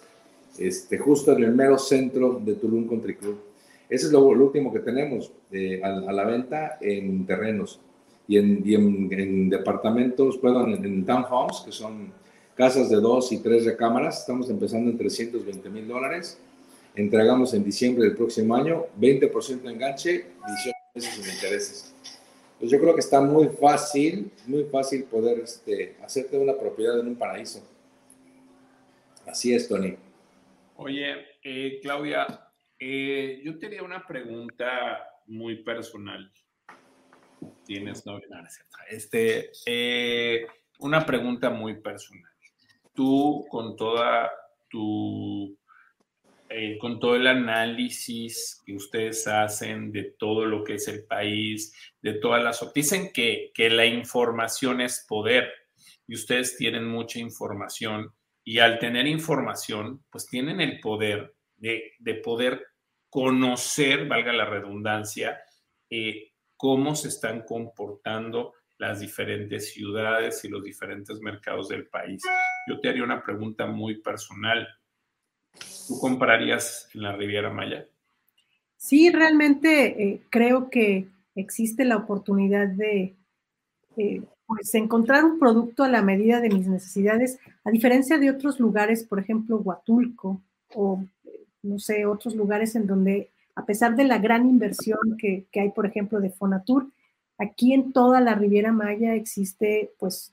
[0.59, 3.39] este, justo en el mero centro de Tulum Country Club.
[3.89, 7.81] Ese es lo, último que tenemos eh, a, la venta en terrenos
[8.27, 12.13] y en, en, departamentos, perdón, en, en, townhomes, que son
[12.57, 14.21] casas de dos y tres recámaras.
[14.21, 16.39] Estamos empezando en 320 mil dólares.
[16.97, 21.95] Entregamos en diciembre del próximo año 20% de enganche, 18 meses sin intereses.
[22.59, 27.09] Pues yo creo que está muy fácil, muy fácil poder este, hacerte una propiedad en
[27.09, 27.61] un paraíso.
[29.27, 29.97] Así es, Tony.
[30.79, 32.27] Oye, eh, Claudia,
[32.79, 36.31] eh, yo tenía una pregunta muy personal.
[37.65, 38.21] Tienes no,
[38.91, 40.47] este, eh,
[40.81, 42.31] una pregunta muy personal.
[42.93, 44.31] Tú con toda
[44.69, 45.59] tu,
[46.79, 51.73] con todo el análisis que ustedes hacen de todo lo que es el país,
[52.03, 55.51] de todas las, dicen que, que la información es poder
[56.07, 58.13] y ustedes tienen mucha información
[58.49, 61.91] y al tener información, pues tienen el poder de,
[62.23, 62.65] poder
[63.11, 65.41] conocer, valga la redundancia,
[65.91, 72.23] eh, cómo se están comportando las diferentes ciudades y los diferentes mercados del país.
[72.69, 74.69] Yo te haría una pregunta muy personal.
[75.89, 77.89] ¿Tú comprarías en la Riviera Maya?
[78.77, 83.17] Sí, realmente eh, creo que existe la oportunidad de
[83.97, 88.61] eh, pues, encontrar un producto a la medida de mis necesidades, a diferencia de otros
[88.61, 90.41] lugares, por ejemplo, Huatulco
[90.75, 91.05] o,
[91.63, 95.71] no sé, otros lugares en donde, a pesar de la gran inversión que, que hay,
[95.71, 96.91] por ejemplo, de Fonatur,
[97.39, 100.33] aquí en toda la Riviera Maya existe, pues,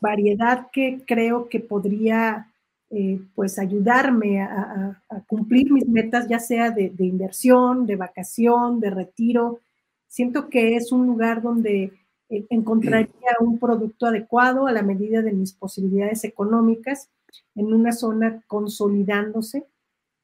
[0.00, 2.48] variedad que creo que podría
[2.90, 9.60] eh, pues ayudarme a, cumplir mis metas, ya sea de, inversión, de vacación, de retiro.
[10.06, 11.92] Siento que es un lugar donde
[12.28, 13.08] encontraría
[13.40, 17.10] un producto adecuado a la medida de mis posibilidades económicas
[17.54, 19.66] en una zona consolidándose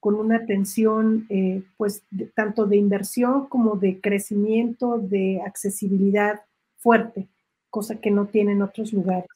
[0.05, 2.05] con una atención eh, pues
[2.35, 6.43] tanto de inversión como de crecimiento, de accesibilidad
[6.77, 7.27] fuerte,
[7.71, 9.31] cosa que no tienen otros lugares.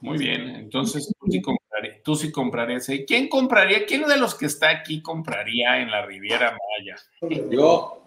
[0.00, 2.88] Muy bien, entonces tú sí, comprarías, tú sí comprarías.
[3.06, 3.86] ¿Quién compraría?
[3.86, 6.96] ¿Quién de los que está aquí compraría en la Riviera Maya?
[7.48, 8.02] Yo.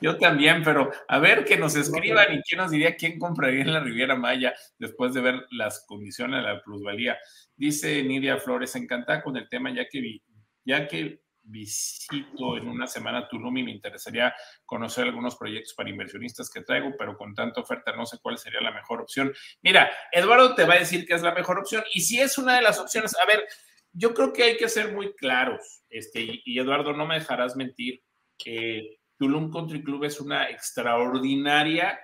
[0.00, 3.72] Yo también, pero a ver que nos escriban y quién nos diría quién compraría en
[3.72, 7.18] la Riviera Maya después de ver las condiciones de la plusvalía.
[7.56, 10.22] Dice Nidia Flores, encantada con el tema, ya que vi,
[10.64, 14.34] ya que visito en una semana Tulum y me interesaría
[14.64, 18.60] conocer algunos proyectos para inversionistas que traigo, pero con tanta oferta no sé cuál sería
[18.60, 19.32] la mejor opción.
[19.62, 22.56] Mira, Eduardo te va a decir que es la mejor opción y si es una
[22.56, 23.46] de las opciones, a ver,
[23.92, 28.02] yo creo que hay que ser muy claros, este, y, Eduardo, no me dejarás mentir,
[28.38, 31.98] que Tulum Country Club es una extraordinaria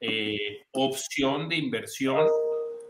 [0.00, 2.26] eh, opción de inversión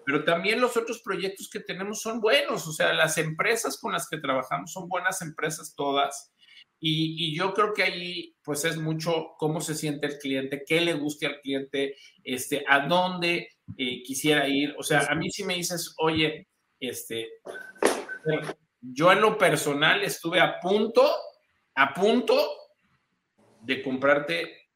[0.04, 4.08] pero también los otros proyectos que tenemos son buenos, o sea, las empresas con las
[4.08, 6.32] que trabajamos son buenas empresas todas.
[6.78, 10.92] Y, yo creo que ahí, pues es mucho cómo se siente el cliente, qué le
[10.92, 13.48] guste al cliente, este, a dónde
[13.78, 14.74] eh, quisiera ir.
[14.78, 16.46] O sea, a mí si me dices, oye,
[16.78, 17.30] este,
[18.82, 21.10] yo en lo personal estuve a punto,
[21.74, 22.36] a punto
[23.64, 24.68] de comprarte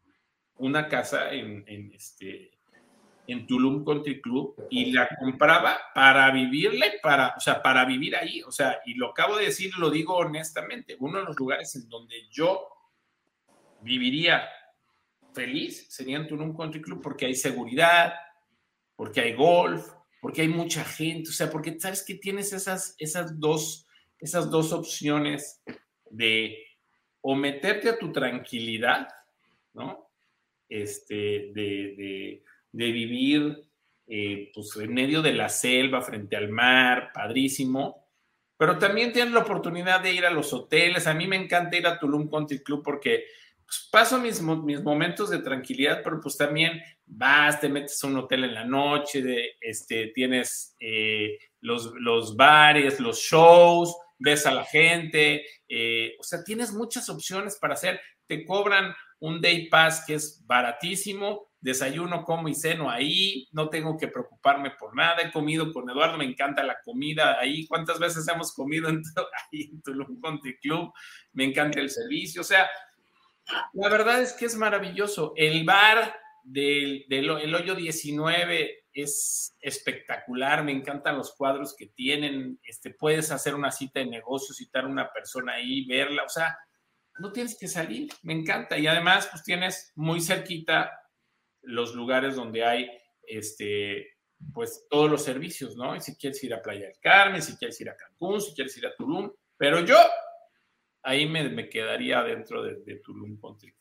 [0.56, 2.59] una casa en, en este,
[3.27, 8.43] en Tulum Country Club y la compraba para vivirle, para, o sea, para vivir ahí.
[8.43, 11.89] O sea, y lo acabo de decir, lo digo honestamente, uno de los lugares en
[11.89, 12.66] donde yo
[13.82, 14.48] viviría
[15.35, 18.15] feliz sería en Tulum Country Club porque hay seguridad,
[18.97, 19.86] porque hay golf,
[20.20, 23.86] porque hay mucha gente, o sea, porque sabes que tienes esas, esas, dos,
[24.19, 25.62] esas dos opciones
[26.10, 26.56] de
[27.20, 29.09] o meterte a tu tranquilidad,
[29.74, 30.09] ¿no?
[30.69, 32.43] Este, de
[32.73, 33.65] de vivir
[34.07, 38.07] eh, pues, en medio de la selva, frente al mar, padrísimo.
[38.57, 41.07] Pero también tienes la oportunidad de ir a los hoteles.
[41.07, 43.24] A mí me encanta ir a Tulum Country Club porque
[43.65, 48.19] pues, paso mis, mis, momentos de tranquilidad, pero pues también vas, te metes a un
[48.19, 54.65] hotel en la noche, este, tienes eh, los, los, bares, los shows, ves a la
[54.65, 58.01] gente, eh, o sea, tienes muchas opciones para hacer.
[58.27, 63.97] Te cobran un day pass que es baratísimo desayuno, como y ceno ahí, no tengo
[63.97, 68.28] que preocuparme por nada, he comido con Eduardo, me encanta la comida ahí, ¿cuántas veces
[68.28, 69.03] hemos comido en,
[69.53, 70.93] ahí en Tulum Country Club?
[71.32, 72.69] Me encanta el servicio, o sea,
[73.73, 75.32] la verdad es que es maravilloso.
[75.36, 76.15] El bar
[76.45, 83.31] del, del el hoyo 19 es espectacular, me encantan los cuadros que tienen, este, puedes
[83.31, 86.59] hacer una cita de negocio, citar a una persona ahí, verla, o sea,
[87.19, 88.79] no tienes que salir, me encanta.
[88.79, 90.93] Y además, pues tienes muy cerquita
[91.62, 92.91] los lugares donde hay
[93.27, 94.19] este,
[94.53, 95.97] pues todos los servicios, ¿no?
[95.97, 98.77] Y si quieres ir a Playa del Carmen, si quieres ir a Cancún, si quieres
[98.77, 99.97] ir a Tulum, pero yo
[101.03, 103.75] ahí me, quedaría dentro de, Tulum Country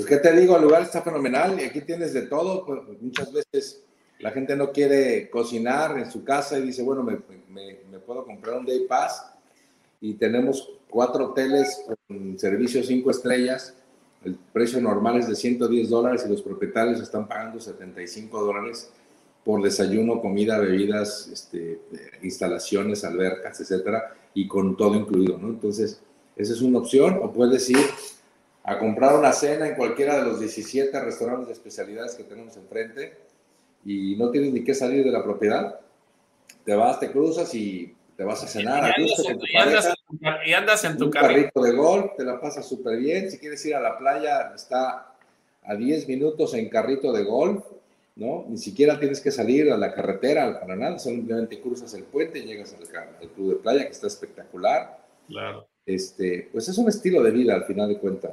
[0.00, 3.02] Pues qué te digo, el lugar está fenomenal y aquí tienes de todo, pues, pues,
[3.02, 3.82] muchas veces
[4.18, 7.18] la gente no quiere cocinar en su casa y dice, bueno, me,
[7.50, 9.30] me puedo comprar un day pass
[10.00, 13.74] y tenemos cuatro hoteles con servicios cinco estrellas.
[14.24, 18.90] El precio normal es de 110 dólares y los propietarios están pagando 75 dólares
[19.44, 21.78] por desayuno, comida, bebidas, este,
[22.22, 25.48] instalaciones, albercas, etcétera, y con todo incluido, ¿no?
[25.48, 26.00] Entonces,
[26.36, 27.76] esa es una opción, o puedes ir
[28.70, 33.18] a comprar una cena en cualquiera de los 17 restaurantes de especialidades que tenemos enfrente
[33.84, 35.80] y no tienes ni que salir de la propiedad.
[36.64, 39.94] Te vas, te cruzas y te vas a cenar a gusto con tu pareja.
[40.46, 43.28] Y andas en tu un carrito de golf, te la pasas súper bien.
[43.28, 45.14] Si quieres ir a la playa, está
[45.64, 47.64] a 10 minutos en carrito de golf,
[48.14, 48.44] ¿no?
[48.48, 52.42] Ni siquiera tienes que salir a la carretera para nada, simplemente cruzas el puente y
[52.42, 54.96] llegas al, club de playa, que está espectacular.
[55.26, 55.66] Claro.
[55.94, 58.32] Este, pues es un estilo de vida al final de cuentas.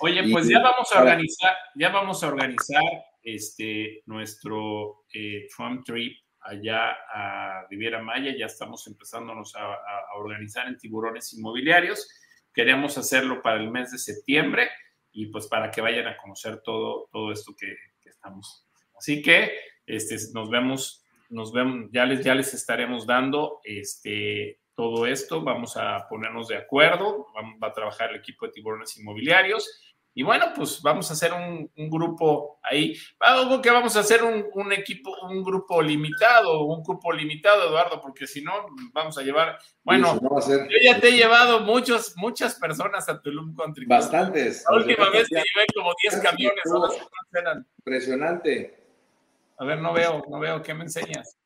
[0.00, 2.82] Oye, pues ya vamos a organizar, ya vamos a organizar
[3.22, 9.78] este, nuestro eh, Trump Trip allá a Riviera Maya, ya estamos empezándonos a,
[10.16, 12.08] organizar en tiburones inmobiliarios.
[12.52, 14.68] Queremos hacerlo para el mes de septiembre
[15.12, 18.66] y pues para que vayan a conocer todo, todo esto que, que estamos.
[18.96, 19.52] Así que
[19.86, 25.76] este, nos vemos, nos vemos, ya les, ya les estaremos dando este, todo esto, vamos
[25.76, 27.26] a ponernos de acuerdo,
[27.62, 31.68] va a trabajar el equipo de tiburones inmobiliarios y bueno, pues vamos a hacer un,
[31.90, 32.96] grupo ahí.
[33.18, 38.28] Algo que vamos a hacer un, equipo, un grupo limitado, un grupo limitado, Eduardo, porque
[38.28, 38.52] si no,
[38.92, 39.58] vamos a llevar.
[39.82, 43.86] Bueno, yo ya te he llevado muchos, muchas personas a Tulum Country.
[43.86, 44.64] Bastantes.
[44.70, 46.62] La última vez te llevé como 10 camiones.
[47.78, 48.84] Impresionante.
[49.58, 51.36] A ver, no veo, no veo, ¿qué me enseñas?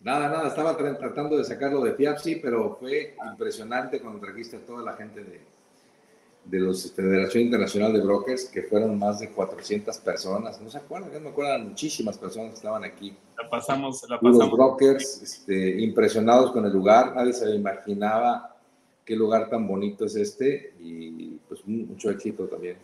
[0.00, 4.82] Nada, nada, estaba tratando de sacarlo de FIAPSI, pero fue impresionante cuando trajiste a toda
[4.82, 5.40] la gente de,
[6.44, 10.60] de la Federación Internacional de Brokers, que fueron más de 400 personas.
[10.60, 13.16] No se acuerdan, yo me acuerdo, muchísimas personas que estaban aquí.
[13.36, 14.38] La pasamos, la pasamos.
[14.38, 18.54] Los brokers este, impresionados con el lugar, nadie se imaginaba
[19.04, 22.76] qué lugar tan bonito es este y pues mucho éxito también.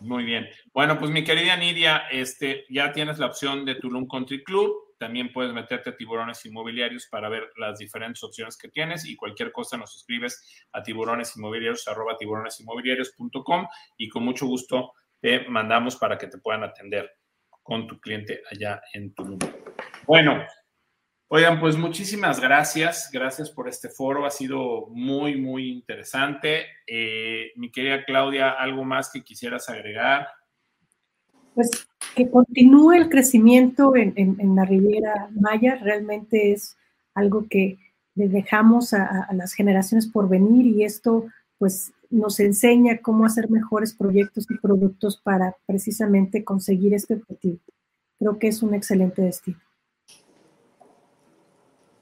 [0.00, 0.46] Muy bien.
[0.72, 5.32] Bueno, pues mi querida Nidia, este, ya tienes la opción de Tulum Country Club también
[5.32, 9.76] puedes meterte a tiburones inmobiliarios para ver las diferentes opciones que tienes y cualquier cosa
[9.76, 13.66] nos escribes a tiburonesinmobiliarios arroba tiburonesinmobiliarios.com
[13.96, 17.10] y con mucho gusto te mandamos para que te puedan atender
[17.62, 19.38] con tu cliente allá en Tulum.
[20.06, 20.44] Bueno,
[21.28, 23.10] oigan, pues muchísimas gracias.
[23.10, 24.26] Gracias por este foro.
[24.26, 26.66] Ha sido muy, muy interesante.
[26.86, 30.28] Eh, mi querida Claudia, ¿algo más que quisieras agregar?
[31.54, 31.70] Pues
[32.14, 36.76] que continúe el crecimiento en, la Riviera Maya realmente es
[37.14, 37.78] algo que
[38.14, 41.26] le dejamos a, las generaciones por venir y esto
[41.58, 47.58] pues nos enseña cómo hacer mejores proyectos y productos para precisamente conseguir este objetivo.
[48.18, 49.58] Creo que es un excelente destino.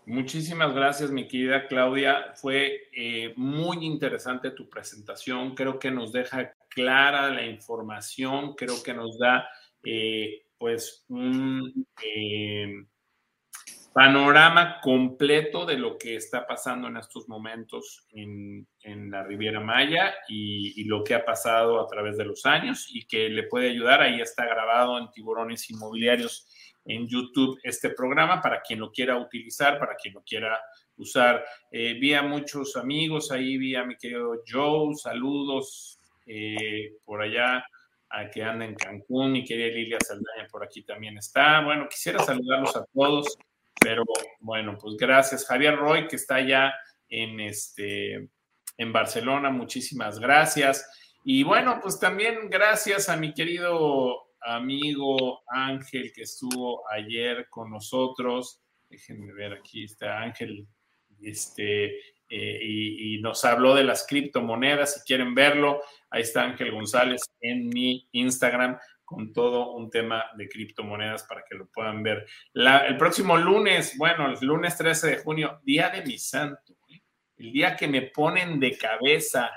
[0.06, 2.32] Muchísimas gracias, mi querida Claudia.
[2.34, 5.54] Fue eh, muy interesante tu presentación.
[5.54, 9.48] Creo que nos deja clara la información, creo que nos da
[9.84, 12.84] eh, pues un eh,
[13.92, 18.66] panorama completo de lo que está pasando en estos momentos en,
[19.10, 23.28] la Riviera Maya y, lo que ha pasado a través de los años y que
[23.28, 24.02] le puede ayudar.
[24.02, 26.48] Ahí está grabado en Tiburones Inmobiliarios
[26.84, 30.60] en YouTube este programa para quien lo quiera utilizar, para quien lo quiera
[30.96, 31.44] usar.
[31.70, 37.64] Eh, vi a muchos amigos ahí, vi a mi querido Joe, saludos eh, por allá
[38.10, 41.62] a que anda en Cancún, mi querida Lilia Saldaña por aquí también está.
[41.62, 43.38] Bueno, quisiera saludarlos a todos,
[43.80, 44.04] pero
[44.40, 45.46] bueno, pues gracias.
[45.46, 46.74] Javier Roy, que está allá
[47.08, 48.28] en, este,
[48.76, 50.86] en Barcelona, muchísimas gracias.
[51.24, 58.60] Y bueno, pues también gracias a mi querido amigo Ángel que estuvo ayer con nosotros.
[58.88, 60.66] Déjenme ver, aquí está Ángel,
[61.20, 61.98] este,
[62.28, 64.94] eh, y, nos habló de las criptomonedas.
[64.94, 70.48] Si quieren verlo, ahí está Ángel González en mi Instagram con todo un tema de
[70.48, 72.26] criptomonedas para que lo puedan ver.
[72.54, 77.02] el próximo lunes, bueno, el lunes 13 de junio, día de mi santo, ¿eh?
[77.36, 79.50] el día que me ponen de cabeza.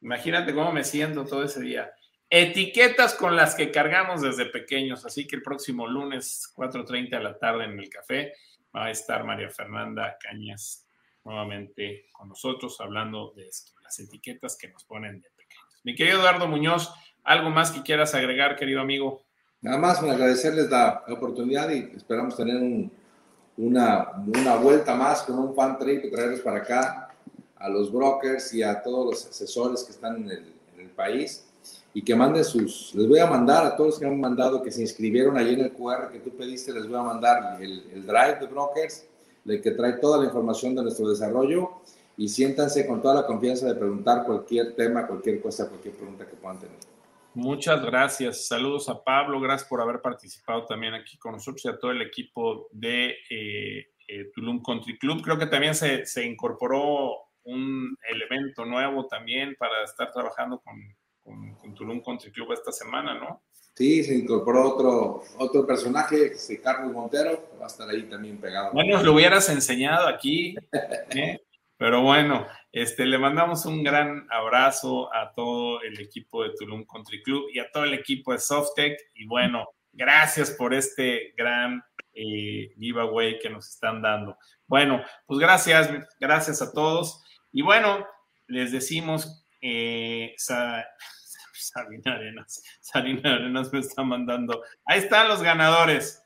[0.00, 1.90] Imagínate cómo me siento todo ese día.
[2.30, 7.38] Etiquetas con las que cargamos desde pequeños, así que el próximo lunes 4.30 de la
[7.38, 8.34] tarde en el café
[8.74, 10.84] va a estar María Fernanda Cañas
[11.24, 13.48] nuevamente con nosotros hablando de
[13.82, 15.80] las etiquetas que nos ponen de pequeños.
[15.84, 16.92] Mi querido Eduardo Muñoz,
[17.24, 19.22] ¿algo más que quieras agregar, querido amigo?
[19.62, 22.90] Nada más agradecerles la, oportunidad y esperamos tener
[23.56, 27.08] una, una, vuelta más con un fan trip y traerlos para acá
[27.56, 31.47] a los brokers y a todos los asesores que están en el, en el país
[31.98, 34.70] y que manden sus, les voy a mandar a todos los que han mandado, que
[34.70, 38.06] se inscribieron allí en el QR que tú pediste, les voy a mandar el, el
[38.06, 39.04] drive de brokers
[39.42, 41.72] de que trae toda la información de nuestro desarrollo
[42.16, 46.36] y siéntanse con toda la confianza de preguntar cualquier tema, cualquier cosa, cualquier pregunta que
[46.36, 46.76] puedan tener.
[47.34, 48.46] Muchas gracias.
[48.46, 49.40] Saludos a Pablo.
[49.40, 53.88] Gracias por haber participado también aquí con nosotros y a todo el equipo de eh,
[54.06, 55.20] eh, Tulum Country Club.
[55.20, 57.10] Creo que también se, se, incorporó
[57.42, 60.78] un elemento nuevo también para estar trabajando con,
[61.28, 63.42] con, con Tulum Country Club esta semana, ¿no?
[63.78, 68.72] Sí, se incorporó otro, otro personaje, que Carlos Montero, va a estar ahí también pegado.
[68.72, 70.56] Bueno, lo hubieras enseñado aquí,
[71.14, 71.38] ¿eh?
[71.76, 77.22] pero bueno, este, le mandamos un gran abrazo a todo el equipo de Tulum Country
[77.22, 78.98] Club y a todo el equipo de Softec.
[79.14, 81.80] Y bueno, gracias por este gran
[82.14, 84.36] eh, giveaway que nos están dando.
[84.66, 85.88] Bueno, pues gracias,
[86.18, 87.22] gracias a todos.
[87.52, 88.04] Y bueno,
[88.48, 90.34] les decimos, eh,
[91.72, 94.62] Sabina Arenas, Sabina Arenas me está mandando.
[94.84, 96.22] Ahí están los ganadores.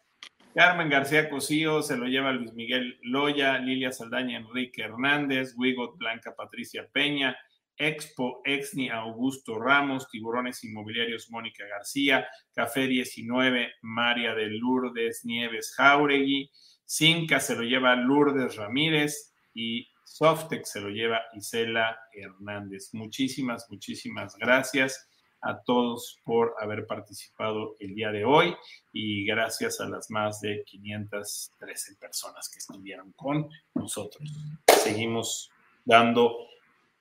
[0.55, 6.35] Carmen García Cosío se lo lleva Luis Miguel Loya, Lilia Saldaña, Enrique Hernández, Wigot Blanca
[6.37, 7.35] Patricia Peña,
[7.79, 16.51] Expo Exni Augusto Ramos, Tiburones Inmobiliarios Mónica García, Café 19 María de Lourdes Nieves Jauregui,
[16.85, 22.91] Cinca se lo lleva Lourdes Ramírez y Softex se lo lleva Isela Hernández.
[22.93, 25.09] Muchísimas, muchísimas gracias
[25.43, 28.55] a todos por haber participado el día de hoy
[28.93, 34.31] y gracias a las más de 513 personas que estuvieron con nosotros.
[34.69, 35.51] Seguimos
[35.85, 36.47] dando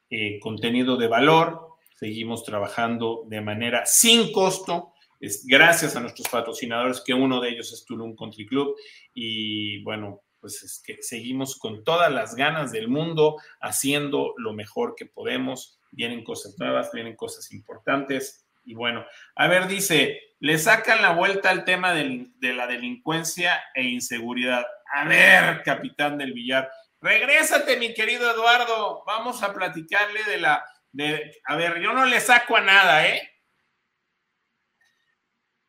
[0.09, 4.93] eh, contenido de valor, seguimos trabajando de manera sin costo.
[5.19, 8.76] Es gracias a nuestros patrocinadores, que uno de ellos es Tulum Country Club.
[9.13, 14.95] Y bueno, pues es que seguimos con todas las ganas del mundo haciendo lo mejor
[14.95, 18.47] que podemos vienen cosas nuevas, vienen cosas importantes.
[18.63, 19.05] Y bueno,
[19.35, 24.65] a ver, dice, le sacan la vuelta al tema de, la delincuencia e inseguridad.
[24.93, 31.39] A ver, capitán del billar, regrésate, mi querido Eduardo, vamos a platicarle de la, de,
[31.45, 33.27] a ver, yo no le saco a nada, ¿eh?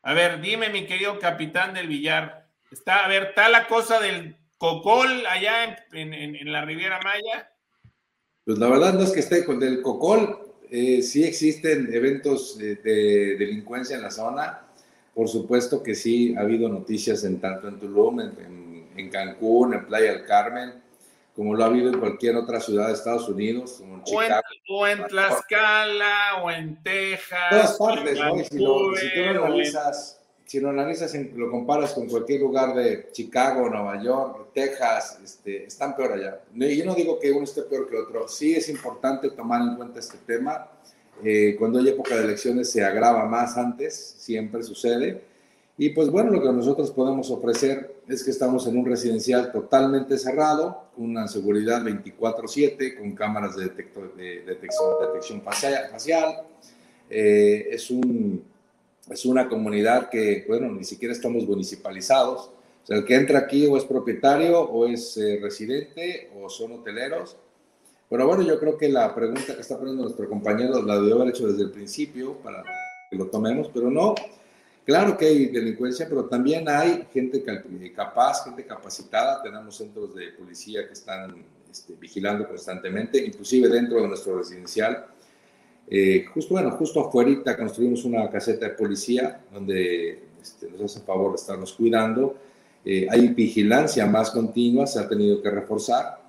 [0.01, 4.37] A ver, dime, mi querido capitán del billar, está, a ver, está la cosa del
[4.57, 7.52] cocol allá en la Riviera Maya.
[8.45, 10.39] Pues la verdad no es que esté con el COCOL,
[10.69, 12.75] eh, sí existen eventos de,
[13.37, 14.61] delincuencia en la zona.
[15.13, 20.13] Por supuesto que sí ha habido noticias en tanto en Tulum, en, Cancún, en Playa
[20.13, 20.73] del Carmen,
[21.35, 24.41] como lo ha habido en cualquier otra ciudad de Estados Unidos, como en Chicago.
[24.69, 27.49] O en, Tlaxcala, o en Texas.
[27.49, 28.35] Todas partes, ¿no?
[28.37, 28.65] si, si, tú
[29.33, 35.19] lo analizas si lo analizas, lo comparas con cualquier lugar de Chicago, Nueva York, Texas,
[35.23, 36.41] este, están peor allá.
[36.53, 38.27] Yo no digo que uno esté peor que otro.
[38.27, 40.69] Sí es importante tomar en cuenta este tema.
[41.23, 45.23] Eh, cuando hay época de elecciones se agrava más antes, siempre sucede.
[45.77, 50.17] Y pues bueno, lo que nosotros podemos ofrecer es que estamos en un residencial totalmente
[50.17, 56.43] cerrado, con una seguridad 24/7, con cámaras de, de detección, detección facial.
[57.09, 58.52] Eh, es un
[59.09, 62.51] es una comunidad que, bueno, ni siquiera estamos municipalizados.
[62.83, 66.73] O sea, el que entra aquí o es propietario o es eh, residente o son
[66.73, 67.37] hoteleros.
[68.09, 71.29] Pero bueno, yo creo que la pregunta que está poniendo nuestro compañero la debe haber
[71.29, 72.63] hecho desde el principio para
[73.09, 74.15] que lo tomemos, pero no.
[74.85, 77.41] Claro que hay delincuencia, pero también hay gente
[77.95, 79.41] capaz, gente capacitada.
[79.41, 85.12] Tenemos centros de policía que están este, vigilando constantemente, inclusive dentro de nuestro residencial
[85.87, 91.31] eh, justo, bueno, justo afuera construimos una caseta de policía donde este, nos hace favor
[91.31, 92.35] de estarnos cuidando.
[92.85, 96.21] Eh, hay vigilancia más continua, se ha tenido que reforzar,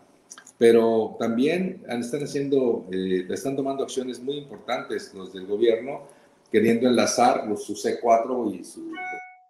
[0.56, 6.02] pero también están haciendo, eh, están tomando acciones muy importantes los del gobierno,
[6.50, 8.62] queriendo enlazar los, su C4 y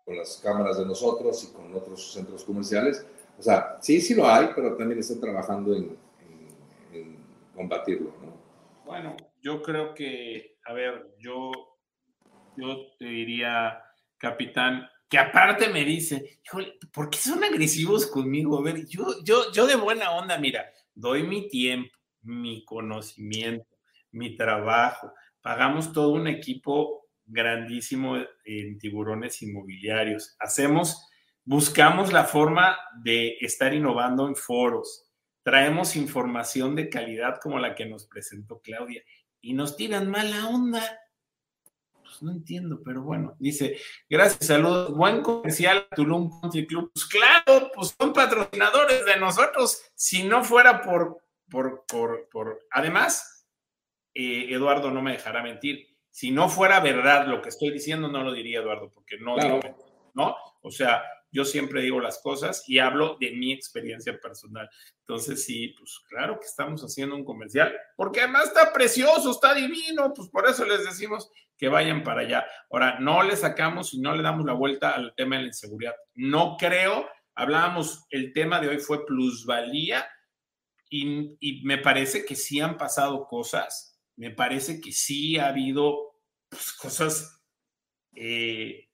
[0.04, 3.04] con las cámaras de nosotros y con otros centros comerciales.
[3.38, 5.96] O sea, sí, sí lo hay, pero también están trabajando en,
[6.92, 7.16] en
[7.54, 8.12] combatirlo.
[8.22, 8.32] ¿no?
[8.86, 9.14] Bueno,
[9.44, 11.52] yo creo que, a ver, yo,
[12.56, 13.78] yo te diría,
[14.16, 18.58] capitán, que aparte me dice, híjole, ¿por qué son agresivos conmigo?
[18.58, 20.64] A ver, yo, yo, yo de buena onda, mira,
[20.94, 23.68] doy mi tiempo, mi conocimiento,
[24.12, 25.12] mi trabajo,
[25.42, 28.16] pagamos todo un equipo grandísimo
[28.46, 31.06] en tiburones inmobiliarios, hacemos,
[31.44, 35.04] buscamos la forma de estar innovando en foros,
[35.42, 39.02] traemos información de calidad como la que nos presentó Claudia
[39.44, 41.00] y nos tiran mala onda.
[42.02, 46.90] Pues no entiendo, pero bueno, dice, gracias, saludos, buen comercial Tulum Country Club.
[46.94, 49.82] Pues claro, pues son patrocinadores de nosotros.
[49.94, 51.18] Si no fuera por,
[51.50, 52.66] por, por, por...
[52.70, 53.46] además,
[54.14, 55.88] eh, Eduardo no me dejará mentir.
[56.10, 59.36] Si no fuera verdad lo que estoy diciendo, no lo diría Eduardo, porque no,
[60.14, 60.36] ¿no?
[60.62, 61.02] O sea,
[61.34, 64.70] yo siempre digo las cosas y hablo de mi experiencia personal.
[65.00, 70.14] Entonces, sí, pues claro que estamos haciendo un comercial, porque además está precioso, está divino,
[70.14, 71.28] pues por eso les decimos
[71.58, 72.46] que vayan para allá.
[72.70, 75.94] Ahora, no le sacamos y no le damos la vuelta al tema de la inseguridad.
[76.14, 80.08] No creo, hablábamos, el tema de hoy fue plusvalía
[80.88, 86.72] y, me parece que sí han pasado cosas, me parece que sí ha habido pues,
[86.74, 87.42] cosas...
[88.14, 88.88] Eh,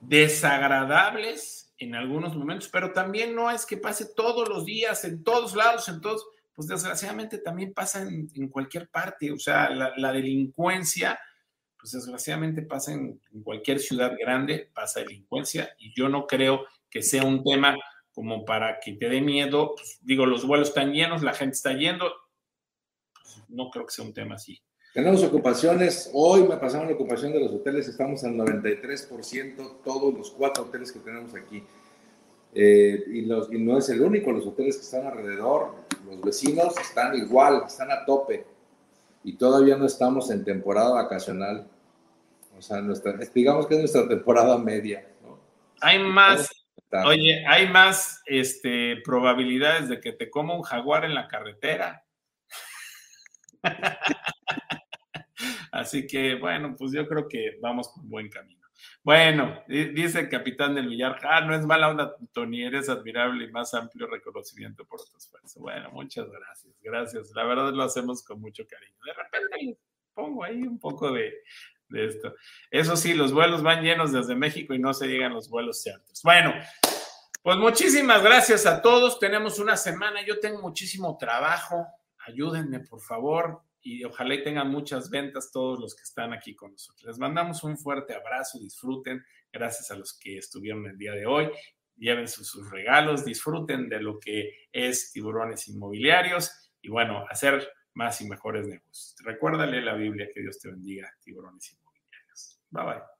[0.00, 5.54] desagradables en algunos momentos, pero también no es que pase todos los días, en todos
[5.54, 11.18] lados, en todos, pues desgraciadamente también pasa en, cualquier parte, o sea, la, delincuencia,
[11.78, 17.24] pues desgraciadamente pasa en, cualquier ciudad grande, pasa delincuencia, y yo no creo que sea
[17.24, 17.76] un tema
[18.10, 21.72] como para que te dé miedo, pues, digo, los vuelos están llenos, la gente está
[21.74, 22.12] yendo,
[23.14, 24.60] pues, no creo que sea un tema así.
[24.94, 30.30] Tenemos ocupaciones, hoy me pasaron la ocupación de los hoteles, estamos al 93%, todos los
[30.30, 31.62] cuatro hoteles que tenemos aquí.
[32.54, 35.74] Eh, y, los, y no es el único, los hoteles que están alrededor,
[36.06, 38.46] los vecinos están igual, están a tope.
[39.22, 41.68] Y todavía no estamos en temporada vacacional.
[42.56, 45.06] O sea, nuestra, digamos que es nuestra temporada media.
[45.80, 46.48] Hay más,
[47.04, 52.02] oye, hay más este, probabilidades de que te coma un jaguar en la carretera.
[55.72, 58.58] Así que, bueno, pues yo creo que vamos por buen camino.
[59.02, 63.50] Bueno, dice el capitán del Villar, ah, no es mala onda, Tony, eres admirable y
[63.50, 65.60] más amplio reconocimiento por tu esfuerzo.
[65.60, 67.30] Bueno, muchas gracias, gracias.
[67.34, 68.96] La verdad lo hacemos con mucho cariño.
[69.04, 69.78] De repente
[70.14, 71.32] pongo ahí un poco de,
[71.88, 72.34] de esto.
[72.70, 76.20] Eso sí, los vuelos van llenos desde México y no se llegan los vuelos ciertos.
[76.22, 76.54] Bueno,
[77.42, 79.18] pues muchísimas gracias a todos.
[79.18, 81.86] Tenemos una semana, yo tengo muchísimo trabajo.
[82.26, 86.72] Ayúdenme, por favor y ojalá y tengan muchas ventas todos los que están aquí con
[86.72, 87.06] nosotros.
[87.06, 91.48] Les mandamos un fuerte abrazo, disfruten, gracias a los que estuvieron el día de hoy,
[91.96, 98.20] lleven sus, sus regalos, disfruten de lo que es tiburones inmobiliarios y bueno, hacer más
[98.20, 99.16] y mejores negocios.
[99.24, 102.60] Recuérdale la Biblia, que Dios te bendiga, tiburones inmobiliarios.
[102.70, 103.17] Bye bye.